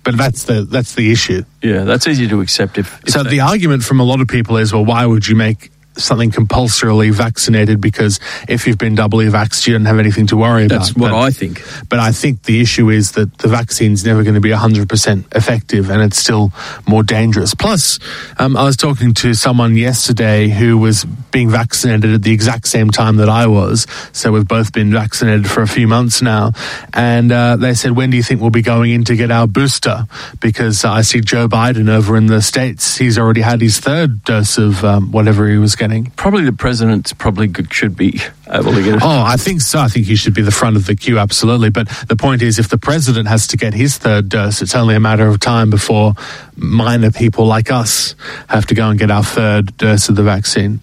But 0.04 0.18
that's 0.18 0.44
the 0.44 0.62
that's 0.62 0.94
the 0.94 1.12
issue. 1.12 1.46
Yeah, 1.64 1.84
that's 1.84 2.06
easy 2.06 2.28
to 2.28 2.42
accept. 2.42 2.78
If, 2.78 3.02
if 3.08 3.10
So 3.14 3.24
they- 3.24 3.30
the 3.32 3.40
argument 3.40 3.84
from 3.84 4.00
a 4.00 4.04
lot 4.04 4.22
of 4.22 4.28
people 4.28 4.58
is, 4.58 4.72
well, 4.72 4.86
why 4.86 5.04
would 5.04 5.28
you 5.28 5.36
make 5.36 5.72
something 5.98 6.32
compulsorily 6.32 7.10
vaccinated? 7.10 7.82
Because 7.82 8.20
if 8.48 8.68
you've 8.68 8.78
been 8.78 8.96
doubly 8.96 9.26
vaxxed, 9.28 9.68
you 9.68 9.74
don't 9.74 9.86
have 9.86 10.00
anything 10.00 10.28
to 10.28 10.38
worry 10.38 10.68
that's 10.68 10.90
about. 10.92 10.96
That's 10.96 10.98
what 11.00 11.12
But- 11.12 11.22
I 11.26 11.32
think. 11.32 11.64
But 11.90 12.00
I 12.00 12.12
think 12.12 12.44
the 12.44 12.62
issue 12.62 12.90
is 12.90 13.12
that 13.14 13.38
the 13.40 13.48
vaccine's 13.48 14.04
never 14.06 14.24
going 14.24 14.36
to 14.36 14.42
be 14.42 14.52
100% 14.52 15.26
effective 15.36 15.90
and 15.90 16.02
it's 16.02 16.18
still 16.18 16.52
more 16.88 17.04
dangerous. 17.04 17.54
Plus, 17.54 18.00
um, 18.38 18.58
I 18.58 18.64
was 18.64 18.76
talking 18.76 19.14
to 19.16 19.34
someone 19.34 19.76
yesterday 19.76 20.50
who 20.50 20.78
was 20.78 21.06
being 21.32 21.50
vaccinated 21.50 22.14
at 22.14 22.24
the 22.24 22.32
exact 22.32 22.68
same 22.68 22.90
time 22.90 23.18
that 23.18 23.30
I 23.30 23.48
was. 23.48 23.88
So 24.12 24.32
we've 24.32 24.48
both 24.48 24.74
been 24.74 24.92
vaccinated 24.92 25.50
for 25.50 25.62
a 25.62 25.68
few 25.68 25.88
months 25.88 26.22
now. 26.22 26.52
And 26.94 27.32
uh, 27.32 27.56
they 27.58 27.74
said, 27.74 27.92
when 27.92 28.10
do 28.10 28.18
you 28.18 28.24
think 28.24 28.42
we'll 28.42 28.50
be 28.50 28.62
going 28.62 28.92
in 28.92 29.04
to 29.06 29.16
get 29.16 29.32
our 29.32 29.48
booster? 29.48 30.08
Because 30.40 30.84
I 30.84 31.02
see 31.02 31.22
Joe 31.22 31.48
Biden 31.48 31.90
over 31.90 32.18
in 32.18 32.26
the 32.28 32.42
States. 32.42 32.98
He's 32.98 33.18
already 33.18 33.42
had 33.42 33.62
his 33.62 33.80
third 33.80 34.24
dose 34.24 34.58
of 34.58 34.84
um, 34.84 35.12
whatever 35.12 35.48
he 35.48 35.58
was 35.58 35.76
getting. 35.76 35.85
Probably 36.16 36.44
the 36.44 36.54
president 36.54 37.18
probably 37.18 37.52
should 37.72 37.96
be 37.96 38.20
able 38.50 38.74
to 38.74 38.84
get 38.84 38.96
it. 38.96 39.02
Oh, 39.04 39.24
I 39.26 39.38
think 39.38 39.62
so. 39.62 39.80
I 39.80 39.88
think 39.88 40.06
he 40.06 40.16
should 40.16 40.34
be 40.34 40.42
the 40.42 40.52
front 40.52 40.76
of 40.76 40.86
the 40.86 40.96
queue, 40.96 41.20
absolutely. 41.20 41.70
But 41.70 41.88
the 42.08 42.16
point 42.16 42.42
is, 42.42 42.60
if 42.60 42.70
the 42.70 42.78
president 42.78 43.28
has 43.28 43.48
to 43.48 43.58
get 43.58 43.74
his 43.74 43.98
third 43.98 44.30
dose, 44.30 44.62
it's 44.62 44.76
only 44.76 44.96
a 44.96 45.00
matter 45.00 45.28
of 45.28 45.40
time 45.40 45.70
before 45.70 46.14
minor 46.56 47.12
people 47.12 47.46
like 47.46 47.72
us 47.72 48.16
have 48.48 48.66
to 48.68 48.76
go 48.76 48.90
and 48.90 49.00
get 49.00 49.12
our 49.12 49.24
third 49.24 49.76
dose 49.78 50.10
of 50.10 50.16
the 50.16 50.24
vaccine. 50.24 50.80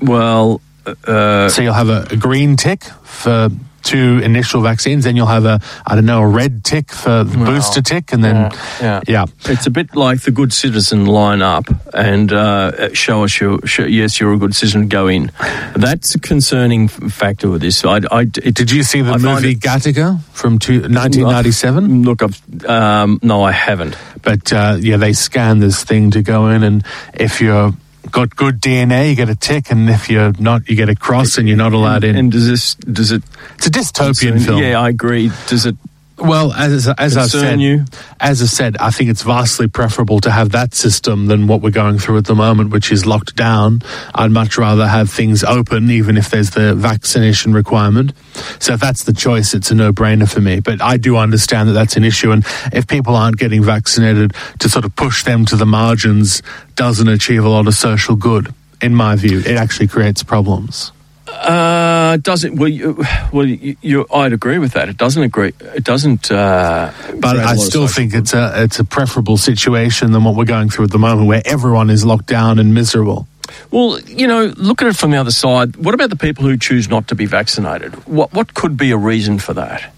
Well, 0.00 0.60
uh, 1.06 1.48
So 1.48 1.62
you'll 1.62 1.72
have 1.74 1.88
a, 1.88 2.06
a 2.10 2.16
green 2.16 2.56
tick 2.56 2.84
for 3.02 3.48
two 3.86 4.20
initial 4.22 4.60
vaccines, 4.62 5.04
then 5.04 5.14
you'll 5.16 5.26
have 5.26 5.44
a, 5.44 5.60
I 5.86 5.94
don't 5.94 6.04
know, 6.06 6.20
a 6.22 6.26
red 6.26 6.64
tick 6.64 6.90
for 6.90 7.22
the 7.24 7.38
booster 7.38 7.80
tick, 7.80 8.12
and 8.12 8.22
then, 8.24 8.50
yeah. 8.80 9.00
yeah. 9.06 9.26
It's 9.46 9.66
a 9.66 9.70
bit 9.70 9.94
like 9.94 10.22
the 10.22 10.32
good 10.32 10.52
citizen 10.52 11.06
line 11.06 11.40
up 11.40 11.64
and 11.94 12.32
uh, 12.32 12.92
show 12.94 13.24
us 13.24 13.38
your 13.40 13.64
show, 13.66 13.84
yes, 13.84 14.18
you're 14.20 14.32
a 14.34 14.38
good 14.38 14.54
citizen. 14.54 14.88
Go 14.88 15.06
in. 15.08 15.30
That's 15.76 16.14
a 16.14 16.18
concerning 16.18 16.88
factor 16.88 17.48
with 17.48 17.62
this. 17.62 17.84
I, 17.84 18.00
I, 18.10 18.22
it, 18.22 18.54
Did 18.54 18.70
you 18.72 18.82
see 18.82 19.00
the 19.02 19.10
I 19.12 19.18
find 19.18 19.22
movie 19.22 19.52
it- 19.52 19.60
Gattaca 19.60 20.20
from 20.32 20.58
two, 20.58 20.80
1997? 20.82 22.02
Look, 22.02 22.22
I've, 22.22 22.64
um, 22.66 23.20
no, 23.22 23.42
I 23.42 23.52
haven't. 23.52 23.96
But 24.22 24.52
uh, 24.52 24.76
yeah, 24.80 24.96
they 24.96 25.12
scan 25.12 25.60
this 25.60 25.84
thing 25.84 26.10
to 26.10 26.22
go 26.22 26.48
in, 26.48 26.62
and 26.64 26.84
if 27.14 27.40
you're 27.40 27.72
got 28.10 28.34
good 28.36 28.60
DNA, 28.60 29.10
you 29.10 29.16
get 29.16 29.28
a 29.28 29.34
tick, 29.34 29.70
and 29.70 29.88
if 29.88 30.08
you're 30.08 30.32
not, 30.38 30.68
you 30.68 30.76
get 30.76 30.88
a 30.88 30.94
cross, 30.94 31.38
and 31.38 31.48
you're 31.48 31.56
not 31.56 31.72
allowed 31.72 32.04
in. 32.04 32.16
And 32.16 32.32
does 32.32 32.48
this 32.48 32.74
does 32.74 33.12
it? 33.12 33.22
it's 33.54 33.66
a 33.66 33.70
dystopian 33.70 34.44
film. 34.44 34.62
Yeah, 34.62 34.80
I 34.80 34.88
agree. 34.88 35.30
Does 35.48 35.66
it? 35.66 35.76
Well, 36.18 36.52
as 36.52 36.88
as 36.88 37.16
I've 37.16 37.30
said, 37.30 37.60
you? 37.60 37.84
as 38.20 38.40
I 38.40 38.46
said, 38.46 38.78
I 38.78 38.90
think 38.90 39.10
it's 39.10 39.22
vastly 39.22 39.68
preferable 39.68 40.20
to 40.20 40.30
have 40.30 40.52
that 40.52 40.74
system 40.74 41.26
than 41.26 41.46
what 41.46 41.60
we're 41.60 41.70
going 41.70 41.98
through 41.98 42.16
at 42.16 42.24
the 42.24 42.34
moment, 42.34 42.70
which 42.70 42.90
is 42.90 43.04
locked 43.04 43.36
down. 43.36 43.82
I'd 44.14 44.30
much 44.30 44.56
rather 44.56 44.86
have 44.86 45.10
things 45.10 45.44
open, 45.44 45.90
even 45.90 46.16
if 46.16 46.30
there's 46.30 46.50
the 46.50 46.74
vaccination 46.74 47.52
requirement. 47.52 48.14
So 48.60 48.72
if 48.72 48.80
that's 48.80 49.04
the 49.04 49.12
choice, 49.12 49.52
it's 49.52 49.70
a 49.70 49.74
no-brainer 49.74 50.32
for 50.32 50.40
me. 50.40 50.60
But 50.60 50.80
I 50.80 50.96
do 50.96 51.18
understand 51.18 51.68
that 51.68 51.74
that's 51.74 51.96
an 51.96 52.04
issue, 52.04 52.32
and 52.32 52.46
if 52.72 52.86
people 52.86 53.14
aren't 53.14 53.36
getting 53.36 53.62
vaccinated, 53.62 54.32
to 54.60 54.68
sort 54.70 54.86
of 54.86 54.96
push 54.96 55.22
them 55.24 55.44
to 55.46 55.56
the 55.56 55.66
margins 55.66 56.42
doesn't 56.76 57.08
achieve 57.08 57.44
a 57.44 57.48
lot 57.48 57.66
of 57.66 57.74
social 57.74 58.16
good. 58.16 58.54
In 58.80 58.94
my 58.94 59.16
view, 59.16 59.40
it 59.40 59.56
actually 59.56 59.88
creates 59.88 60.22
problems. 60.22 60.92
Uh, 61.28 62.16
doesn't 62.18 62.56
well, 62.56 62.68
you, 62.68 63.04
well, 63.32 63.46
you, 63.46 63.76
you, 63.80 64.06
I'd 64.12 64.32
agree 64.32 64.58
with 64.58 64.72
that. 64.72 64.88
It 64.88 64.96
doesn't 64.96 65.22
agree. 65.22 65.52
It 65.60 65.84
doesn't. 65.84 66.30
Uh, 66.30 66.92
But 67.18 67.38
I 67.38 67.56
still 67.56 67.88
think 67.88 68.14
it's 68.14 68.32
a 68.32 68.62
it's 68.62 68.78
a 68.78 68.84
preferable 68.84 69.36
situation 69.36 70.12
than 70.12 70.24
what 70.24 70.36
we're 70.36 70.44
going 70.44 70.70
through 70.70 70.84
at 70.84 70.90
the 70.92 70.98
moment, 70.98 71.26
where 71.26 71.42
everyone 71.44 71.90
is 71.90 72.04
locked 72.04 72.26
down 72.26 72.58
and 72.58 72.74
miserable. 72.74 73.26
Well, 73.70 74.00
you 74.00 74.26
know, 74.26 74.52
look 74.56 74.82
at 74.82 74.88
it 74.88 74.96
from 74.96 75.10
the 75.10 75.18
other 75.18 75.30
side. 75.30 75.76
What 75.76 75.94
about 75.94 76.10
the 76.10 76.16
people 76.16 76.44
who 76.44 76.56
choose 76.56 76.88
not 76.88 77.08
to 77.08 77.14
be 77.14 77.26
vaccinated? 77.26 77.94
What 78.06 78.32
what 78.32 78.54
could 78.54 78.76
be 78.76 78.90
a 78.92 78.96
reason 78.96 79.38
for 79.38 79.54
that? 79.54 79.92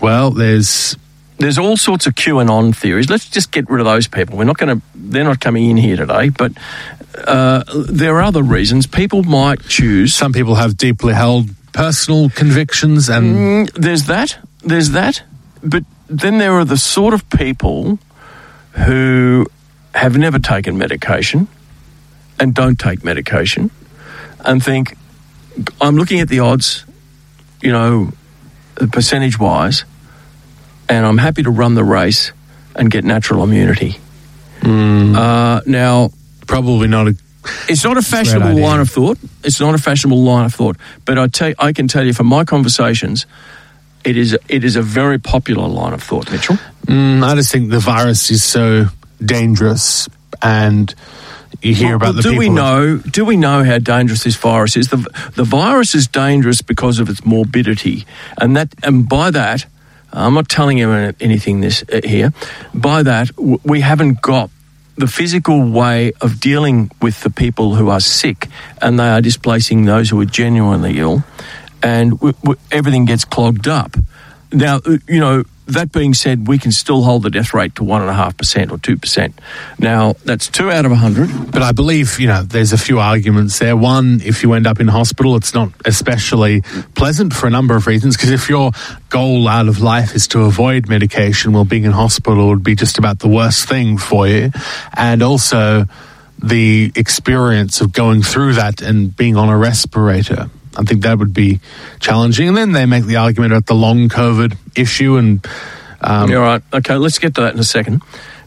Well, 0.00 0.30
there's 0.30 0.96
There's 1.38 1.58
all 1.58 1.76
sorts 1.76 2.06
of 2.06 2.14
QAnon 2.14 2.74
theories. 2.74 3.08
Let's 3.08 3.28
just 3.28 3.52
get 3.52 3.70
rid 3.70 3.80
of 3.80 3.86
those 3.86 4.08
people. 4.08 4.36
We're 4.36 4.44
not 4.44 4.58
going 4.58 4.80
to. 4.80 4.86
They're 4.94 5.24
not 5.24 5.40
coming 5.40 5.70
in 5.70 5.76
here 5.76 5.96
today. 5.96 6.30
But 6.30 6.52
uh, 7.16 7.62
there 7.88 8.16
are 8.16 8.22
other 8.22 8.42
reasons. 8.42 8.86
People 8.86 9.22
might 9.22 9.62
choose. 9.68 10.14
some 10.14 10.32
people 10.32 10.56
have 10.56 10.76
deeply 10.76 11.14
held 11.14 11.50
personal 11.72 12.28
convictions, 12.30 13.08
and 13.08 13.68
Mm, 13.68 13.72
there's 13.74 14.04
that. 14.06 14.38
There's 14.64 14.90
that. 14.90 15.22
But 15.62 15.84
then 16.08 16.38
there 16.38 16.52
are 16.54 16.64
the 16.64 16.76
sort 16.76 17.14
of 17.14 17.28
people 17.30 17.98
who 18.72 19.46
have 19.94 20.16
never 20.18 20.38
taken 20.38 20.76
medication 20.78 21.46
and 22.40 22.54
don't 22.54 22.78
take 22.78 23.04
medication 23.04 23.70
and 24.44 24.62
think, 24.62 24.96
I'm 25.80 25.96
looking 25.96 26.20
at 26.20 26.28
the 26.28 26.40
odds, 26.40 26.84
you 27.60 27.72
know, 27.72 28.12
percentage 28.92 29.38
wise, 29.38 29.84
and 30.88 31.06
I'm 31.06 31.18
happy 31.18 31.42
to 31.42 31.50
run 31.50 31.74
the 31.74 31.84
race 31.84 32.32
and 32.74 32.90
get 32.90 33.04
natural 33.04 33.42
immunity. 33.42 33.96
Uh, 34.62 35.60
now, 35.66 36.10
probably 36.46 36.88
not 36.88 37.08
a. 37.08 37.14
it's 37.68 37.84
not 37.84 37.96
a 37.96 38.02
fashionable 38.02 38.48
idea. 38.50 38.64
line 38.66 38.80
of 38.80 38.90
thought. 38.90 39.18
It's 39.44 39.60
not 39.60 39.74
a 39.74 39.78
fashionable 39.78 40.22
line 40.22 40.44
of 40.44 40.54
thought. 40.54 40.76
But 41.04 41.18
I 41.18 41.26
tell, 41.28 41.52
I 41.58 41.72
can 41.72 41.88
tell 41.88 42.04
you 42.04 42.12
from 42.12 42.26
my 42.26 42.44
conversations, 42.44 43.26
it 44.04 44.16
is 44.16 44.36
it 44.48 44.64
is 44.64 44.76
a 44.76 44.82
very 44.82 45.18
popular 45.18 45.66
line 45.68 45.92
of 45.92 46.02
thought, 46.02 46.30
Mitchell. 46.30 46.56
Mm, 46.86 47.22
I 47.22 47.34
just 47.34 47.50
think 47.52 47.70
the 47.70 47.78
virus 47.80 48.30
is 48.30 48.42
so 48.42 48.86
dangerous, 49.24 50.08
and 50.42 50.94
you 51.62 51.74
hear 51.74 51.94
about 51.96 52.06
Well, 52.06 52.12
the 52.14 52.22
do 52.22 52.28
people. 52.30 52.38
we 52.40 52.48
know? 52.50 52.98
Do 52.98 53.24
we 53.24 53.36
know 53.36 53.64
how 53.64 53.78
dangerous 53.78 54.24
this 54.24 54.36
virus 54.36 54.76
is? 54.76 54.88
The 54.88 55.30
the 55.34 55.44
virus 55.44 55.94
is 55.94 56.06
dangerous 56.08 56.62
because 56.62 56.98
of 56.98 57.08
its 57.08 57.24
morbidity, 57.24 58.06
and 58.40 58.56
that 58.56 58.68
and 58.82 59.08
by 59.08 59.30
that, 59.30 59.66
I'm 60.12 60.34
not 60.34 60.48
telling 60.48 60.78
you 60.78 60.90
anything 61.20 61.60
this 61.60 61.84
uh, 61.92 62.00
here. 62.04 62.32
By 62.74 63.02
that, 63.02 63.30
we 63.64 63.80
haven't 63.80 64.20
got 64.22 64.50
the 64.96 65.06
physical 65.06 65.70
way 65.70 66.12
of 66.20 66.40
dealing 66.40 66.90
with 67.00 67.20
the 67.22 67.30
people 67.30 67.74
who 67.76 67.88
are 67.88 68.00
sick, 68.00 68.48
and 68.82 68.98
they 68.98 69.08
are 69.08 69.20
displacing 69.20 69.84
those 69.84 70.10
who 70.10 70.20
are 70.20 70.24
genuinely 70.24 70.98
ill, 70.98 71.22
and 71.82 72.12
w- 72.12 72.34
w- 72.42 72.58
everything 72.72 73.04
gets 73.04 73.24
clogged 73.24 73.68
up. 73.68 73.96
Now, 74.52 74.76
uh, 74.84 74.98
you 75.08 75.20
know. 75.20 75.44
That 75.68 75.92
being 75.92 76.14
said, 76.14 76.48
we 76.48 76.58
can 76.58 76.72
still 76.72 77.02
hold 77.02 77.22
the 77.22 77.30
death 77.30 77.52
rate 77.52 77.74
to 77.74 77.84
one 77.84 78.00
and 78.00 78.10
a 78.10 78.14
half 78.14 78.36
percent 78.38 78.72
or 78.72 78.78
two 78.78 78.96
percent. 78.96 79.38
Now, 79.78 80.14
that's 80.24 80.48
two 80.48 80.70
out 80.70 80.86
of 80.86 80.92
a 80.92 80.96
hundred. 80.96 81.28
But 81.52 81.62
I 81.62 81.72
believe, 81.72 82.18
you 82.18 82.26
know, 82.26 82.42
there's 82.42 82.72
a 82.72 82.78
few 82.78 82.98
arguments 82.98 83.58
there. 83.58 83.76
One, 83.76 84.22
if 84.24 84.42
you 84.42 84.54
end 84.54 84.66
up 84.66 84.80
in 84.80 84.88
hospital, 84.88 85.36
it's 85.36 85.52
not 85.52 85.70
especially 85.84 86.62
pleasant 86.94 87.34
for 87.34 87.46
a 87.46 87.50
number 87.50 87.76
of 87.76 87.86
reasons. 87.86 88.16
Because 88.16 88.30
if 88.30 88.48
your 88.48 88.72
goal 89.10 89.46
out 89.46 89.68
of 89.68 89.80
life 89.80 90.14
is 90.14 90.26
to 90.28 90.40
avoid 90.40 90.88
medication, 90.88 91.52
well, 91.52 91.66
being 91.66 91.84
in 91.84 91.92
hospital 91.92 92.48
would 92.48 92.64
be 92.64 92.74
just 92.74 92.96
about 92.96 93.18
the 93.18 93.28
worst 93.28 93.68
thing 93.68 93.98
for 93.98 94.26
you. 94.26 94.50
And 94.94 95.22
also, 95.22 95.84
the 96.42 96.92
experience 96.94 97.80
of 97.80 97.92
going 97.92 98.22
through 98.22 98.54
that 98.54 98.80
and 98.80 99.14
being 99.14 99.36
on 99.36 99.48
a 99.48 99.58
respirator. 99.58 100.48
I 100.76 100.82
think 100.84 101.02
that 101.02 101.18
would 101.18 101.34
be 101.34 101.60
challenging. 102.00 102.48
And 102.48 102.56
then 102.56 102.72
they 102.72 102.86
make 102.86 103.04
the 103.04 103.16
argument 103.16 103.52
about 103.52 103.66
the 103.66 103.74
long 103.74 104.08
COVID 104.08 104.56
issue 104.76 105.16
and 105.16 105.44
um, 106.00 106.30
Yeah, 106.30 106.36
all 106.36 106.42
right. 106.42 106.62
Okay, 106.72 106.94
let's 106.96 107.18
get 107.18 107.34
to 107.36 107.42
that 107.42 107.54
in 107.54 107.60
a 107.60 107.64
second. 107.64 108.02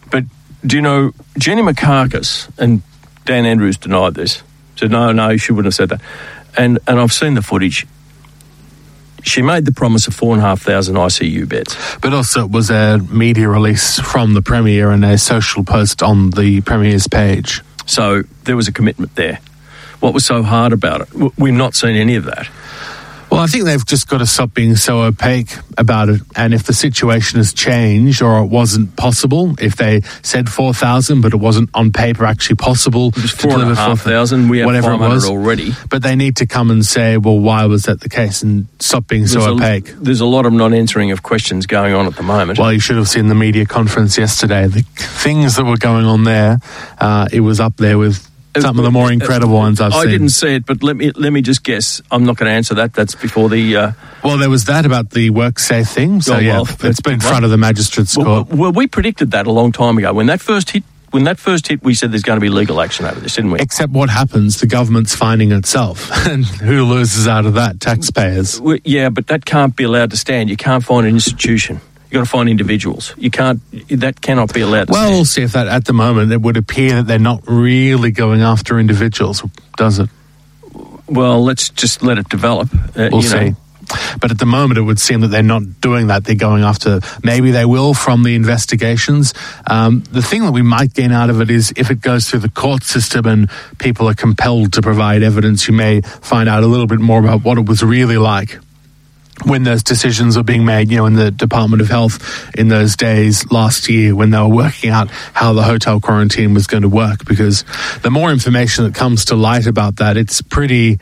But 0.10 0.26
do 0.66 0.76
you 0.76 0.82
know 0.82 1.12
Jenny 1.38 1.62
Mikakos 1.62 2.50
and 2.58 2.82
Dan 3.26 3.46
Andrews 3.46 3.78
denied 3.78 4.14
this? 4.14 4.44
Said 4.76 4.92
no, 4.92 5.12
no, 5.12 5.38
she 5.38 5.52
wouldn't 5.52 5.74
have 5.74 5.76
said 5.76 5.90
that. 5.90 6.02
And 6.58 6.80
and 6.88 7.00
I've 7.00 7.14
seen 7.14 7.34
the 7.34 7.42
footage. 7.42 7.88
She 9.24 9.44
made 9.44 9.66
the 9.66 9.72
promise 9.72 10.08
of 10.08 10.16
four 10.16 10.34
and 10.34 10.42
a 10.42 10.46
half 10.46 10.62
thousand 10.62 10.96
ICU 10.96 11.48
beds. 11.48 11.78
But 12.02 12.14
also, 12.14 12.46
it 12.46 12.52
was 12.52 12.72
a 12.72 12.98
media 13.12 13.48
release 13.48 14.00
from 14.00 14.34
the 14.34 14.42
Premier 14.42 14.90
and 14.90 15.06
a 15.06 15.18
social 15.18 15.64
post 15.64 16.02
on 16.02 16.32
the 16.32 16.62
Premier's 16.62 17.08
page. 17.08 17.62
So 17.86 18.24
there 18.46 18.56
was 18.56 18.68
a 18.68 18.72
commitment 18.72 19.16
there. 19.16 19.40
What 20.02 20.14
was 20.14 20.26
so 20.26 20.44
hard 20.44 20.74
about 20.74 21.02
it? 21.02 21.38
We've 21.38 21.54
not 21.54 21.74
seen 21.76 21.96
any 21.96 22.16
of 22.16 22.26
that. 22.26 22.50
Well, 23.30 23.40
I 23.40 23.48
think 23.48 23.64
they've 23.64 23.86
just 23.86 24.10
got 24.10 24.18
to 24.18 24.26
stop 24.26 24.54
being 24.54 24.76
so 24.76 25.04
opaque 25.04 25.56
about 25.78 26.10
it. 26.10 26.20
And 26.36 26.54
if 26.54 26.64
the 26.64 26.74
situation 26.74 27.38
has 27.38 27.54
changed 27.54 28.22
or 28.22 28.44
it 28.44 28.48
wasn't 28.48 28.98
possible, 28.98 29.56
if 29.58 29.78
they 29.78 30.02
said 30.22 30.50
4,000 30.50 31.22
but 31.22 31.32
it 31.34 31.38
wasn't 31.38 31.70
on 31.74 31.94
paper 31.94 32.26
actually 32.26 32.58
possible 32.58 33.08
It 33.16 33.22
was 33.22 33.32
to 33.32 33.38
four 33.38 33.52
deliver 33.52 33.76
4,000, 33.76 34.12
thousand. 34.12 34.50
We 34.50 34.58
have 34.58 34.66
whatever 34.66 34.92
it 34.92 34.98
was. 34.98 35.30
already. 35.30 35.72
But 35.90 36.04
they 36.04 36.18
need 36.18 36.36
to 36.38 36.46
come 36.46 36.72
and 36.72 36.86
say, 36.86 37.16
well, 37.16 37.40
why 37.40 37.64
was 37.68 37.84
that 37.84 38.02
the 38.02 38.10
case 38.10 38.44
and 38.44 38.68
stop 38.80 39.08
being 39.08 39.28
so 39.28 39.40
There's 39.40 39.52
a- 39.52 39.54
opaque. 39.54 39.86
there's 39.98 40.20
a 40.20 40.26
lot 40.26 40.46
of 40.46 40.52
non-answering 40.52 41.12
of 41.12 41.24
questions 41.24 41.66
going 41.66 41.94
on 41.94 42.08
at 42.08 42.18
the 42.18 42.24
moment. 42.24 42.60
Well, 42.60 42.74
you 42.74 42.82
should 42.82 42.98
have 42.98 43.08
seen 43.08 43.28
the 43.28 43.36
media 43.36 43.66
conference 43.66 44.18
yesterday. 44.18 44.68
The 44.68 44.82
things 44.98 45.56
that 45.56 45.64
were 45.64 45.78
going 45.78 46.06
on 46.06 46.26
there, 46.26 46.60
uh, 47.00 47.30
it 47.32 47.40
was 47.40 47.62
up 47.62 47.78
there 47.78 47.98
with 47.98 48.28
some 48.60 48.78
of 48.78 48.84
the 48.84 48.92
more 48.92 49.12
incredible 49.12 49.54
ones 49.54 49.80
I've 49.80 49.92
seen. 49.94 50.00
I 50.00 50.04
seen. 50.04 50.12
didn't 50.12 50.30
see 50.30 50.56
it, 50.56 50.66
but 50.66 50.84
let 50.84 50.96
me 50.98 51.12
let 51.12 51.32
me 51.32 51.42
just 51.42 51.64
guess. 51.64 52.02
I'm 52.12 52.26
not 52.26 52.38
going 52.38 52.50
to 52.50 52.54
answer 52.54 52.74
that. 52.76 52.94
That's 52.94 53.16
before 53.16 53.50
the. 53.50 53.76
Uh, 53.76 53.92
Well, 54.24 54.38
there 54.38 54.50
was 54.50 54.66
that 54.66 54.86
about 54.86 55.12
the 55.12 55.30
work 55.30 55.60
safe 55.60 55.88
thing. 55.88 56.22
So, 56.22 56.36
Oh, 56.36 56.40
yeah, 56.40 56.54
well, 56.62 56.68
it's 56.84 57.02
been 57.02 57.14
in 57.14 57.20
front 57.20 57.46
of 57.46 57.52
the 57.52 57.58
magistrate's 57.58 58.18
well, 58.18 58.46
court. 58.46 58.58
well, 58.58 58.72
we 58.72 58.88
predicted 58.88 59.32
that 59.32 59.48
a 59.48 59.52
long 59.52 59.72
time 59.72 59.98
ago 59.98 60.14
when 60.14 60.26
that 60.28 60.42
first 60.42 60.72
hit. 60.72 60.84
When 61.12 61.26
that 61.26 61.40
first 61.40 61.68
hit, 61.68 61.84
we 61.84 61.94
said 61.94 62.14
there's 62.14 62.24
going 62.24 62.38
to 62.38 62.42
be 62.42 62.48
legal 62.48 62.80
action 62.80 63.06
over 63.06 63.20
this, 63.20 63.36
didn't 63.36 63.52
we? 63.52 63.60
Except 63.60 63.92
what 63.92 64.10
happens? 64.10 64.62
The 64.62 64.66
government's 64.66 65.14
finding 65.14 65.52
itself. 65.52 66.10
and 66.26 66.46
who 66.46 66.86
loses 66.86 67.28
out 67.28 67.46
of 67.46 67.56
that? 67.56 67.82
Taxpayers. 67.82 68.62
Yeah, 68.86 69.10
but 69.10 69.28
that 69.28 69.44
can't 69.44 69.76
be 69.76 69.84
allowed 69.84 70.12
to 70.12 70.18
stand. 70.18 70.50
You 70.50 70.56
can't 70.56 70.86
find 70.86 71.06
an 71.06 71.14
institution. 71.14 71.82
You 72.12 72.18
got 72.20 72.26
to 72.26 72.30
find 72.30 72.50
individuals. 72.50 73.14
You 73.18 73.32
can't. 73.32 73.62
That 74.02 74.20
cannot 74.20 74.54
be 74.54 74.60
allowed. 74.60 74.88
To 74.88 74.92
Well, 74.92 75.12
we'll 75.12 75.26
see 75.26 75.44
if 75.44 75.54
that 75.54 75.68
at 75.68 75.86
the 75.86 75.94
moment 75.94 76.34
it 76.34 76.42
would 76.42 76.58
appear 76.58 76.98
that 76.98 77.08
they're 77.08 77.20
not 77.20 77.42
really 77.48 78.12
going 78.12 78.42
after 78.42 78.78
individuals, 78.80 79.42
does 79.78 80.00
it? 80.00 80.10
well, 81.08 81.44
let's 81.44 81.70
just 81.70 82.04
let 82.04 82.18
it 82.18 82.28
develop. 82.30 82.70
Uh, 82.74 83.10
We'll 83.12 83.24
you 83.24 83.30
know. 83.30 83.50
see. 83.50 83.56
But 84.22 84.32
at 84.32 84.40
the 84.40 84.46
moment, 84.46 84.78
it 84.78 84.84
would 84.84 85.00
seem 85.00 85.20
that 85.22 85.28
they're 85.30 85.44
not 85.44 85.82
doing 85.82 86.08
that. 86.08 86.24
They're 86.24 86.36
going 86.36 86.64
after, 86.64 87.02
maybe 87.24 87.52
they 87.52 87.66
will 87.66 87.94
from 87.94 88.24
the 88.24 88.36
investigations. 88.36 89.34
Um, 89.68 90.04
the 90.12 90.22
thing 90.22 90.44
that 90.44 90.54
we 90.54 90.62
might 90.62 90.94
gain 90.94 91.12
out 91.12 91.30
of 91.30 91.42
it 91.42 91.50
is 91.50 91.74
if 91.76 91.92
it 91.92 92.00
goes 92.00 92.30
through 92.30 92.40
the 92.40 92.50
court 92.50 92.84
system 92.84 93.26
and 93.26 93.50
people 93.80 94.08
are 94.08 94.14
compelled 94.14 94.72
to 94.74 94.82
provide 94.82 95.24
evidence, 95.24 95.68
you 95.68 95.74
may 95.74 96.00
find 96.02 96.48
out 96.48 96.64
a 96.64 96.68
little 96.68 96.88
bit 96.88 97.00
more 97.00 97.20
about 97.20 97.44
what 97.44 97.58
it 97.58 97.66
was 97.66 97.84
really 97.84 98.18
like 98.18 98.60
when 99.46 99.64
those 99.64 99.84
decisions 99.84 100.38
were 100.38 100.44
being 100.44 100.66
made, 100.66 100.92
you 100.92 100.98
know, 100.98 101.06
in 101.06 101.14
the 101.14 101.32
Department 101.32 101.82
of 101.82 101.90
Health 101.90 102.50
in 102.58 102.68
those 102.68 102.96
days 102.96 103.50
last 103.52 103.90
year 103.90 104.16
when 104.16 104.30
they 104.30 104.38
were 104.38 104.48
working 104.48 104.90
out 104.90 105.10
how 105.34 105.54
the 105.54 105.64
hotel 105.64 106.00
quarantine 106.00 106.54
was 106.54 106.68
going 106.68 106.84
to 106.84 106.90
work. 106.90 107.26
Because 107.26 107.64
the 108.02 108.12
more 108.12 108.32
information 108.32 108.86
that 108.86 108.94
comes 108.96 109.26
to 109.26 109.36
light 109.36 109.68
about 109.68 109.98
that, 109.98 110.18
it's 110.18 110.42
pretty 110.42 111.00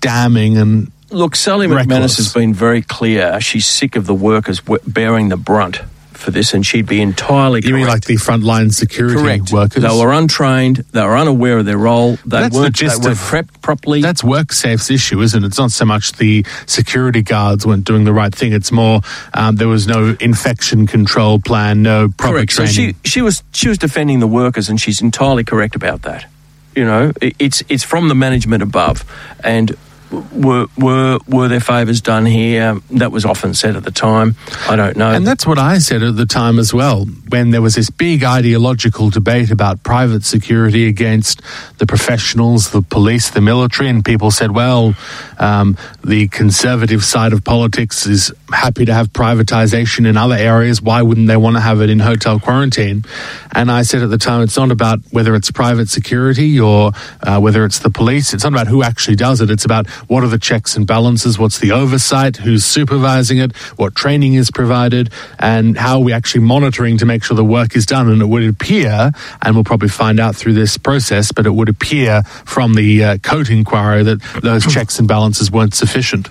damning 0.00 0.56
and 0.56 0.90
Look, 1.10 1.36
Sally 1.36 1.66
McManus 1.66 1.76
Reckless. 1.88 2.16
has 2.16 2.32
been 2.32 2.54
very 2.54 2.80
clear. 2.80 3.38
She's 3.40 3.66
sick 3.66 3.96
of 3.96 4.06
the 4.06 4.14
workers 4.14 4.62
bearing 4.86 5.28
the 5.28 5.36
brunt 5.36 5.78
for 6.22 6.30
this, 6.30 6.54
and 6.54 6.64
she'd 6.64 6.86
be 6.86 7.00
entirely 7.02 7.60
You 7.62 7.74
mean 7.74 7.86
like 7.86 8.04
the 8.04 8.14
frontline 8.14 8.72
security 8.72 9.20
correct. 9.20 9.52
workers? 9.52 9.82
They 9.82 9.88
were 9.88 10.12
untrained. 10.12 10.76
They 10.92 11.02
were 11.02 11.16
unaware 11.16 11.58
of 11.58 11.66
their 11.66 11.78
role. 11.78 12.12
They 12.24 12.40
That's 12.40 12.54
weren't. 12.54 12.76
They 12.78 12.86
weren't 12.86 13.18
prepped 13.18 13.60
properly. 13.60 14.00
That's 14.00 14.22
WorkSafe's 14.22 14.90
issue, 14.90 15.20
isn't 15.20 15.42
it? 15.42 15.46
It's 15.46 15.58
not 15.58 15.72
so 15.72 15.84
much 15.84 16.12
the 16.12 16.46
security 16.66 17.22
guards 17.22 17.66
weren't 17.66 17.84
doing 17.84 18.04
the 18.04 18.12
right 18.12 18.34
thing. 18.34 18.52
It's 18.52 18.72
more 18.72 19.00
um, 19.34 19.56
there 19.56 19.68
was 19.68 19.86
no 19.86 20.16
infection 20.20 20.86
control 20.86 21.40
plan, 21.40 21.82
no 21.82 22.08
proper 22.08 22.36
correct. 22.36 22.52
So 22.52 22.66
she 22.66 22.94
she 23.04 23.20
was 23.20 23.42
she 23.52 23.68
was 23.68 23.78
defending 23.78 24.20
the 24.20 24.26
workers, 24.26 24.68
and 24.68 24.80
she's 24.80 25.02
entirely 25.02 25.44
correct 25.44 25.74
about 25.74 26.02
that. 26.02 26.26
You 26.74 26.84
know, 26.84 27.12
it, 27.20 27.36
it's 27.38 27.62
it's 27.68 27.84
from 27.84 28.08
the 28.08 28.14
management 28.14 28.62
above, 28.62 29.04
and. 29.44 29.76
Were 30.12 30.66
were 30.76 31.18
were 31.26 31.48
there 31.48 31.60
favours 31.60 32.00
done 32.02 32.26
here? 32.26 32.78
That 32.90 33.12
was 33.12 33.24
often 33.24 33.54
said 33.54 33.76
at 33.76 33.84
the 33.84 33.90
time. 33.90 34.36
I 34.68 34.76
don't 34.76 34.96
know. 34.96 35.10
And 35.10 35.26
that's 35.26 35.46
what 35.46 35.58
I 35.58 35.78
said 35.78 36.02
at 36.02 36.16
the 36.16 36.26
time 36.26 36.58
as 36.58 36.74
well, 36.74 37.06
when 37.28 37.50
there 37.50 37.62
was 37.62 37.76
this 37.76 37.88
big 37.88 38.22
ideological 38.22 39.08
debate 39.08 39.50
about 39.50 39.82
private 39.82 40.24
security 40.24 40.86
against 40.86 41.40
the 41.78 41.86
professionals, 41.86 42.70
the 42.70 42.82
police, 42.82 43.30
the 43.30 43.40
military, 43.40 43.88
and 43.88 44.04
people 44.04 44.30
said, 44.30 44.50
well, 44.50 44.94
um, 45.38 45.76
the 46.04 46.28
conservative 46.28 47.02
side 47.04 47.32
of 47.32 47.42
politics 47.42 48.06
is 48.06 48.32
happy 48.52 48.84
to 48.84 48.92
have 48.92 49.12
privatization 49.12 50.06
in 50.06 50.16
other 50.16 50.36
areas. 50.36 50.82
Why 50.82 51.00
wouldn't 51.00 51.28
they 51.28 51.38
want 51.38 51.56
to 51.56 51.60
have 51.60 51.80
it 51.80 51.88
in 51.88 52.00
hotel 52.00 52.38
quarantine? 52.38 53.04
And 53.52 53.70
I 53.70 53.82
said 53.82 54.02
at 54.02 54.10
the 54.10 54.18
time, 54.18 54.42
it's 54.42 54.56
not 54.56 54.70
about 54.70 55.00
whether 55.10 55.34
it's 55.34 55.50
private 55.50 55.88
security 55.88 56.60
or 56.60 56.92
uh, 57.22 57.40
whether 57.40 57.64
it's 57.64 57.78
the 57.78 57.90
police. 57.90 58.34
It's 58.34 58.44
not 58.44 58.52
about 58.52 58.66
who 58.66 58.82
actually 58.82 59.16
does 59.16 59.40
it. 59.40 59.50
It's 59.50 59.64
about 59.64 59.86
what 60.08 60.22
are 60.24 60.28
the 60.28 60.38
checks 60.38 60.76
and 60.76 60.86
balances, 60.86 61.38
what's 61.38 61.58
the 61.58 61.72
oversight, 61.72 62.36
who's 62.36 62.64
supervising 62.64 63.38
it, 63.38 63.54
what 63.76 63.94
training 63.94 64.34
is 64.34 64.50
provided, 64.50 65.10
and 65.38 65.76
how 65.76 65.98
are 65.98 66.02
we 66.04 66.12
actually 66.12 66.42
monitoring 66.42 66.98
to 66.98 67.06
make 67.06 67.22
sure 67.24 67.36
the 67.36 67.44
work 67.44 67.76
is 67.76 67.86
done. 67.86 68.08
And 68.08 68.20
it 68.22 68.26
would 68.26 68.44
appear, 68.46 69.10
and 69.42 69.54
we'll 69.54 69.64
probably 69.64 69.88
find 69.88 70.20
out 70.20 70.36
through 70.36 70.54
this 70.54 70.78
process, 70.78 71.32
but 71.32 71.46
it 71.46 71.54
would 71.54 71.68
appear 71.68 72.22
from 72.22 72.74
the 72.74 73.04
uh, 73.04 73.18
Coate 73.18 73.50
inquiry 73.50 74.02
that 74.02 74.20
those 74.42 74.66
checks 74.72 74.98
and 74.98 75.08
balances 75.08 75.50
weren't 75.50 75.74
sufficient. 75.74 76.28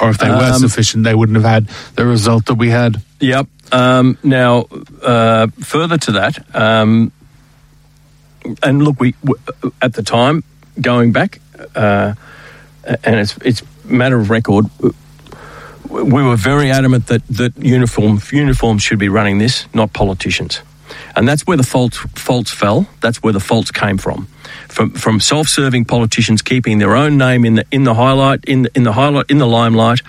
Or 0.00 0.10
if 0.10 0.18
they 0.18 0.28
were 0.28 0.36
Um, 0.36 0.58
sufficient, 0.58 1.04
they 1.04 1.14
wouldn't 1.14 1.36
have 1.36 1.44
had 1.44 1.68
the 1.94 2.06
result 2.06 2.46
that 2.46 2.54
we 2.54 2.70
had. 2.70 3.02
Yep. 3.20 3.46
Um, 3.72 4.18
now, 4.22 4.66
uh, 5.02 5.48
further 5.60 5.98
to 5.98 6.12
that, 6.12 6.44
um, 6.54 7.12
and 8.62 8.82
look, 8.82 9.00
we 9.00 9.14
at 9.80 9.94
the 9.94 10.02
time 10.02 10.42
going 10.80 11.12
back, 11.12 11.40
uh, 11.74 12.14
and 13.04 13.16
it's 13.20 13.36
it's 13.38 13.62
matter 13.84 14.18
of 14.18 14.30
record. 14.30 14.66
We 15.88 16.22
were 16.22 16.36
very 16.36 16.70
adamant 16.70 17.06
that 17.06 17.22
that 17.28 17.56
uniform 17.56 18.20
uniforms 18.32 18.82
should 18.82 18.98
be 18.98 19.08
running 19.08 19.38
this, 19.38 19.66
not 19.74 19.92
politicians, 19.92 20.62
and 21.14 21.28
that's 21.28 21.46
where 21.46 21.56
the 21.56 21.62
faults 21.62 21.98
faults 22.14 22.50
fell. 22.50 22.86
That's 23.00 23.22
where 23.22 23.32
the 23.32 23.40
faults 23.40 23.70
came 23.70 23.98
from, 23.98 24.26
from 24.68 24.90
from 24.90 25.20
self-serving 25.20 25.84
politicians 25.84 26.42
keeping 26.42 26.78
their 26.78 26.96
own 26.96 27.16
name 27.16 27.44
in 27.44 27.54
the 27.54 27.64
in 27.70 27.84
the 27.84 27.94
highlight 27.94 28.44
in 28.44 28.62
the, 28.62 28.70
in 28.74 28.82
the 28.82 28.92
highlight 28.92 29.30
in 29.30 29.38
the 29.38 29.46
limelight, 29.46 30.00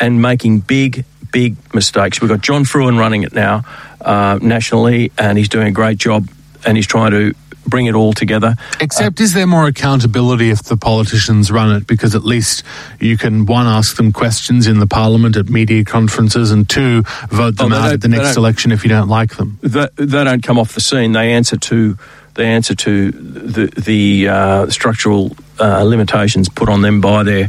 and 0.00 0.22
making 0.22 0.60
big 0.60 1.04
big 1.32 1.56
mistakes. 1.74 2.20
We've 2.20 2.30
got 2.30 2.40
John 2.40 2.64
Frewen 2.64 2.98
running 2.98 3.24
it 3.24 3.34
now 3.34 3.64
uh, 4.00 4.38
nationally, 4.40 5.10
and 5.18 5.36
he's 5.36 5.48
doing 5.48 5.66
a 5.66 5.72
great 5.72 5.98
job, 5.98 6.28
and 6.64 6.76
he's 6.76 6.86
trying 6.86 7.10
to 7.10 7.34
bring 7.66 7.86
it 7.86 7.94
all 7.94 8.12
together. 8.12 8.56
Except, 8.80 9.20
is 9.20 9.34
there 9.34 9.46
more 9.46 9.66
accountability 9.66 10.50
if 10.50 10.62
the 10.64 10.76
politicians 10.76 11.50
run 11.50 11.74
it? 11.76 11.86
Because 11.86 12.14
at 12.14 12.24
least 12.24 12.62
you 13.00 13.16
can, 13.16 13.46
one, 13.46 13.66
ask 13.66 13.96
them 13.96 14.12
questions 14.12 14.66
in 14.66 14.78
the 14.80 14.86
parliament 14.86 15.36
at 15.36 15.48
media 15.48 15.84
conferences, 15.84 16.50
and 16.50 16.68
two, 16.68 17.02
vote 17.30 17.56
them 17.56 17.72
Oh, 17.72 17.76
out 17.76 17.92
at 17.92 18.00
the 18.00 18.08
next 18.08 18.36
election 18.36 18.72
if 18.72 18.82
you 18.84 18.88
don't 18.90 19.08
like 19.08 19.36
them. 19.36 19.58
they, 19.62 19.88
they 19.96 20.24
don't 20.24 20.42
come 20.42 20.58
off 20.58 20.74
the 20.74 20.80
scene. 20.80 21.12
They 21.12 21.32
answer 21.32 21.56
to 21.56 21.96
they 22.34 22.46
answer 22.46 22.74
to 22.74 23.10
the 23.12 23.66
the 23.80 24.28
uh, 24.28 24.68
structural 24.70 25.36
uh, 25.60 25.84
limitations 25.84 26.48
put 26.48 26.68
on 26.68 26.82
them 26.82 27.00
by 27.00 27.22
their 27.22 27.48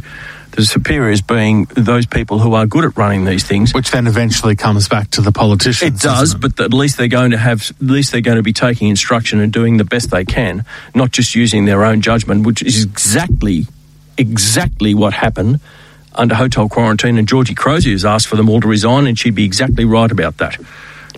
the 0.56 0.64
superiors, 0.64 1.20
being 1.20 1.66
those 1.74 2.06
people 2.06 2.38
who 2.38 2.54
are 2.54 2.66
good 2.66 2.84
at 2.84 2.96
running 2.96 3.24
these 3.24 3.44
things. 3.44 3.72
Which 3.74 3.90
then 3.90 4.06
eventually 4.06 4.56
comes 4.56 4.88
back 4.88 5.10
to 5.12 5.20
the 5.20 5.32
politicians. 5.32 5.94
It 5.94 6.02
does, 6.02 6.34
it? 6.34 6.40
but 6.40 6.58
at 6.58 6.72
least 6.72 6.96
they're 6.96 7.08
going 7.08 7.30
to 7.30 7.38
have, 7.38 7.70
at 7.70 7.86
least 7.86 8.12
they're 8.12 8.20
going 8.20 8.38
to 8.38 8.42
be 8.42 8.52
taking 8.52 8.88
instruction 8.88 9.38
and 9.40 9.52
doing 9.52 9.76
the 9.76 9.84
best 9.84 10.10
they 10.10 10.24
can, 10.24 10.64
not 10.94 11.12
just 11.12 11.34
using 11.34 11.66
their 11.66 11.84
own 11.84 12.00
judgment, 12.00 12.46
which 12.46 12.62
is 12.62 12.84
exactly, 12.84 13.66
exactly 14.16 14.94
what 14.94 15.12
happened 15.12 15.60
under 16.14 16.34
hotel 16.34 16.68
quarantine. 16.68 17.18
And 17.18 17.28
Georgie 17.28 17.54
Crozier 17.54 17.92
has 17.92 18.04
asked 18.04 18.26
for 18.26 18.36
them 18.36 18.48
all 18.48 18.60
to 18.60 18.68
resign, 18.68 19.06
and 19.06 19.18
she'd 19.18 19.34
be 19.34 19.44
exactly 19.44 19.84
right 19.84 20.10
about 20.10 20.38
that. 20.38 20.56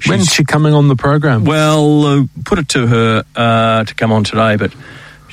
When's 0.07 0.33
she 0.33 0.45
coming 0.45 0.75
on 0.75 0.89
the 0.89 0.97
program? 0.97 1.45
well, 1.45 2.05
uh, 2.05 2.25
put 2.45 2.59
it 2.59 2.69
to 2.71 2.87
her 2.87 3.25
uh, 3.35 3.85
to 3.85 3.95
come 3.95 4.13
on 4.13 4.25
today, 4.25 4.57
but 4.57 4.73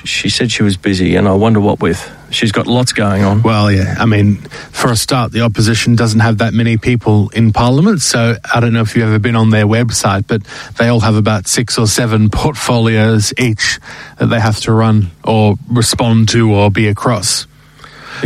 she 0.06 0.30
said 0.30 0.52
she 0.52 0.64
was 0.64 0.78
busy, 0.78 1.16
and 1.16 1.28
I 1.28 1.34
wonder 1.34 1.60
what 1.60 1.80
with. 1.82 2.12
She's 2.30 2.52
got 2.52 2.68
lots 2.68 2.94
going 2.94 3.24
on. 3.24 3.42
Well, 3.42 3.72
yeah. 3.72 3.96
I 3.98 4.06
mean, 4.06 4.36
for 4.36 4.92
a 4.92 4.96
start, 4.96 5.32
the 5.32 5.42
opposition 5.42 5.96
doesn't 5.96 6.20
have 6.20 6.40
that 6.40 6.54
many 6.54 6.78
people 6.78 7.30
in 7.30 7.54
Parliament. 7.54 8.02
So 8.02 8.36
I 8.54 8.60
don't 8.60 8.74
know 8.74 8.82
if 8.82 8.96
you've 8.96 9.08
ever 9.08 9.20
been 9.20 9.36
on 9.36 9.50
their 9.50 9.66
website, 9.66 10.28
but 10.28 10.44
they 10.78 10.88
all 10.88 11.00
have 11.02 11.16
about 11.16 11.48
six 11.48 11.78
or 11.78 11.88
seven 11.88 12.30
portfolios 12.30 13.34
each 13.38 13.80
that 14.18 14.28
they 14.28 14.40
have 14.40 14.60
to 14.62 14.72
run 14.72 15.12
or 15.24 15.56
respond 15.70 16.30
to 16.30 16.54
or 16.54 16.72
be 16.72 16.88
across. 16.88 17.48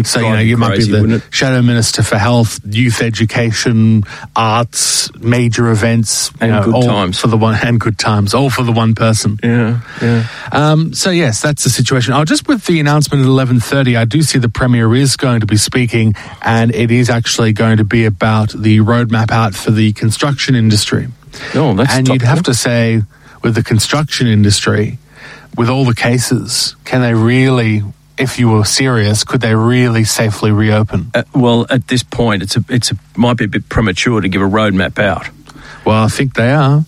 So, 0.03 0.19
you 0.19 0.29
know, 0.29 0.39
you 0.39 0.49
you 0.49 0.57
might 0.57 0.77
be 0.77 0.85
the? 0.85 1.23
Shadow 1.29 1.61
Minister 1.61 2.03
for 2.03 2.17
Health, 2.17 2.59
Youth 2.65 3.01
Education, 3.01 4.03
Arts, 4.35 5.13
major 5.19 5.69
events. 5.69 6.31
And 6.39 6.51
know, 6.51 6.63
good 6.63 6.73
all 6.73 6.83
times. 6.83 7.19
For 7.19 7.27
the 7.27 7.37
one, 7.37 7.57
and 7.61 7.79
good 7.79 7.97
times, 7.97 8.33
all 8.33 8.49
for 8.49 8.63
the 8.63 8.71
one 8.71 8.95
person. 8.95 9.37
Yeah, 9.43 9.81
yeah. 10.01 10.27
Um, 10.51 10.93
so 10.93 11.09
yes, 11.09 11.41
that's 11.41 11.63
the 11.63 11.69
situation. 11.69 12.13
Oh, 12.13 12.25
just 12.25 12.47
with 12.47 12.65
the 12.65 12.79
announcement 12.79 13.23
at 13.23 13.27
eleven 13.27 13.59
thirty, 13.59 13.95
I 13.95 14.05
do 14.05 14.21
see 14.21 14.39
the 14.39 14.49
premier 14.49 14.93
is 14.95 15.15
going 15.15 15.41
to 15.41 15.45
be 15.45 15.57
speaking, 15.57 16.15
and 16.41 16.73
it 16.73 16.91
is 16.91 17.09
actually 17.09 17.53
going 17.53 17.77
to 17.77 17.83
be 17.83 18.05
about 18.05 18.51
the 18.51 18.79
roadmap 18.79 19.31
out 19.31 19.55
for 19.55 19.71
the 19.71 19.93
construction 19.93 20.55
industry. 20.55 21.07
Oh, 21.55 21.73
that's 21.73 21.93
and 21.93 22.07
you'd 22.07 22.21
have 22.23 22.43
to 22.43 22.53
say, 22.53 23.03
with 23.43 23.55
the 23.55 23.63
construction 23.63 24.27
industry, 24.27 24.97
with 25.55 25.69
all 25.69 25.85
the 25.85 25.95
cases, 25.95 26.75
can 26.85 27.01
they 27.01 27.13
really 27.13 27.83
if 28.19 28.37
you 28.37 28.49
were 28.49 28.65
serious, 28.65 29.23
could 29.23 29.41
they 29.41 29.55
really 29.55 30.03
safely 30.03 30.51
reopen? 30.51 31.11
Uh, 31.13 31.23
well, 31.33 31.65
at 31.69 31.87
this 31.87 32.03
point, 32.03 32.43
it's 32.43 32.57
a, 32.57 32.63
it's 32.69 32.91
a, 32.91 32.95
might 33.15 33.37
be 33.37 33.45
a 33.45 33.47
bit 33.47 33.69
premature 33.69 34.21
to 34.21 34.27
give 34.27 34.41
a 34.41 34.45
roadmap 34.45 34.99
out. 34.99 35.29
Well, 35.85 36.03
I 36.03 36.07
think 36.07 36.35
they 36.35 36.51
are. 36.51 36.83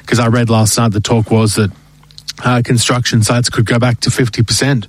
Because 0.00 0.18
I 0.18 0.26
read 0.26 0.50
last 0.50 0.76
night 0.76 0.92
the 0.92 1.00
talk 1.00 1.30
was 1.30 1.54
that 1.54 1.70
uh, 2.44 2.60
construction 2.62 3.22
sites 3.22 3.48
could 3.48 3.64
go 3.64 3.78
back 3.78 4.00
to 4.00 4.10
50%, 4.10 4.84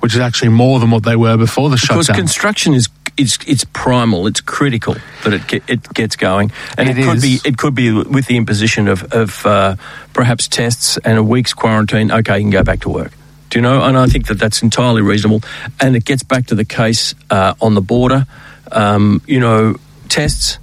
which 0.00 0.14
is 0.14 0.20
actually 0.20 0.50
more 0.50 0.78
than 0.78 0.90
what 0.90 1.02
they 1.02 1.16
were 1.16 1.36
before 1.36 1.70
the 1.70 1.76
Because 1.76 1.86
shutdown. 1.86 2.00
Because 2.02 2.16
construction 2.16 2.74
is 2.74 2.88
it's 3.16 3.38
it's 3.46 3.64
primal. 3.64 4.26
It's 4.26 4.40
critical 4.40 4.94
that 5.24 5.32
it 5.34 5.46
get, 5.46 5.62
it 5.68 5.92
gets 5.92 6.16
going, 6.16 6.52
and 6.78 6.88
it, 6.88 6.98
It 6.98 7.04
could 7.04 7.20
be 7.20 7.40
it 7.44 7.58
could 7.58 7.74
be 7.74 7.90
with 7.92 8.26
the 8.26 8.36
imposition 8.36 8.88
of 8.88 9.02
of 9.12 9.44
uh, 9.44 9.76
perhaps 10.12 10.48
tests 10.48 10.96
and 10.98 11.18
a 11.18 11.22
week's 11.22 11.52
quarantine. 11.52 12.10
Okay, 12.10 12.38
you 12.38 12.44
can 12.44 12.50
go 12.50 12.62
back 12.62 12.80
to 12.80 12.88
work. 12.88 13.12
Do 13.50 13.58
you 13.58 13.62
know? 13.62 13.82
And 13.82 13.98
I 13.98 14.06
think 14.06 14.28
that 14.28 14.38
that's 14.38 14.62
entirely 14.62 15.02
reasonable. 15.02 15.42
And 15.80 15.96
it 15.96 16.04
gets 16.04 16.22
back 16.22 16.46
to 16.46 16.54
the 16.54 16.64
case 16.64 17.14
uh, 17.30 17.54
on 17.60 17.74
the 17.74 17.80
border. 17.80 18.26
Um, 18.72 19.20
you 19.26 19.40
know, 19.40 19.76
tests, 20.08 20.58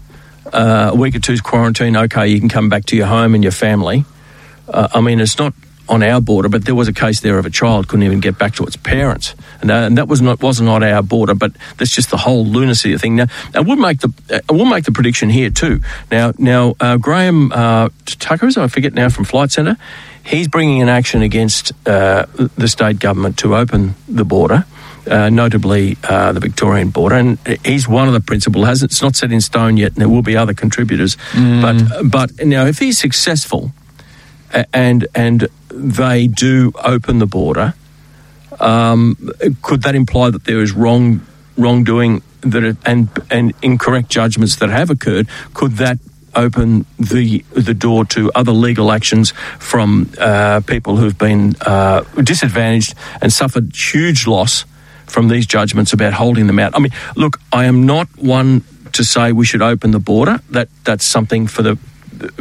uh, 0.54 0.92
a 0.94 0.96
week 0.96 1.16
or 1.16 1.20
two's 1.20 1.42
quarantine. 1.42 1.96
Okay, 1.96 2.28
you 2.28 2.40
can 2.40 2.50
come 2.50 2.70
back 2.70 2.86
to 2.86 2.96
your 2.96 3.08
home 3.08 3.36
and 3.36 3.44
your 3.44 3.52
family. 3.52 4.06
Uh, 4.68 4.88
I 4.94 5.02
mean, 5.02 5.20
it's 5.20 5.38
not 5.38 5.54
on 5.90 6.04
our 6.04 6.20
border, 6.20 6.50
but 6.50 6.66
there 6.66 6.76
was 6.76 6.88
a 6.88 6.94
case 6.94 7.22
there 7.22 7.40
of 7.40 7.46
a 7.46 7.50
child 7.50 7.88
couldn't 7.88 8.04
even 8.04 8.20
get 8.20 8.38
back 8.38 8.56
to 8.56 8.64
its 8.64 8.76
parents, 8.76 9.36
and, 9.62 9.72
uh, 9.72 9.76
and 9.76 9.98
that 9.98 10.08
was 10.08 10.22
not 10.22 10.42
was 10.42 10.60
not 10.60 10.84
our 10.84 11.02
border. 11.02 11.34
But 11.34 11.54
that's 11.78 11.92
just 11.92 12.10
the 12.10 12.18
whole 12.18 12.46
lunacy 12.46 12.98
thing. 12.98 13.16
Now, 13.16 13.28
I 13.54 13.62
will 13.62 13.76
make 13.76 14.00
the 14.00 14.42
I 14.50 14.54
will 14.54 14.66
make 14.66 14.86
the 14.86 14.92
prediction 14.92 15.30
here 15.30 15.50
too. 15.50 15.82
Now, 16.12 16.34
now 16.38 16.76
uh, 16.80 16.98
Graham 16.98 17.52
uh, 17.52 17.90
Tucker, 18.06 18.50
I 18.58 18.68
forget 18.68 18.94
now 18.94 19.10
from 19.10 19.26
Flight 19.26 19.52
Centre, 19.52 19.78
he's 20.28 20.48
bringing 20.48 20.82
an 20.82 20.90
action 20.90 21.22
against 21.22 21.72
uh, 21.88 22.26
the 22.58 22.68
state 22.68 23.00
government 23.00 23.38
to 23.40 23.56
open 23.56 23.96
the 24.08 24.26
border. 24.26 24.66
Uh, 25.10 25.30
notably 25.30 25.98
uh, 26.04 26.34
the 26.34 26.42
Victorian 26.42 26.90
border, 26.90 27.16
and 27.16 27.40
he's 27.64 27.88
one 27.88 28.10
of 28.10 28.14
the 28.14 28.20
principal. 28.20 28.66
Hasn't 28.66 28.92
it's 28.92 29.02
not 29.02 29.16
set 29.16 29.32
in 29.32 29.40
stone 29.40 29.78
yet, 29.78 29.94
and 29.94 30.02
there 30.02 30.10
will 30.10 30.22
be 30.22 30.36
other 30.36 30.54
contributors. 30.54 31.16
But 31.62 32.12
but 32.12 32.46
now, 32.46 32.66
if 32.66 32.80
he's 32.80 32.98
successful, 32.98 33.72
and 34.74 35.08
and 35.16 35.48
they 35.70 36.28
do 36.28 36.74
open 36.84 37.20
the 37.20 37.26
border, 37.26 37.74
um, 38.60 39.16
could 39.62 39.84
that 39.84 39.96
imply 39.96 40.30
that 40.30 40.44
there 40.44 40.62
is 40.62 40.74
wrong 40.74 41.22
wrongdoing 41.56 42.22
that 42.42 42.66
it, 42.66 42.78
and 42.86 43.08
and 43.32 43.54
incorrect 43.62 44.10
judgments 44.10 44.58
that 44.58 44.70
have 44.70 44.90
occurred? 44.90 45.30
Could 45.54 45.78
that 45.78 46.00
open 46.38 46.86
the 46.98 47.44
the 47.52 47.74
door 47.74 48.06
to 48.06 48.32
other 48.34 48.54
legal 48.54 48.92
actions 48.92 49.34
from 49.60 50.10
uh, 50.20 50.62
people 50.66 50.96
who've 50.96 51.18
been 51.18 51.56
uh, 51.62 52.04
disadvantaged 52.24 52.94
and 53.22 53.34
suffered 53.34 53.76
huge 53.76 54.28
loss 54.28 54.66
from 55.06 55.28
these 55.28 55.46
judgments 55.46 55.94
about 55.94 56.14
holding 56.14 56.48
them 56.48 56.60
out? 56.60 56.76
I 56.76 56.80
mean, 56.80 56.94
look, 57.16 57.40
I 57.52 57.66
am 57.66 57.86
not 57.86 58.08
one 58.18 58.64
to 58.94 59.04
say 59.04 59.32
we 59.32 59.46
should 59.46 59.62
open 59.62 59.92
the 59.92 60.00
border. 60.00 60.40
That 60.52 60.70
that's 60.86 61.06
something 61.06 61.48
for 61.48 61.64
the 61.64 61.78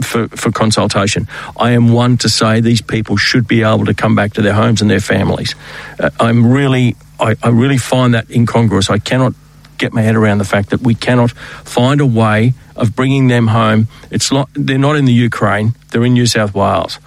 for, 0.02 0.28
for 0.28 0.50
consultation. 0.50 1.28
I 1.58 1.72
am 1.72 1.92
one 1.92 2.16
to 2.18 2.28
say 2.28 2.60
these 2.60 2.80
people 2.82 3.16
should 3.16 3.46
be 3.46 3.62
able 3.62 3.86
to 3.86 3.94
come 3.94 4.14
back 4.14 4.32
to 4.34 4.42
their 4.42 4.54
homes 4.54 4.80
and 4.80 4.90
their 4.90 5.00
families. 5.00 5.54
Uh, 5.98 6.10
I'm 6.20 6.50
really, 6.50 6.96
I, 7.20 7.36
I 7.42 7.48
really 7.48 7.78
find 7.78 8.14
that 8.14 8.30
incongruous. 8.30 8.90
I 8.90 8.98
cannot 8.98 9.34
get 9.78 9.92
my 9.92 10.02
head 10.02 10.16
around 10.16 10.38
the 10.38 10.44
fact 10.44 10.70
that 10.70 10.80
we 10.80 10.94
cannot 10.94 11.30
find 11.30 12.00
a 12.00 12.06
way 12.06 12.54
of 12.76 12.94
bringing 12.94 13.28
them 13.28 13.48
home. 13.48 13.88
It's 14.10 14.30
not, 14.30 14.48
they're 14.54 14.78
not 14.78 14.96
in 14.96 15.04
the 15.04 15.12
Ukraine, 15.12 15.74
they're 15.90 16.04
in 16.04 16.14
New 16.14 16.26
South 16.26 16.54
Wales. 16.54 16.98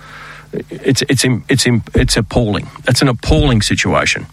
It's, 0.52 1.04
it's, 1.04 1.24
it's, 1.48 1.66
it's 1.94 2.18
appalling. 2.18 2.68
That's 2.84 3.02
an 3.02 3.08
appalling 3.08 3.62
situation. 3.62 4.26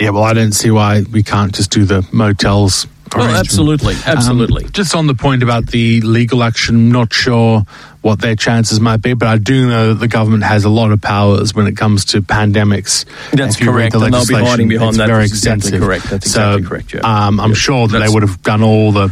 yeah, 0.00 0.10
well, 0.10 0.24
I 0.24 0.32
don't 0.32 0.52
see 0.52 0.70
why 0.70 1.02
we 1.12 1.22
can't 1.22 1.54
just 1.54 1.70
do 1.70 1.84
the 1.84 2.06
motels. 2.12 2.86
Well, 3.14 3.36
absolutely, 3.36 3.94
absolutely. 4.04 4.64
Um, 4.64 4.70
just 4.72 4.94
on 4.94 5.06
the 5.06 5.14
point 5.14 5.42
about 5.42 5.68
the 5.68 6.00
legal 6.02 6.42
action, 6.42 6.90
not 6.90 7.12
sure 7.12 7.64
what 8.08 8.20
their 8.20 8.34
chances 8.34 8.80
might 8.80 9.02
be, 9.02 9.12
but 9.12 9.28
I 9.28 9.36
do 9.36 9.68
know 9.68 9.88
that 9.88 10.00
the 10.00 10.08
government 10.08 10.42
has 10.44 10.64
a 10.64 10.68
lot 10.70 10.92
of 10.92 11.00
powers 11.02 11.54
when 11.54 11.66
it 11.66 11.76
comes 11.76 12.06
to 12.06 12.22
pandemics. 12.22 13.04
That's 13.32 13.56
If 13.56 13.60
you 13.60 13.70
read 13.70 13.92
correct, 13.92 13.94
and 14.04 14.14
they'll 14.14 14.26
be 14.26 14.34
hiding 14.34 14.68
behind 14.68 14.96
that. 14.96 15.08
Very 15.08 15.22
That's 15.24 15.32
exactly 15.32 15.58
extensive. 15.58 15.82
correct. 15.82 16.04
That's 16.10 16.30
so, 16.30 16.58
correct, 16.62 16.94
yeah. 16.94 17.00
Um, 17.00 17.38
I'm 17.38 17.50
Yeah, 17.50 17.54
sure 17.56 17.86
that 17.88 17.98
they 17.98 18.08
would 18.08 18.22
have 18.22 18.42
done 18.42 18.62
all 18.62 18.92
the 18.92 19.08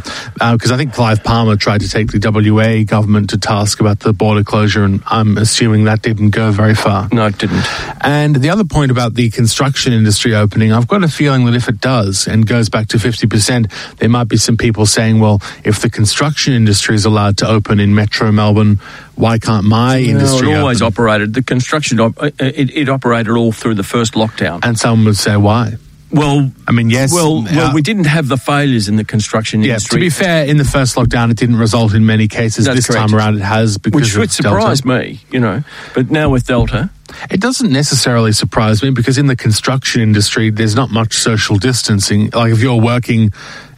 because 0.51 0.71
I 0.71 0.77
think 0.77 0.93
Clive 0.93 1.23
Palmer 1.23 1.55
tried 1.55 1.81
to 1.81 1.89
take 1.89 2.11
the 2.11 2.19
WA 2.19 2.83
government 2.83 3.29
to 3.31 3.37
task 3.37 3.79
about 3.79 3.99
the 3.99 4.13
border 4.13 4.43
closure, 4.43 4.83
and 4.83 5.01
I'm 5.05 5.37
assuming 5.37 5.83
that 5.85 6.01
didn't 6.01 6.31
go 6.31 6.51
very 6.51 6.73
far. 6.75 7.07
no, 7.11 7.27
it 7.27 7.37
didn't. 7.37 7.63
And 8.03 8.35
the 8.37 8.49
other 8.49 8.63
point 8.65 8.89
about 8.91 9.13
the 9.13 9.29
construction 9.29 9.93
industry 9.93 10.33
opening, 10.33 10.71
I've 10.73 10.87
got 10.87 11.03
a 11.03 11.07
feeling 11.07 11.45
that 11.45 11.53
if 11.55 11.69
it 11.69 11.79
does 11.81 12.27
and 12.27 12.47
goes 12.47 12.69
back 12.69 12.87
to 12.89 12.97
50%, 12.97 13.71
there 13.97 14.09
might 14.09 14.27
be 14.27 14.37
some 14.37 14.57
people 14.57 14.85
saying, 14.85 15.19
well, 15.19 15.41
if 15.63 15.81
the 15.81 15.89
construction 15.89 16.53
industry 16.53 16.95
is 16.95 17.05
allowed 17.05 17.37
to 17.37 17.47
open 17.47 17.79
in 17.79 17.93
metro 17.93 18.31
Melbourne, 18.31 18.79
why 19.15 19.39
can't 19.39 19.65
my 19.65 19.99
industry 19.99 20.47
no, 20.49 20.53
it 20.53 20.59
always 20.59 20.81
open? 20.81 20.93
operated. 20.93 21.33
The 21.33 21.43
construction, 21.43 21.99
uh, 21.99 22.11
it, 22.39 22.75
it 22.75 22.89
operated 22.89 23.35
all 23.35 23.51
through 23.51 23.75
the 23.75 23.83
first 23.83 24.13
lockdown. 24.13 24.59
and 24.63 24.77
someone 24.77 25.05
would 25.05 25.17
say, 25.17 25.37
why? 25.37 25.75
Well, 26.09 26.51
I 26.65 26.71
mean, 26.71 26.89
yes. 26.89 27.11
well, 27.11 27.43
well, 27.43 27.71
uh, 27.71 27.73
we 27.73 27.81
didn't 27.81 28.05
have 28.05 28.29
the 28.29 28.37
failures 28.37 28.87
in 28.87 28.95
the 28.95 29.03
construction 29.03 29.61
yeah, 29.61 29.73
industry. 29.73 29.99
to 29.99 30.05
be 30.05 30.09
fair, 30.09 30.45
in 30.45 30.55
the 30.55 30.63
first 30.63 30.95
lockdown, 30.95 31.31
it 31.31 31.37
didn't 31.37 31.57
result 31.57 31.93
in 31.93 32.05
many 32.05 32.29
cases. 32.29 32.63
That's 32.63 32.77
this 32.77 32.87
correct. 32.87 33.09
time 33.09 33.15
around, 33.15 33.35
it 33.35 33.41
has 33.41 33.77
because 33.77 34.01
which 34.01 34.13
of 34.13 34.19
would 34.19 34.31
surprise 34.31 34.81
Delta. 34.81 35.03
me, 35.03 35.19
you 35.31 35.41
know. 35.41 35.63
But 35.93 36.09
now 36.09 36.29
with 36.29 36.47
Delta, 36.47 36.91
It 37.29 37.41
doesn't 37.41 37.71
necessarily 37.73 38.31
surprise 38.31 38.81
me 38.81 38.91
because 38.91 39.17
in 39.17 39.27
the 39.27 39.35
construction 39.35 40.01
industry, 40.01 40.49
there's 40.49 40.75
not 40.75 40.91
much 40.91 41.17
social 41.17 41.57
distancing. 41.57 42.29
Like 42.29 42.53
if 42.53 42.61
you're 42.61 42.79
working 42.81 43.33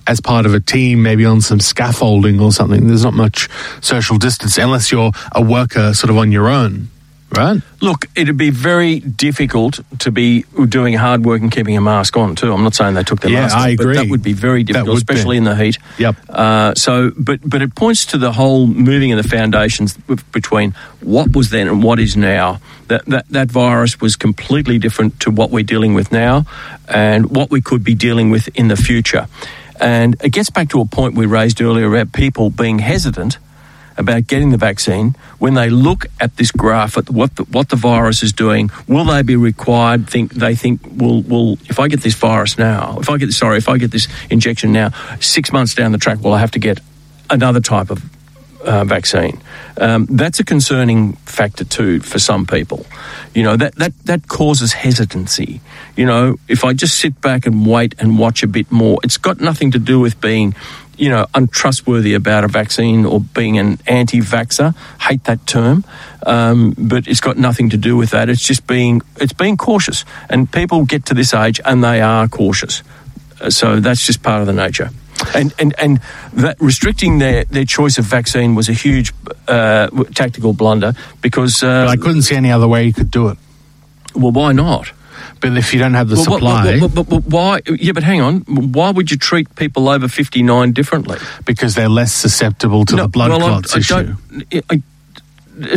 as 0.10 0.20
part 0.20 0.45
of 0.47 0.53
a 0.53 0.60
team, 0.60 1.03
maybe 1.03 1.24
on 1.26 1.39
some 1.41 1.60
scaffolding 1.60 2.39
or 2.39 2.51
something, 2.51 2.88
there's 2.88 3.03
not 3.03 3.14
much 3.14 3.47
social 3.82 4.18
distance 4.18 4.57
unless 4.57 4.91
you're 4.91 5.12
a 5.34 5.41
worker 5.41 5.93
sort 5.93 6.10
of 6.10 6.18
on 6.18 6.32
your 6.32 6.47
own, 6.49 6.89
right? 7.38 7.62
look, 7.82 8.07
it'd 8.16 8.36
be 8.36 8.49
very 8.49 8.99
difficult 8.99 9.80
to 9.99 10.12
be 10.12 10.43
doing 10.68 10.93
hard 10.95 11.24
work 11.24 11.41
and 11.41 11.49
keeping 11.51 11.78
a 11.78 11.82
mask 11.82 12.18
on 12.18 12.36
too. 12.36 12.51
I'm 12.51 12.64
not 12.64 12.76
saying 12.76 12.95
they 12.95 13.03
took 13.03 13.22
their 13.22 13.32
Yeah, 13.32 13.41
mask 13.43 13.55
off, 13.55 13.64
I 13.64 13.76
but 13.78 13.84
agree. 13.84 13.95
that 13.97 14.10
would 14.10 14.24
be 14.24 14.34
very 14.34 14.64
difficult, 14.64 14.95
would 14.97 15.05
be. 15.07 15.14
especially 15.14 15.38
in 15.38 15.45
the 15.45 15.55
heat. 15.55 15.78
Yep. 15.97 16.16
Uh, 16.28 16.74
so, 16.76 17.12
but 17.18 17.39
but 17.45 17.62
it 17.62 17.72
points 17.76 18.05
to 18.07 18.18
the 18.18 18.32
whole 18.34 18.68
moving 18.68 19.12
of 19.14 19.24
the 19.24 19.30
foundations 19.38 19.95
between 20.34 20.74
what 20.99 21.28
was 21.36 21.51
then 21.51 21.68
and 21.70 21.82
what 21.84 21.99
is 21.99 22.18
now. 22.18 22.60
That 22.88 23.05
that 23.05 23.26
that 23.30 23.49
virus 23.51 24.01
was 24.01 24.18
completely 24.18 24.78
different 24.80 25.20
to 25.22 25.32
what 25.32 25.49
we're 25.51 25.70
dealing 25.74 25.93
with 25.95 26.12
now, 26.12 26.45
and 26.89 27.22
what 27.38 27.49
we 27.49 27.62
could 27.62 27.84
be 27.84 27.93
dealing 27.95 28.32
with 28.32 28.49
in 28.55 28.68
the 28.68 28.76
future. 28.76 29.28
And 29.80 30.16
it 30.24 30.30
gets 30.30 30.50
back 30.50 30.70
to 30.70 30.82
a 30.82 30.86
point 30.86 31.16
we 31.16 31.26
raised 31.26 31.62
earlier 31.62 31.88
about 31.94 32.12
people 32.14 32.50
being 32.50 32.80
hesitant 32.80 33.38
about 34.00 34.28
getting 34.28 34.50
the 34.52 34.58
vaccine. 34.58 35.16
When 35.40 35.54
they 35.54 35.70
look 35.70 36.06
at 36.20 36.38
this 36.38 36.52
graph 36.52 36.98
at 36.98 37.10
what 37.10 37.36
the, 37.36 37.44
what 37.44 37.70
the 37.70 37.76
virus 37.76 38.24
is 38.24 38.32
doing 38.32 38.72
will 38.88 39.06
they 39.06 39.22
be 39.22 39.36
required 39.36 40.10
think 40.10 40.34
they 40.34 40.56
think 40.56 40.80
will 40.86 41.22
will 41.24 41.58
if 41.70 41.80
I 41.80 41.90
get 41.90 42.02
this 42.02 42.16
virus 42.16 42.58
now 42.58 42.98
if 43.00 43.10
I 43.10 43.18
get 43.18 43.32
sorry 43.34 43.58
if 43.58 43.68
I 43.68 43.78
get 43.78 43.92
this 43.92 44.08
injection 44.30 44.72
now 44.72 44.92
6 45.20 45.52
months 45.52 45.76
down 45.76 45.92
the 45.92 45.98
track 45.98 46.20
will 46.22 46.34
I 46.34 46.40
have 46.40 46.52
to 46.52 46.60
get 46.60 46.80
another 47.30 47.60
type 47.60 47.90
of 47.92 48.02
uh, 48.64 48.84
vaccine. 48.84 49.39
Um, 49.78 50.05
that's 50.10 50.39
a 50.39 50.43
concerning 50.43 51.14
factor 51.26 51.64
too 51.64 51.99
for 52.01 52.20
some 52.20 52.45
people. 52.45 52.86
You 53.34 53.43
know 53.43 53.57
that 53.57 53.76
that 53.76 53.93
that 54.05 54.28
causes 54.28 54.74
hesitancy. 54.74 55.62
You 55.95 56.05
know, 56.05 56.36
if 56.47 56.64
I 56.64 56.74
just 56.74 56.97
sit 56.97 57.22
back 57.22 57.45
and 57.45 57.66
wait 57.66 57.95
and 57.99 58.20
watch 58.20 58.43
a 58.43 58.47
bit 58.47 58.72
more, 58.72 58.99
it's 59.03 59.18
got 59.18 59.39
nothing 59.39 59.72
to 59.72 59.80
do 59.80 59.99
with 59.99 60.20
being, 60.20 60.55
you 60.97 61.10
know, 61.10 61.26
untrustworthy 61.34 62.14
about 62.14 62.43
a 62.43 62.47
vaccine 62.47 63.05
or 63.05 63.20
being 63.22 63.57
an 63.60 63.80
anti-vaxer. 63.88 64.74
Hate 64.99 65.24
that 65.24 65.45
term, 65.45 65.84
um, 66.26 66.74
but 66.78 67.07
it's 67.07 67.22
got 67.22 67.38
nothing 67.38 67.70
to 67.70 67.78
do 67.78 67.95
with 67.95 68.10
that. 68.12 68.30
It's 68.30 68.43
just 68.43 68.68
being 68.68 69.01
it's 69.22 69.34
being 69.34 69.57
cautious, 69.57 70.05
and 70.30 70.51
people 70.51 70.86
get 70.86 71.05
to 71.05 71.14
this 71.14 71.34
age 71.34 71.62
and 71.64 71.84
they 71.84 72.01
are 72.01 72.28
cautious. 72.28 72.84
Uh, 73.41 73.49
So 73.49 73.80
that's 73.80 74.05
just 74.05 74.22
part 74.22 74.41
of 74.41 74.47
the 74.47 74.53
nature. 74.66 74.89
And, 75.36 75.53
and, 75.59 75.74
and 75.80 75.99
that 76.34 76.57
restricting 76.59 77.20
their, 77.20 77.43
their 77.45 77.65
choice 77.65 77.97
of 77.97 78.05
vaccine 78.05 78.55
was 78.55 78.70
a 78.70 78.74
huge 78.74 79.13
uh, 79.47 79.88
tactical 80.13 80.53
blunder 80.53 80.93
because, 81.22 81.61
uh, 81.63 81.86
But 81.86 81.89
I 81.89 81.95
couldn't 81.97 82.22
see 82.24 82.36
any 82.36 82.51
other 82.51 82.67
way 82.67 82.86
you 82.86 82.93
could 82.93 83.11
do 83.11 83.28
it. 83.30 83.38
well, 84.15 84.32
why 84.32 84.51
not? 84.53 84.91
But 85.41 85.55
if 85.57 85.74
you 85.74 85.80
don't 85.80 85.93
have 85.93 86.09
the 86.09 86.15
Well, 86.15 86.24
supply, 86.26 86.80
what- 86.80 87.24
why? 87.26 87.61
Yeah, 87.67 87.93
but 87.93 88.03
hang 88.03 88.22
on. 88.22 88.41
Why 88.74 88.91
would 88.91 89.09
you 89.11 89.17
treat 89.17 89.53
people 89.55 89.88
over 89.89 90.07
59 90.07 90.72
differently? 90.74 91.17
because 91.45 91.76
they're 91.76 91.89
less 91.89 92.13
susceptible 92.13 92.86
to 92.86 92.95
the 92.95 93.07
blood 93.07 93.30
well, 93.32 93.43
I- 93.43 93.47
clots 93.49 93.76
I 93.76 93.80
issue. 93.80 94.15
I- 94.70 94.82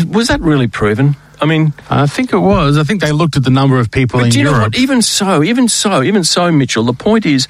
was 0.09 0.28
that 0.28 0.40
really 0.40 0.68
proven? 0.68 1.16
I 1.40 1.45
mean, 1.45 1.72
I 1.90 2.07
think 2.07 2.32
it 2.32 2.38
was. 2.38 2.78
I 2.78 2.84
think 2.84 3.01
they 3.01 3.11
looked 3.11 3.36
at 3.36 3.43
the 3.43 3.51
number 3.51 3.78
of 3.80 3.90
people 3.90 4.20
in 4.20 4.30
do 4.30 4.38
you 4.38 4.45
know 4.45 4.51
Europe. 4.53 4.74
what? 4.74 4.78
Even 4.78 5.03
so, 5.03 5.43
even 5.43 5.66
so, 5.68 6.03
even 6.03 6.22
so, 6.22 6.53
Mitchell, 6.53 6.84
the 6.84 6.93
point 6.93 7.26
is 7.26 7.49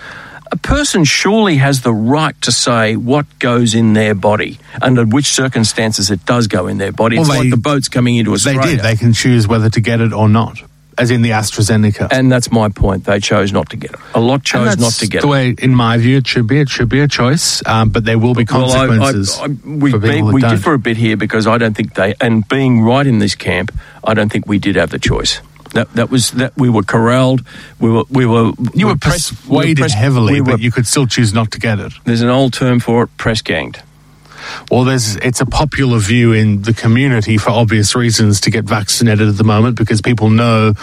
a 0.52 0.56
person 0.56 1.02
surely 1.04 1.56
has 1.56 1.80
the 1.80 1.92
right 1.92 2.40
to 2.42 2.52
say 2.52 2.94
what 2.94 3.26
goes 3.38 3.74
in 3.74 3.94
their 3.94 4.14
body, 4.14 4.58
under 4.80 5.04
which 5.04 5.26
circumstances 5.32 6.10
it 6.10 6.24
does 6.26 6.46
go 6.46 6.66
in 6.66 6.76
their 6.78 6.92
body. 6.92 7.16
Well, 7.16 7.24
it's 7.26 7.32
they- 7.34 7.40
like 7.40 7.50
the 7.50 7.56
boats 7.56 7.88
coming 7.88 8.16
into 8.16 8.32
Australia. 8.34 8.60
they 8.62 8.76
did. 8.76 8.84
They 8.84 8.96
can 8.96 9.12
choose 9.14 9.48
whether 9.48 9.70
to 9.70 9.80
get 9.80 10.00
it 10.00 10.12
or 10.12 10.28
not. 10.28 10.62
as 10.98 11.10
in 11.10 11.22
the 11.22 11.30
AstraZeneca. 11.30 12.08
And 12.12 12.30
that's 12.30 12.52
my 12.52 12.68
point. 12.68 13.06
They 13.06 13.18
chose 13.18 13.50
not 13.50 13.70
to 13.70 13.76
get 13.78 13.92
it. 13.92 14.00
A 14.14 14.20
lot 14.20 14.34
And 14.34 14.44
chose 14.44 14.66
that's 14.66 14.80
not 14.80 14.92
to 14.92 15.06
get 15.06 15.18
it. 15.18 15.22
the 15.22 15.28
it. 15.28 15.30
way, 15.30 15.54
in 15.58 15.74
my 15.74 15.96
view, 15.96 16.18
it 16.18 16.26
should 16.26 16.46
be. 16.46 16.60
It 16.60 16.68
should 16.68 16.90
be 16.90 17.00
a 17.00 17.08
choice, 17.08 17.62
um, 17.66 17.88
but 17.88 18.04
there 18.04 18.18
will 18.18 18.34
be 18.34 18.44
consequences. 18.44 19.38
Well, 19.38 19.40
I, 19.40 19.52
I, 19.70 19.72
I, 19.72 19.76
we 19.84 19.90
for 19.90 19.98
be- 19.98 20.08
that 20.20 20.24
we 20.36 20.42
differ 20.42 20.74
a 20.74 20.78
bit 20.78 20.98
here 20.98 21.16
because 21.16 21.46
I 21.46 21.56
don't 21.56 21.74
think 21.74 21.94
they, 21.94 22.14
and 22.20 22.46
being 22.46 22.82
right 22.82 23.06
in 23.06 23.20
this 23.20 23.34
camp, 23.34 23.72
I 24.04 24.12
don't 24.12 24.30
think 24.30 24.46
we 24.46 24.58
did 24.58 24.76
have 24.76 24.90
the 24.90 24.98
choice. 24.98 25.40
That 25.74 25.92
that 25.94 26.10
was 26.10 26.30
that 26.32 26.52
we 26.56 26.68
were 26.68 26.82
corralled. 26.82 27.42
We 27.80 27.90
were 27.90 28.04
we 28.10 28.26
were 28.26 28.52
You 28.74 28.88
were 28.88 28.96
press- 28.96 29.30
persuaded 29.30 29.78
we 29.78 29.82
were 29.82 29.86
press- 29.88 29.94
heavily, 29.94 30.32
we 30.34 30.40
were- 30.40 30.52
but 30.52 30.60
you 30.60 30.70
could 30.70 30.86
still 30.86 31.06
choose 31.06 31.32
not 31.32 31.50
to 31.52 31.58
get 31.58 31.78
it. 31.80 31.92
there's 32.04 32.20
an 32.22 32.28
old 32.28 32.52
term 32.52 32.78
for 32.80 33.04
it: 33.04 33.16
press 33.16 33.40
ganged. 33.42 33.80
Well, 34.70 34.84
there's 34.84 35.16
it's 35.16 35.40
a 35.40 35.46
popular 35.46 35.98
view 35.98 36.32
in 36.32 36.62
the 36.62 36.74
community 36.74 37.38
for 37.38 37.50
obvious 37.50 37.94
reasons 37.94 38.40
to 38.42 38.50
get 38.50 38.64
vaccinated 38.64 39.28
at 39.28 39.36
the 39.38 39.44
moment 39.44 39.76
because 39.78 40.02
people 40.02 40.30
know 40.30 40.74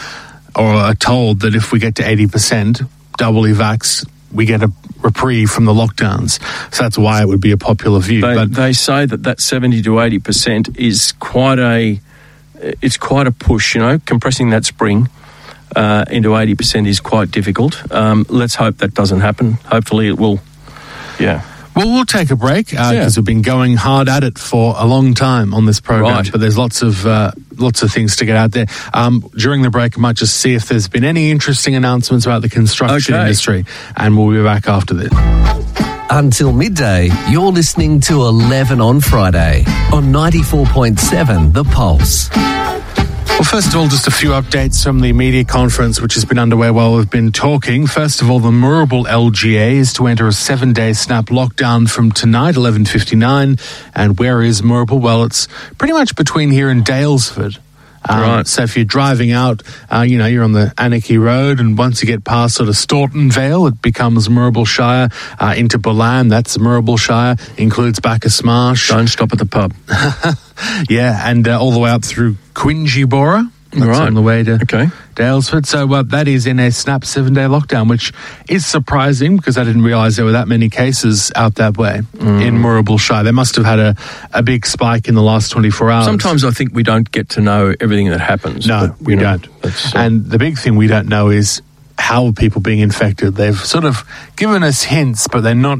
or 0.56 0.66
are 0.66 0.96
told 0.96 1.42
that 1.42 1.54
if 1.56 1.72
we 1.72 1.78
get 1.80 1.96
to 1.96 2.04
80% 2.04 2.88
doubly 3.18 3.54
vaxxed, 3.54 4.08
we 4.32 4.46
get 4.46 4.64
a 4.64 4.72
reprieve 5.02 5.50
from 5.52 5.66
the 5.66 5.74
lockdowns. 5.74 6.40
So 6.74 6.84
that's 6.84 6.98
why 6.98 7.22
it 7.22 7.28
would 7.28 7.42
be 7.42 7.52
a 7.52 7.58
popular 7.58 8.00
view. 8.00 8.22
They, 8.22 8.34
but 8.34 8.54
they 8.54 8.74
say 8.74 9.06
that 9.06 9.24
that 9.24 9.40
seventy 9.40 9.82
to 9.84 10.00
eighty 10.00 10.20
percent 10.20 10.76
is 10.78 11.12
quite 11.20 11.60
a 11.60 12.00
it's 12.82 12.98
quite 12.98 13.28
a 13.28 13.32
push. 13.32 13.76
You 13.76 13.82
know, 13.82 14.00
compressing 14.06 14.50
that 14.52 14.66
spring. 14.66 15.10
Uh, 15.76 16.04
into 16.10 16.30
80% 16.30 16.88
is 16.88 17.00
quite 17.00 17.30
difficult. 17.30 17.92
Um, 17.92 18.26
let's 18.28 18.56
hope 18.56 18.78
that 18.78 18.96
doesn't 18.96 19.20
happen. 19.20 19.54
Hopefully, 19.66 20.08
it 20.08 20.18
will. 20.18 20.40
Yeah. 21.20 21.44
Well, 21.76 21.92
we'll 21.92 22.06
take 22.06 22.32
a 22.32 22.36
break 22.36 22.72
because 22.72 22.92
Yeah. 22.92 23.08
we've 23.16 23.24
been 23.24 23.44
going 23.44 23.76
hard 23.76 24.10
at 24.10 24.24
it 24.24 24.40
for 24.40 24.74
a 24.80 24.86
long 24.88 25.14
time 25.14 25.54
on 25.54 25.66
this 25.68 25.80
program. 25.80 26.12
Right. 26.16 26.32
But 26.32 26.42
there's 26.42 26.58
lots 26.58 26.82
of 26.82 27.06
uh, 27.06 27.32
lots 27.56 27.84
of 27.84 27.92
things 27.92 28.16
to 28.16 28.26
get 28.26 28.36
out 28.36 28.52
there. 28.52 28.66
Um, 28.96 29.30
during 29.38 29.62
the 29.62 29.70
break, 29.70 29.96
I 29.96 30.02
might 30.02 30.16
just 30.16 30.38
see 30.38 30.56
if 30.56 30.68
there's 30.68 30.88
been 30.88 31.06
any 31.06 31.30
interesting 31.30 31.76
announcements 31.76 32.26
about 32.26 32.42
the 32.42 32.50
construction 32.50 33.14
Okay. 33.14 33.22
industry, 33.22 33.64
and 33.96 34.18
we'll 34.18 34.36
be 34.36 34.44
back 34.44 34.68
after 34.68 34.96
this. 34.96 35.79
Until 36.12 36.52
midday, 36.52 37.10
you're 37.30 37.52
listening 37.52 38.00
to 38.02 38.24
11 38.24 38.82
on 38.82 39.00
Friday 39.00 39.64
on 39.94 40.06
94.7 40.06 41.54
The 41.54 41.64
Pulse. 41.64 42.30
Well, 42.36 43.44
first 43.44 43.68
of 43.70 43.76
all, 43.76 43.88
just 43.88 44.08
a 44.08 44.12
few 44.12 44.32
updates 44.32 44.84
from 44.84 45.02
the 45.02 45.14
media 45.14 45.46
conference, 45.46 46.02
which 46.02 46.16
has 46.16 46.26
been 46.26 46.40
underway 46.40 46.72
while 46.72 46.96
we've 46.96 47.10
been 47.10 47.32
talking. 47.32 47.86
First 47.86 48.22
of 48.22 48.30
all, 48.30 48.40
the 48.40 48.50
Moorabool 48.50 49.06
LGA 49.06 49.74
is 49.74 49.94
to 49.94 50.08
enter 50.08 50.28
a 50.28 50.34
seven-day 50.34 50.94
snap 50.94 51.26
lockdown 51.28 51.88
from 51.90 52.12
tonight, 52.12 52.56
11.59. 52.56 53.60
And 53.94 54.18
where 54.18 54.42
is 54.42 54.62
Moorabool? 54.62 55.00
Well, 55.00 55.24
it's 55.24 55.48
pretty 55.78 55.94
much 55.94 56.16
between 56.16 56.50
here 56.50 56.70
and 56.70 56.84
Daylesford. 56.84 57.60
Um, 58.08 58.22
Right. 58.22 58.48
So 58.48 58.64
if 58.64 58.76
you're 58.76 58.86
driving 58.86 59.32
out, 59.32 59.64
uh, 59.92 60.02
you 60.02 60.18
know, 60.18 60.26
you're 60.26 60.44
on 60.44 60.54
the 60.54 60.74
Anakie 60.78 61.20
Road, 61.22 61.60
and 61.60 61.78
once 61.78 62.02
you 62.02 62.08
get 62.08 62.24
past 62.24 62.56
sort 62.56 62.70
of 62.70 62.76
Staughton 62.78 63.32
Vale, 63.32 63.68
it 63.68 63.82
becomes 63.82 64.28
Moorabool 64.28 64.68
Shire. 64.68 65.10
Uh, 65.40 65.54
into 65.58 65.78
Ballan, 65.78 66.28
that's 66.30 66.58
Moorabool 66.58 66.98
Shire, 67.00 67.36
includes 67.58 68.00
Bacchus 68.00 68.44
Marsh. 68.44 68.90
Don't 68.90 69.08
stop 69.08 69.32
at 69.34 69.40
the 69.40 69.46
pub. 69.46 69.74
Yeah, 70.90 71.22
and 71.24 71.48
uh, 71.48 71.58
all 71.58 71.72
the 71.72 71.80
way 71.80 71.90
up 71.90 72.04
through 72.04 72.36
Quingy 72.54 73.08
That's 73.72 73.86
Right. 73.86 74.08
on 74.08 74.16
the 74.16 74.22
way 74.22 74.42
to 74.44 74.54
Okay. 74.64 74.90
Daylesford. 75.16 75.66
So 75.68 75.92
uh, 75.94 76.02
that 76.08 76.28
is 76.28 76.48
in 76.48 76.60
a 76.60 76.72
snap 76.72 77.06
seven 77.06 77.34
day 77.36 77.42
lockdown, 77.44 77.88
which 77.88 78.12
is 78.48 78.66
surprising 78.66 79.38
because 79.38 79.58
I 79.58 79.64
didn't 79.64 79.84
realise 79.84 80.16
there 80.16 80.26
were 80.26 80.32
that 80.32 80.48
many 80.48 80.70
cases 80.70 81.32
out 81.36 81.56
that 81.56 81.78
way 81.78 82.02
Mm. 82.18 82.42
in 82.46 82.58
Moorabool 82.58 83.00
Shire. 83.00 83.24
They 83.24 83.32
must 83.32 83.56
have 83.58 83.66
had 83.66 83.80
a, 83.80 83.96
a 84.34 84.42
big 84.42 84.66
spike 84.66 85.08
in 85.08 85.14
the 85.16 85.22
last 85.22 85.50
24 85.52 85.92
hours. 85.92 86.06
Sometimes 86.06 86.44
I 86.44 86.52
think 86.52 86.74
we 86.74 86.82
don't 86.84 87.10
get 87.12 87.30
to 87.30 87.42
know 87.42 87.74
everything 87.80 88.10
that 88.10 88.22
happens. 88.22 88.66
No, 88.66 88.88
but, 88.88 89.02
we 89.02 89.16
know, 89.16 89.38
don't. 89.38 89.48
uh, 89.66 89.72
and 89.96 90.26
the 90.26 90.40
big 90.40 90.58
thing 90.58 90.76
we 90.76 90.88
don't 90.88 91.08
know 91.08 91.30
is 91.30 91.62
how 92.00 92.26
are 92.28 92.34
people 92.34 92.62
being 92.62 92.80
infected. 92.80 93.36
They've 93.36 93.56
sort 93.60 93.84
of 93.86 94.04
given 94.36 94.64
us 94.64 94.84
hints, 94.84 95.28
but 95.28 95.42
they're 95.42 95.54
not 95.54 95.80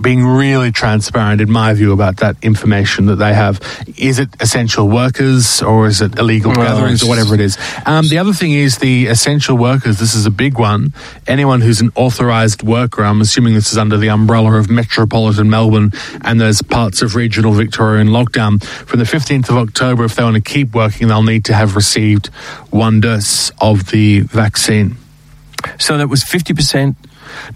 being 0.00 0.24
really 0.24 0.72
transparent, 0.72 1.40
in 1.40 1.50
my 1.50 1.74
view, 1.74 1.92
about 1.92 2.18
that 2.18 2.36
information 2.42 3.06
that 3.06 3.16
they 3.16 3.34
have. 3.34 3.60
Is 3.96 4.18
it 4.18 4.28
essential 4.40 4.88
workers 4.88 5.60
or 5.62 5.86
is 5.86 6.00
it 6.00 6.18
illegal 6.18 6.52
Well, 6.52 6.66
gatherings 6.66 7.02
or 7.02 7.08
whatever 7.08 7.34
it 7.34 7.40
is? 7.40 7.58
Um, 7.84 8.08
the 8.08 8.18
other 8.18 8.32
thing 8.32 8.52
is 8.52 8.78
the 8.78 9.06
essential 9.06 9.56
workers. 9.56 9.98
This 9.98 10.14
is 10.14 10.26
a 10.26 10.30
big 10.30 10.58
one. 10.58 10.92
Anyone 11.26 11.60
who's 11.60 11.80
an 11.80 11.90
authorised 11.94 12.62
worker, 12.62 13.04
I'm 13.04 13.20
assuming 13.20 13.54
this 13.54 13.72
is 13.72 13.78
under 13.78 13.96
the 13.98 14.08
umbrella 14.08 14.54
of 14.58 14.70
metropolitan 14.70 15.50
Melbourne 15.50 15.92
and 16.22 16.40
those 16.40 16.62
parts 16.62 17.02
of 17.02 17.14
regional 17.14 17.52
Victoria 17.52 18.00
in 18.00 18.08
lockdown. 18.08 18.62
From 18.64 18.98
the 18.98 19.04
15th 19.04 19.48
of 19.50 19.56
October, 19.56 20.04
if 20.04 20.16
they 20.16 20.22
want 20.22 20.36
to 20.36 20.40
keep 20.40 20.74
working, 20.74 21.08
they'll 21.08 21.22
need 21.22 21.44
to 21.46 21.54
have 21.54 21.76
received 21.76 22.26
one 22.70 23.00
dose 23.00 23.50
of 23.60 23.90
the 23.90 24.20
vaccine. 24.20 24.96
so 25.78 25.98
that 25.98 26.08
was 26.08 26.22
50%. 26.24 26.94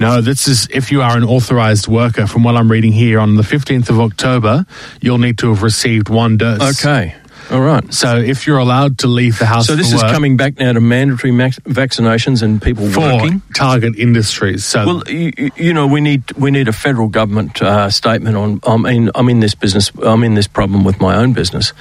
No, 0.01 0.21
this 0.21 0.47
is 0.49 0.69
if 0.71 0.91
you 0.93 1.03
are 1.03 1.17
an 1.17 1.25
authorised 1.25 1.89
worker. 1.89 2.27
From 2.27 2.43
what 2.45 2.57
I'm 2.57 2.71
reading 2.71 2.93
here, 2.93 3.19
on 3.21 3.37
the 3.37 3.43
15th 3.43 3.91
of 3.91 4.01
October, 4.01 4.67
you'll 5.01 5.19
need 5.19 5.39
to 5.39 5.49
have 5.49 5.63
received 5.63 6.09
one 6.09 6.37
dose. 6.37 6.79
Okay. 6.85 7.15
All 7.51 7.61
right. 7.61 7.93
So 7.93 8.17
if 8.17 8.47
you're 8.47 8.57
allowed 8.59 8.99
to 9.01 9.07
leave 9.07 9.39
the 9.39 9.45
house 9.45 9.67
So 9.67 9.77
this 9.77 9.93
is 9.93 10.03
work 10.03 10.11
coming 10.13 10.39
back 10.39 10.59
now 10.59 10.73
to 10.73 10.81
mandatory 10.81 11.31
max- 11.31 11.59
vaccinations 11.61 12.43
and 12.43 12.61
people 12.63 12.89
for 12.89 13.01
working. 13.01 13.43
target 13.55 13.97
industries. 13.99 14.65
So 14.65 14.87
Well, 14.87 15.03
you, 15.09 15.51
you 15.55 15.75
know, 15.75 15.87
we 15.87 16.01
need 16.01 16.23
we 16.39 16.51
need 16.51 16.69
a 16.69 16.73
federal 16.73 17.09
government 17.09 17.61
uh, 17.61 17.91
statement 17.91 18.37
on. 18.37 18.61
I 18.67 18.77
mean, 18.79 19.11
I'm 19.15 19.29
in 19.29 19.41
this 19.41 19.55
business. 19.55 19.93
I'm 20.03 20.25
in 20.25 20.33
this 20.35 20.47
problem 20.49 20.85
with 20.85 21.01
my 21.01 21.17
own 21.17 21.35
business. 21.35 21.75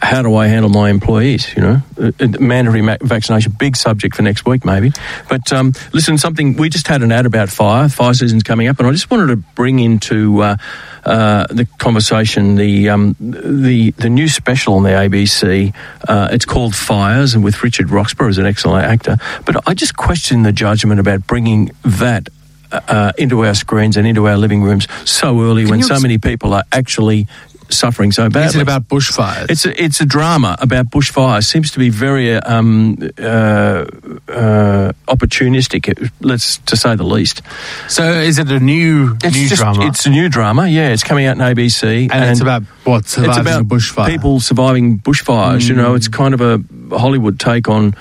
How 0.00 0.22
do 0.22 0.36
I 0.36 0.46
handle 0.46 0.70
my 0.70 0.90
employees? 0.90 1.52
You 1.56 1.62
know, 1.62 1.82
Uh, 2.00 2.12
uh, 2.20 2.28
mandatory 2.38 2.82
ma- 2.82 2.96
vaccination, 3.02 3.52
big 3.58 3.76
subject 3.76 4.14
for 4.14 4.22
next 4.22 4.46
week, 4.46 4.64
maybe. 4.64 4.92
But 5.28 5.52
um, 5.52 5.72
listen, 5.92 6.18
something 6.18 6.56
we 6.56 6.68
just 6.68 6.86
had 6.86 7.02
an 7.02 7.10
ad 7.10 7.26
about 7.26 7.48
fire. 7.48 7.88
Fire 7.88 8.14
season's 8.14 8.44
coming 8.44 8.68
up, 8.68 8.78
and 8.78 8.86
I 8.88 8.92
just 8.92 9.10
wanted 9.10 9.26
to 9.28 9.36
bring 9.36 9.80
into 9.80 10.40
uh, 10.42 10.56
uh, 11.04 11.46
the 11.50 11.66
conversation 11.78 12.54
the 12.54 12.88
um, 12.90 13.16
the 13.18 13.90
the 13.98 14.08
new 14.08 14.28
special 14.28 14.74
on 14.74 14.84
the 14.84 14.90
ABC. 14.90 15.74
Uh, 16.08 16.28
it's 16.30 16.44
called 16.44 16.74
Fires, 16.76 17.34
and 17.34 17.42
with 17.42 17.62
Richard 17.64 17.90
Roxburgh 17.90 18.30
as 18.30 18.38
an 18.38 18.46
excellent 18.46 18.84
actor. 18.86 19.16
But 19.44 19.68
I 19.68 19.74
just 19.74 19.96
question 19.96 20.42
the 20.44 20.52
judgment 20.52 21.00
about 21.00 21.26
bringing 21.26 21.72
that 21.84 22.28
uh, 22.70 23.12
into 23.18 23.44
our 23.44 23.54
screens 23.54 23.96
and 23.96 24.06
into 24.06 24.28
our 24.28 24.36
living 24.36 24.62
rooms 24.62 24.86
so 25.04 25.40
early 25.42 25.66
when 25.66 25.82
so 25.82 25.94
ex- 25.94 26.02
many 26.02 26.18
people 26.18 26.54
are 26.54 26.64
actually 26.70 27.26
suffering 27.70 28.12
so 28.12 28.28
badly. 28.28 28.48
is 28.48 28.54
it 28.56 28.62
about 28.62 28.88
bushfires? 28.88 29.50
It's 29.50 29.64
a, 29.66 29.82
it's 29.82 30.00
a 30.00 30.06
drama 30.06 30.56
about 30.60 30.90
bushfires. 30.90 31.44
Seems 31.44 31.70
to 31.72 31.78
be 31.78 31.90
very 31.90 32.34
um, 32.34 32.96
uh, 33.18 33.84
uh, 34.28 34.92
opportunistic, 35.06 36.10
let's 36.20 36.58
to 36.58 36.76
say 36.76 36.94
the 36.96 37.04
least. 37.04 37.42
so 37.88 38.02
is 38.12 38.38
it 38.38 38.50
a 38.50 38.60
new 38.60 39.16
It's 39.22 39.36
new 39.36 39.48
just 39.48 39.60
drama? 39.62 39.86
it's 39.86 40.06
a 40.06 40.10
new 40.10 40.28
drama. 40.28 40.66
Yeah, 40.68 40.88
it's 40.90 41.02
coming 41.04 41.26
out 41.26 41.40
on 41.40 41.54
ABC, 41.54 42.10
and, 42.12 42.30
it's 42.30 42.40
about 42.40 42.62
what 42.84 43.06
surviving 43.06 43.30
it's 43.30 43.38
about 43.38 43.60
a 43.62 43.64
bushfire. 43.64 44.04
Hmm. 44.06 44.10
people 44.10 44.40
surviving 44.40 44.98
bushfires. 44.98 45.68
You 45.68 45.74
know, 45.74 45.94
it's 45.94 46.08
kind 46.08 46.34
of 46.34 46.40
a 46.40 46.60
Hollywood 46.96 47.38
take 47.38 47.68
on. 47.68 47.94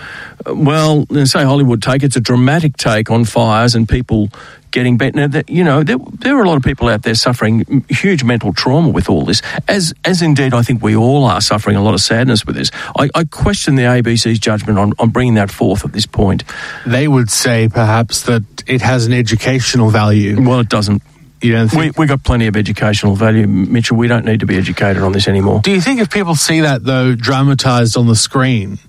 uh, 0.48 0.56
Well, 0.56 1.06
say 1.26 1.44
Hollywood 1.44 1.82
take. 1.82 2.04
It's 2.04 2.16
a 2.16 2.22
dramatic 2.22 2.78
take 2.78 3.12
on 3.12 3.26
fires 3.26 3.76
and 3.76 3.88
people 3.88 4.30
getting 4.78 4.96
better. 4.96 5.18
Now, 5.18 5.28
that, 5.28 5.50
you 5.50 5.64
know, 5.64 5.82
there, 5.82 5.98
there 6.20 6.38
are 6.38 6.44
a 6.44 6.48
lot 6.48 6.58
of 6.58 6.62
people 6.62 6.88
out 6.88 7.02
there 7.02 7.16
suffering 7.16 7.84
huge 7.90 8.24
mental 8.24 8.54
trauma 8.54 8.90
with 8.90 9.10
all 9.10 9.26
this, 9.26 9.42
as 9.68 9.92
as 10.06 10.22
indeed 10.22 10.54
I 10.54 10.62
think 10.62 10.84
we 10.84 10.96
all 10.96 11.24
are 11.26 11.42
suffering 11.42 11.76
a 11.76 11.82
lot 11.82 11.96
of 11.96 12.02
sadness 12.02 12.46
with 12.46 12.56
this. 12.56 12.70
I, 12.96 13.10
I 13.16 13.24
question 13.24 13.74
the 13.74 13.84
ABC's 13.84 14.38
judgment 14.38 14.78
on, 14.78 14.94
on 15.00 15.10
bringing 15.10 15.34
that 15.34 15.50
forth 15.50 15.84
at 15.84 15.94
this 15.94 16.06
point. 16.06 16.44
They 16.86 17.08
would 17.08 17.32
say 17.32 17.70
perhaps 17.70 18.22
that 18.24 18.44
it 18.68 18.82
has 18.82 19.08
an 19.08 19.14
educational 19.14 19.90
value. 19.90 20.40
Well, 20.40 20.60
it 20.60 20.70
doesn't. 20.70 21.02
You 21.42 21.52
don't 21.54 21.72
We 21.74 21.84
think? 21.84 21.98
we 22.00 22.08
got 22.08 22.24
plenty 22.24 22.48
of 22.48 22.56
educational 22.56 23.16
value, 23.16 23.46
Mitchell. 23.48 23.96
We 23.96 24.08
don't 24.08 24.26
need 24.26 24.40
to 24.40 24.48
be 24.48 24.58
educated 24.58 25.04
on 25.04 25.12
this 25.12 25.28
anymore. 25.28 25.62
Do 25.64 25.72
you 25.72 25.82
think 25.82 26.00
if 26.00 26.10
people 26.10 26.34
see 26.36 26.62
that 26.62 26.84
though 26.84 27.14
dramatized 27.14 27.96
on 27.96 28.08
the 28.08 28.16
screen, 28.16 28.80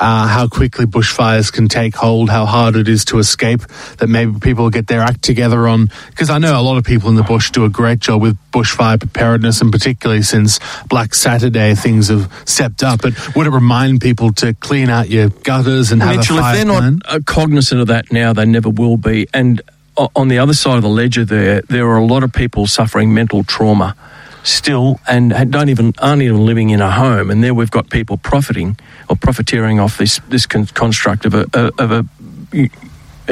uh, 0.00 0.26
how 0.26 0.48
quickly 0.48 0.86
bushfires 0.86 1.52
can 1.52 1.68
take 1.68 1.94
hold, 1.94 2.30
how 2.30 2.46
hard 2.46 2.76
it 2.76 2.88
is 2.88 3.04
to 3.06 3.18
escape, 3.18 3.60
that 3.98 4.06
maybe 4.08 4.38
people 4.40 4.70
get 4.70 4.86
their 4.86 5.00
act 5.02 5.22
together 5.22 5.68
on? 5.68 5.90
Because 6.08 6.30
I 6.30 6.38
know 6.38 6.58
a 6.58 6.62
lot 6.62 6.78
of 6.78 6.84
people 6.84 7.10
in 7.10 7.14
the 7.16 7.22
bush 7.22 7.50
do 7.50 7.66
a 7.66 7.68
great 7.68 7.98
job 7.98 8.22
with 8.22 8.38
bushfire 8.52 8.98
preparedness, 8.98 9.60
and 9.60 9.70
particularly 9.70 10.22
since 10.22 10.60
Black 10.88 11.14
Saturday, 11.14 11.74
things 11.74 12.08
have 12.08 12.32
stepped 12.46 12.82
up. 12.82 13.02
But 13.02 13.36
would 13.36 13.46
it 13.46 13.50
remind 13.50 14.00
people 14.00 14.32
to 14.34 14.54
clean 14.54 14.88
out 14.88 15.10
your 15.10 15.28
gutters 15.28 15.92
and 15.92 16.02
have 16.02 16.16
Mitchell, 16.16 16.38
a 16.38 16.40
fire 16.40 16.54
if 16.56 16.64
they're 16.64 16.72
plan? 16.78 17.00
not 17.04 17.14
uh, 17.14 17.20
cognizant 17.26 17.82
of 17.82 17.88
that 17.88 18.10
now, 18.10 18.32
they 18.32 18.46
never 18.46 18.70
will 18.70 18.96
be. 18.96 19.26
And 19.34 19.60
on 20.14 20.28
the 20.28 20.38
other 20.38 20.54
side 20.54 20.76
of 20.76 20.82
the 20.82 20.88
ledger, 20.88 21.24
there 21.24 21.62
there 21.62 21.86
are 21.88 21.96
a 21.96 22.04
lot 22.04 22.22
of 22.22 22.32
people 22.32 22.66
suffering 22.66 23.12
mental 23.12 23.44
trauma 23.44 23.94
still, 24.44 25.00
and 25.08 25.50
don't 25.50 25.68
even 25.68 25.92
aren't 25.98 26.22
even 26.22 26.44
living 26.46 26.70
in 26.70 26.80
a 26.80 26.90
home. 26.90 27.30
And 27.30 27.42
there 27.42 27.54
we've 27.54 27.70
got 27.70 27.90
people 27.90 28.16
profiting 28.16 28.76
or 29.08 29.16
profiteering 29.16 29.80
off 29.80 29.98
this 29.98 30.20
this 30.28 30.46
con- 30.46 30.66
construct 30.66 31.24
of 31.24 31.34
a 31.34 31.46
of 31.78 31.90
a 31.90 32.04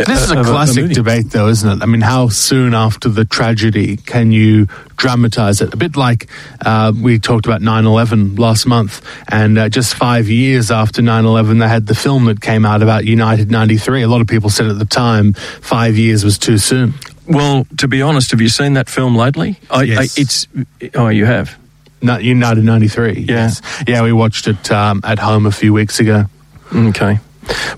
This 0.04 0.22
is 0.24 0.30
a 0.30 0.40
of 0.40 0.46
classic 0.46 0.82
movie. 0.82 0.94
debate, 0.94 1.30
though, 1.30 1.48
isn't 1.48 1.68
it? 1.68 1.82
I 1.82 1.86
mean, 1.86 2.02
how 2.02 2.28
soon 2.28 2.74
after 2.74 3.08
the 3.08 3.24
tragedy 3.24 3.96
can 3.96 4.30
you 4.30 4.66
dramatize 4.96 5.62
it? 5.62 5.72
A 5.72 5.76
bit 5.76 5.96
like 5.96 6.28
uh, 6.64 6.92
we 6.94 7.18
talked 7.18 7.46
about 7.46 7.62
9 7.62 7.86
11 7.86 8.36
last 8.36 8.66
month, 8.66 9.00
and 9.28 9.56
uh, 9.56 9.68
just 9.70 9.94
five 9.94 10.28
years 10.28 10.70
after 10.70 11.00
9 11.00 11.24
11, 11.24 11.58
they 11.58 11.68
had 11.68 11.86
the 11.86 11.94
film 11.94 12.26
that 12.26 12.42
came 12.42 12.66
out 12.66 12.82
about 12.82 13.06
United 13.06 13.50
93. 13.50 14.02
A 14.02 14.08
lot 14.08 14.20
of 14.20 14.26
people 14.26 14.50
said 14.50 14.66
at 14.66 14.78
the 14.78 14.84
time 14.84 15.32
five 15.32 15.96
years 15.96 16.24
was 16.24 16.36
too 16.36 16.58
soon. 16.58 16.92
Well, 17.26 17.66
to 17.78 17.88
be 17.88 18.02
honest, 18.02 18.30
have 18.32 18.40
you 18.40 18.48
seen 18.50 18.74
that 18.74 18.88
film 18.90 19.16
lately? 19.16 19.58
I, 19.70 19.82
Yes. 19.82 20.18
I, 20.18 20.20
it's 20.20 20.48
oh, 20.94 21.08
you 21.08 21.24
have. 21.24 21.58
Not 22.02 22.22
United 22.22 22.62
93. 22.64 23.12
Yeah. 23.12 23.24
Yes. 23.34 23.62
Yeah, 23.88 24.02
we 24.02 24.12
watched 24.12 24.46
it 24.46 24.70
um, 24.70 25.00
at 25.02 25.18
home 25.18 25.46
a 25.46 25.50
few 25.50 25.72
weeks 25.72 25.98
ago. 25.98 26.26
Okay. 26.72 27.18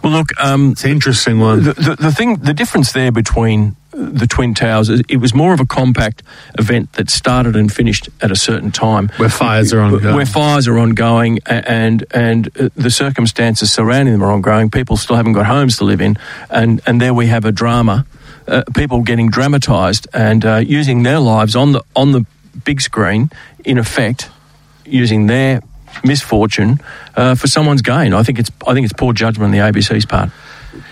Well, 0.02 0.12
look, 0.12 0.28
um, 0.38 0.72
It's 0.72 0.84
an 0.84 0.90
interesting 0.90 1.40
one. 1.40 1.62
the, 1.64 1.72
the, 1.74 1.96
the 1.96 2.12
thing, 2.12 2.36
the 2.36 2.54
difference 2.54 2.92
there 2.92 3.12
between 3.12 3.76
the 3.92 4.26
Twin 4.26 4.54
Towers, 4.54 4.88
is 4.88 5.02
it 5.08 5.16
was 5.16 5.34
more 5.34 5.52
of 5.52 5.60
a 5.60 5.66
compact 5.66 6.22
event 6.58 6.92
that 6.92 7.10
started 7.10 7.56
and 7.56 7.72
finished 7.72 8.08
at 8.22 8.30
a 8.30 8.36
certain 8.36 8.70
time. 8.70 9.08
Where 9.16 9.28
fires 9.28 9.72
are 9.72 9.80
ongoing. 9.80 10.14
Where 10.14 10.26
fires 10.26 10.68
are 10.68 10.78
ongoing, 10.78 11.40
and 11.46 12.04
and 12.12 12.48
uh, 12.60 12.68
the 12.76 12.90
circumstances 12.90 13.72
surrounding 13.72 14.14
them 14.14 14.22
are 14.22 14.30
ongoing. 14.30 14.70
People 14.70 14.96
still 14.96 15.16
haven't 15.16 15.32
got 15.32 15.46
homes 15.46 15.76
to 15.78 15.84
live 15.84 16.00
in, 16.00 16.16
and 16.48 16.80
and 16.86 17.00
there 17.00 17.12
we 17.12 17.26
have 17.26 17.44
a 17.44 17.52
drama. 17.52 18.06
Uh, 18.46 18.62
people 18.74 19.02
getting 19.02 19.28
dramatised 19.30 20.06
and 20.14 20.44
uh, 20.44 20.56
using 20.56 21.02
their 21.02 21.18
lives 21.18 21.56
on 21.56 21.72
the 21.72 21.82
on 21.94 22.12
the 22.12 22.24
big 22.64 22.80
screen, 22.80 23.30
in 23.64 23.78
effect, 23.78 24.30
using 24.86 25.26
their 25.26 25.60
misfortune 26.04 26.80
uh, 27.16 27.34
for 27.34 27.46
someone's 27.46 27.82
gain. 27.82 28.14
I 28.14 28.22
think 28.22 28.38
it's 28.38 28.50
I 28.66 28.74
think 28.74 28.84
it's 28.84 28.92
poor 28.92 29.12
judgment 29.12 29.46
on 29.46 29.50
the 29.52 29.58
ABC's 29.58 30.06
part. 30.06 30.30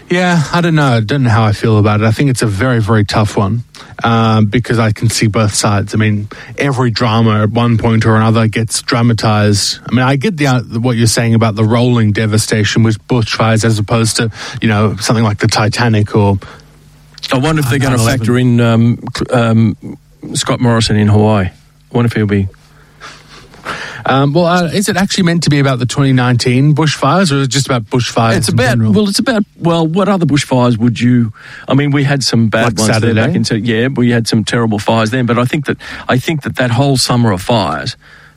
Yeah, 0.08 0.40
I 0.52 0.60
don't 0.60 0.76
know. 0.76 0.96
I 0.96 1.00
don't 1.00 1.24
know 1.24 1.30
how 1.30 1.44
I 1.44 1.52
feel 1.52 1.78
about 1.78 2.00
it. 2.00 2.06
I 2.06 2.12
think 2.12 2.30
it's 2.30 2.42
a 2.42 2.46
very, 2.46 2.80
very 2.80 3.04
tough 3.04 3.36
one 3.36 3.64
um, 4.04 4.46
because 4.46 4.78
I 4.78 4.92
can 4.92 5.08
see 5.10 5.26
both 5.26 5.52
sides. 5.52 5.94
I 5.94 5.98
mean, 5.98 6.28
every 6.58 6.90
drama 6.90 7.42
at 7.42 7.50
one 7.50 7.76
point 7.76 8.06
or 8.06 8.14
another 8.14 8.46
gets 8.46 8.82
dramatized. 8.82 9.80
I 9.88 9.94
mean, 9.94 10.04
I 10.04 10.14
get 10.16 10.36
the 10.36 10.46
uh, 10.46 10.62
what 10.62 10.96
you're 10.96 11.08
saying 11.08 11.34
about 11.34 11.56
the 11.56 11.64
rolling 11.64 12.12
devastation 12.12 12.84
with 12.84 13.04
bushfires 13.08 13.64
as 13.64 13.78
opposed 13.78 14.16
to 14.16 14.30
you 14.62 14.68
know 14.68 14.96
something 14.96 15.24
like 15.24 15.38
the 15.38 15.48
Titanic 15.48 16.14
or 16.14 16.38
I 17.32 17.38
wonder 17.38 17.60
if 17.60 17.68
they're 17.68 17.80
going 17.80 17.98
to 17.98 18.04
factor 18.04 18.38
in 18.38 18.60
um, 18.60 19.02
um, 19.32 19.98
Scott 20.34 20.60
Morrison 20.60 20.96
in 20.96 21.08
Hawaii. 21.08 21.46
I 21.46 21.52
wonder 21.90 22.06
if 22.06 22.12
he'll 22.12 22.26
be. 22.26 22.48
Um, 24.04 24.32
well, 24.32 24.46
uh, 24.46 24.64
is 24.66 24.88
it 24.88 24.96
actually 24.96 25.24
meant 25.24 25.42
to 25.44 25.50
be 25.50 25.58
about 25.58 25.78
the 25.78 25.86
2019 25.86 26.74
bushfires 26.74 27.32
or 27.32 27.36
is 27.36 27.46
it 27.46 27.50
just 27.50 27.66
about 27.66 27.84
bushfires? 27.84 28.36
It's 28.36 28.48
in 28.48 28.54
about 28.54 28.70
general? 28.70 28.92
well, 28.92 29.08
it's 29.08 29.18
about 29.18 29.44
well, 29.58 29.86
what 29.86 30.08
other 30.08 30.26
bushfires 30.26 30.78
would 30.78 31.00
you? 31.00 31.32
I 31.68 31.74
mean, 31.74 31.90
we 31.90 32.04
had 32.04 32.22
some 32.22 32.48
bad 32.48 32.78
Like 32.78 32.78
ones 32.78 33.00
there 33.00 33.14
back 33.14 33.32
Saturday? 33.32 33.36
into 33.36 33.60
yeah, 33.60 33.88
we 33.88 34.10
had 34.10 34.28
some 34.28 34.44
terrible 34.44 34.78
fires 34.78 35.10
then. 35.10 35.26
But 35.26 35.38
I 35.38 35.44
think 35.44 35.66
that 35.66 35.78
I 36.08 36.18
think 36.18 36.42
that 36.42 36.56
that 36.56 36.70
whole 36.70 36.96
summer 36.96 37.32
of 37.32 37.42
fires 37.42 37.96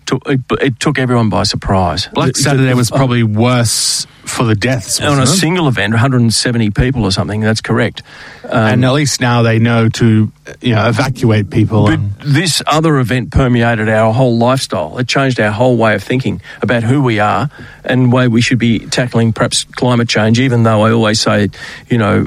took 0.09 0.27
it, 0.27 0.41
it 0.61 0.79
took 0.79 0.97
everyone 0.99 1.29
by 1.29 1.43
surprise. 1.43 2.07
Black 2.13 2.33
The- 2.33 2.41
Saturday 2.41 2.69
the- 2.69 2.75
was 2.75 2.89
probably 2.89 3.23
worse 3.23 4.07
for 4.25 4.43
the 4.43 4.55
deaths. 4.55 4.99
on 5.01 5.17
a 5.19 5.23
it? 5.23 5.27
single 5.27 5.67
event, 5.67 5.91
170 5.93 6.69
people 6.71 7.03
or 7.03 7.11
something. 7.11 7.41
That's 7.41 7.61
correct. 7.61 8.03
Um, 8.43 8.51
and 8.73 8.85
at 8.85 8.91
least 8.93 9.21
now 9.21 9.41
they 9.41 9.57
know 9.59 9.89
to 9.89 10.31
you 10.61 10.75
know 10.75 10.87
evacuate 10.87 11.49
people. 11.49 11.85
But 11.85 11.93
and- 11.93 12.13
this 12.23 12.61
other 12.67 12.97
event 12.99 13.31
permeated 13.31 13.89
our 13.89 14.13
whole 14.13 14.37
lifestyle. 14.37 14.97
It 14.97 15.07
changed 15.07 15.39
our 15.39 15.51
whole 15.51 15.77
way 15.77 15.95
of 15.95 16.03
thinking 16.03 16.41
about 16.61 16.83
who 16.83 17.01
we 17.01 17.19
are 17.19 17.49
and 17.85 18.11
way 18.11 18.27
we 18.27 18.41
should 18.41 18.59
be 18.59 18.79
tackling 18.79 19.33
perhaps 19.33 19.63
climate 19.63 20.09
change. 20.09 20.39
Even 20.39 20.63
though 20.63 20.81
I 20.85 20.91
always 20.91 21.19
say, 21.21 21.49
you 21.89 21.97
know, 21.97 22.25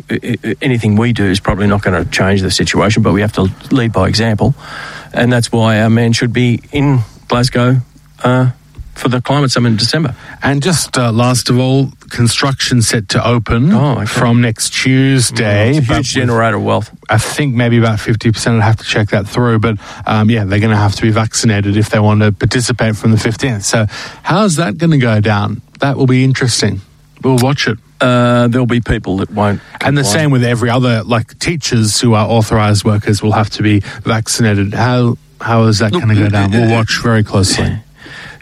anything 0.61 0.97
we 0.97 1.13
do 1.13 1.25
is 1.25 1.41
probably 1.41 1.67
not 1.67 1.83
going 1.83 2.03
to 2.05 2.09
change 2.11 2.43
the 2.43 2.51
situation, 2.51 3.03
but 3.03 3.13
we 3.13 3.21
have 3.23 3.33
to 3.35 3.49
lead 3.71 3.93
by 3.93 4.09
example, 4.09 4.55
and 5.13 5.33
that's 5.33 5.51
why 5.53 5.81
our 5.83 5.91
man 5.91 6.13
should 6.13 6.33
be 6.33 6.61
in 6.73 7.01
Glasgow 7.37 7.77
uh, 8.23 8.51
for 8.95 9.09
the 9.09 9.23
climate 9.23 9.51
summit 9.51 9.71
in 9.71 9.77
December. 9.77 10.15
And 10.43 10.63
just 10.63 10.99
uh, 10.99 11.11
last 11.11 11.49
of 11.49 11.59
all, 11.59 11.89
construction 12.11 12.83
set 12.83 13.09
to 13.11 13.27
open 13.27 13.73
Oh, 13.73 13.93
okay. 13.97 14.05
from 14.05 14.43
next 14.43 14.75
Tuesday. 14.75 15.81
Huge 15.81 16.11
generator 16.11 16.59
of 16.59 16.63
wealth. 16.65 16.95
I 17.09 17.17
think 17.17 17.55
maybe 17.55 17.79
about 17.79 17.99
50%. 18.01 18.57
I'd 18.59 18.63
have 18.63 18.77
to 18.77 18.85
check 18.85 19.09
that 19.09 19.27
through. 19.27 19.61
But 19.61 19.79
um, 20.07 20.29
yeah, 20.29 20.45
they're 20.45 20.61
going 20.61 20.73
to 20.73 20.77
have 20.77 20.95
to 20.97 21.03
be 21.03 21.11
vaccinated 21.11 21.79
if 21.79 21.89
they 21.89 21.99
want 21.99 22.21
to 22.21 22.33
participate 22.33 22.97
from 22.97 23.13
the 23.13 23.17
15th. 23.17 23.63
So, 23.65 23.87
how's 24.23 24.57
that 24.57 24.77
going 24.77 24.91
to 24.91 24.99
go 24.99 25.23
down? 25.23 25.63
That 25.81 25.97
will 25.97 26.07
be 26.07 26.23
interesting. 26.25 26.83
We'll 27.23 27.39
watch 27.39 27.67
it. 27.67 27.79
Uh, 27.99 28.49
there'll 28.49 28.67
be 28.67 28.83
people 28.83 29.17
that 29.19 29.31
won't. 29.31 29.63
And 29.81 29.97
the 29.97 30.05
same 30.05 30.31
with 30.33 30.45
every 30.45 30.69
other, 30.69 31.03
like 31.03 31.39
teachers 31.39 31.99
who 31.99 32.13
are 32.13 32.29
authorized 32.29 32.85
workers 32.85 33.23
will 33.23 33.33
have 33.33 33.49
to 33.51 33.63
be 33.63 33.81
vaccinated. 33.81 34.75
How 34.75 35.17
how 35.43 35.65
is 35.65 35.79
that 35.81 35.93
going 35.93 36.09
to 36.09 36.15
go 36.15 36.29
down? 36.29 36.55
uh, 36.55 36.59
We'll 36.61 36.71
watch 36.73 37.01
very 37.03 37.23
closely. 37.25 37.79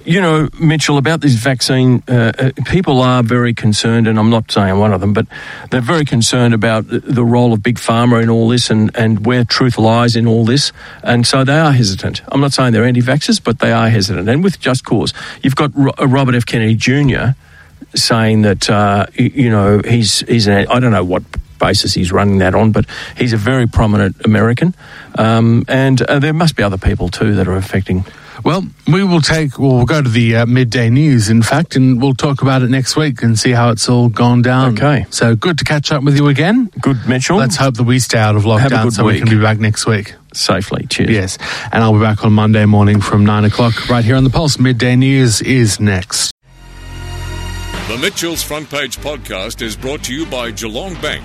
You 0.02 0.20
know, 0.22 0.48
Mitchell, 0.58 0.96
about 0.96 1.20
this 1.20 1.34
vaccine, 1.34 2.02
uh, 2.08 2.32
uh, 2.38 2.50
people 2.64 3.02
are 3.02 3.22
very 3.22 3.52
concerned, 3.52 4.08
and 4.08 4.18
I'm 4.18 4.30
not 4.30 4.50
saying 4.50 4.70
I'm 4.70 4.78
one 4.78 4.94
of 4.94 5.00
them, 5.02 5.12
but 5.12 5.26
they're 5.70 5.82
very 5.82 6.06
concerned 6.06 6.54
about 6.54 6.88
the- 6.88 7.22
role 7.24 7.52
of 7.52 7.62
big 7.62 7.76
pharma 7.76 8.22
in 8.22 8.30
all 8.30 8.48
this 8.48 8.70
and, 8.70 8.90
and 8.96 9.26
where 9.26 9.44
truth 9.44 9.76
lies 9.76 10.16
in 10.16 10.26
all 10.26 10.46
this. 10.46 10.72
And 11.02 11.26
so 11.26 11.44
they 11.44 11.58
are 11.58 11.72
hesitant. 11.72 12.22
I'm 12.28 12.40
not 12.40 12.54
saying 12.54 12.72
they're 12.72 12.86
anti 12.86 13.02
vaxxers, 13.02 13.44
but 13.44 13.58
they 13.58 13.72
are 13.72 13.90
hesitant, 13.90 14.26
and 14.28 14.42
with 14.42 14.58
just 14.58 14.84
cause. 14.86 15.12
You've 15.42 15.54
got 15.56 15.70
uh, 15.76 16.06
Robert 16.06 16.34
F. 16.34 16.46
Kennedy 16.46 16.76
Jr. 16.76 17.34
saying 17.94 18.40
that, 18.42 18.70
uh, 18.70 19.06
you 19.14 19.50
know, 19.50 19.82
he's, 19.86 20.20
he's 20.20 20.46
an, 20.46 20.66
I 20.68 20.80
don't 20.80 20.92
know 20.92 21.04
what 21.04 21.22
basis 21.60 21.94
he's 21.94 22.10
running 22.10 22.38
that 22.38 22.56
on, 22.56 22.72
but 22.72 22.86
he's 23.16 23.32
a 23.32 23.36
very 23.36 23.68
prominent 23.68 24.16
American. 24.24 24.74
Um, 25.16 25.64
and 25.68 26.02
uh, 26.02 26.18
there 26.18 26.32
must 26.32 26.56
be 26.56 26.64
other 26.64 26.78
people 26.78 27.08
too 27.08 27.36
that 27.36 27.46
are 27.46 27.56
affecting 27.56 28.04
Well, 28.44 28.64
we 28.86 29.04
will 29.04 29.20
take, 29.20 29.58
well, 29.58 29.76
we'll 29.76 29.84
go 29.84 30.00
to 30.02 30.08
the 30.08 30.36
uh, 30.36 30.46
midday 30.46 30.88
news, 30.88 31.28
in 31.28 31.42
fact, 31.42 31.76
and 31.76 32.00
we'll 32.00 32.14
talk 32.14 32.40
about 32.42 32.62
it 32.62 32.70
next 32.70 32.96
week 32.96 33.22
and 33.22 33.38
see 33.38 33.50
how 33.52 33.70
it's 33.70 33.86
all 33.88 34.08
gone 34.08 34.40
down. 34.42 34.72
Okay. 34.72 35.04
So 35.10 35.36
good 35.36 35.58
to 35.58 35.64
catch 35.64 35.92
up 35.92 36.02
with 36.02 36.16
you 36.16 36.28
again. 36.28 36.70
Good, 36.80 37.06
Mitchell. 37.06 37.36
Let's 37.36 37.56
hope 37.56 37.74
that 37.76 37.84
we 37.84 37.98
stay 37.98 38.18
out 38.18 38.36
of 38.36 38.44
lockdown 38.44 38.84
good 38.84 38.92
so 38.94 39.04
we 39.04 39.18
can 39.18 39.28
be 39.28 39.38
back 39.40 39.58
next 39.58 39.84
week. 39.86 40.14
safely. 40.32 40.86
Cheers. 40.88 41.10
Yes. 41.10 41.38
And 41.70 41.84
I'll 41.84 41.92
be 41.92 42.00
back 42.00 42.24
on 42.24 42.32
Monday 42.32 42.64
morning 42.64 43.02
from 43.02 43.26
nine 43.26 43.44
o'clock 43.44 43.90
right 43.90 44.04
here 44.04 44.16
on 44.16 44.24
the 44.24 44.30
Pulse. 44.30 44.58
Midday 44.58 44.96
news 44.96 45.42
is 45.42 45.78
next. 45.78 46.32
The 47.88 47.98
Mitchell's 47.98 48.42
Front 48.42 48.70
Page 48.70 48.98
podcast 48.98 49.60
is 49.60 49.76
brought 49.76 50.04
to 50.04 50.14
you 50.14 50.24
by 50.24 50.52
Geelong 50.52 50.94
Bank. 51.02 51.24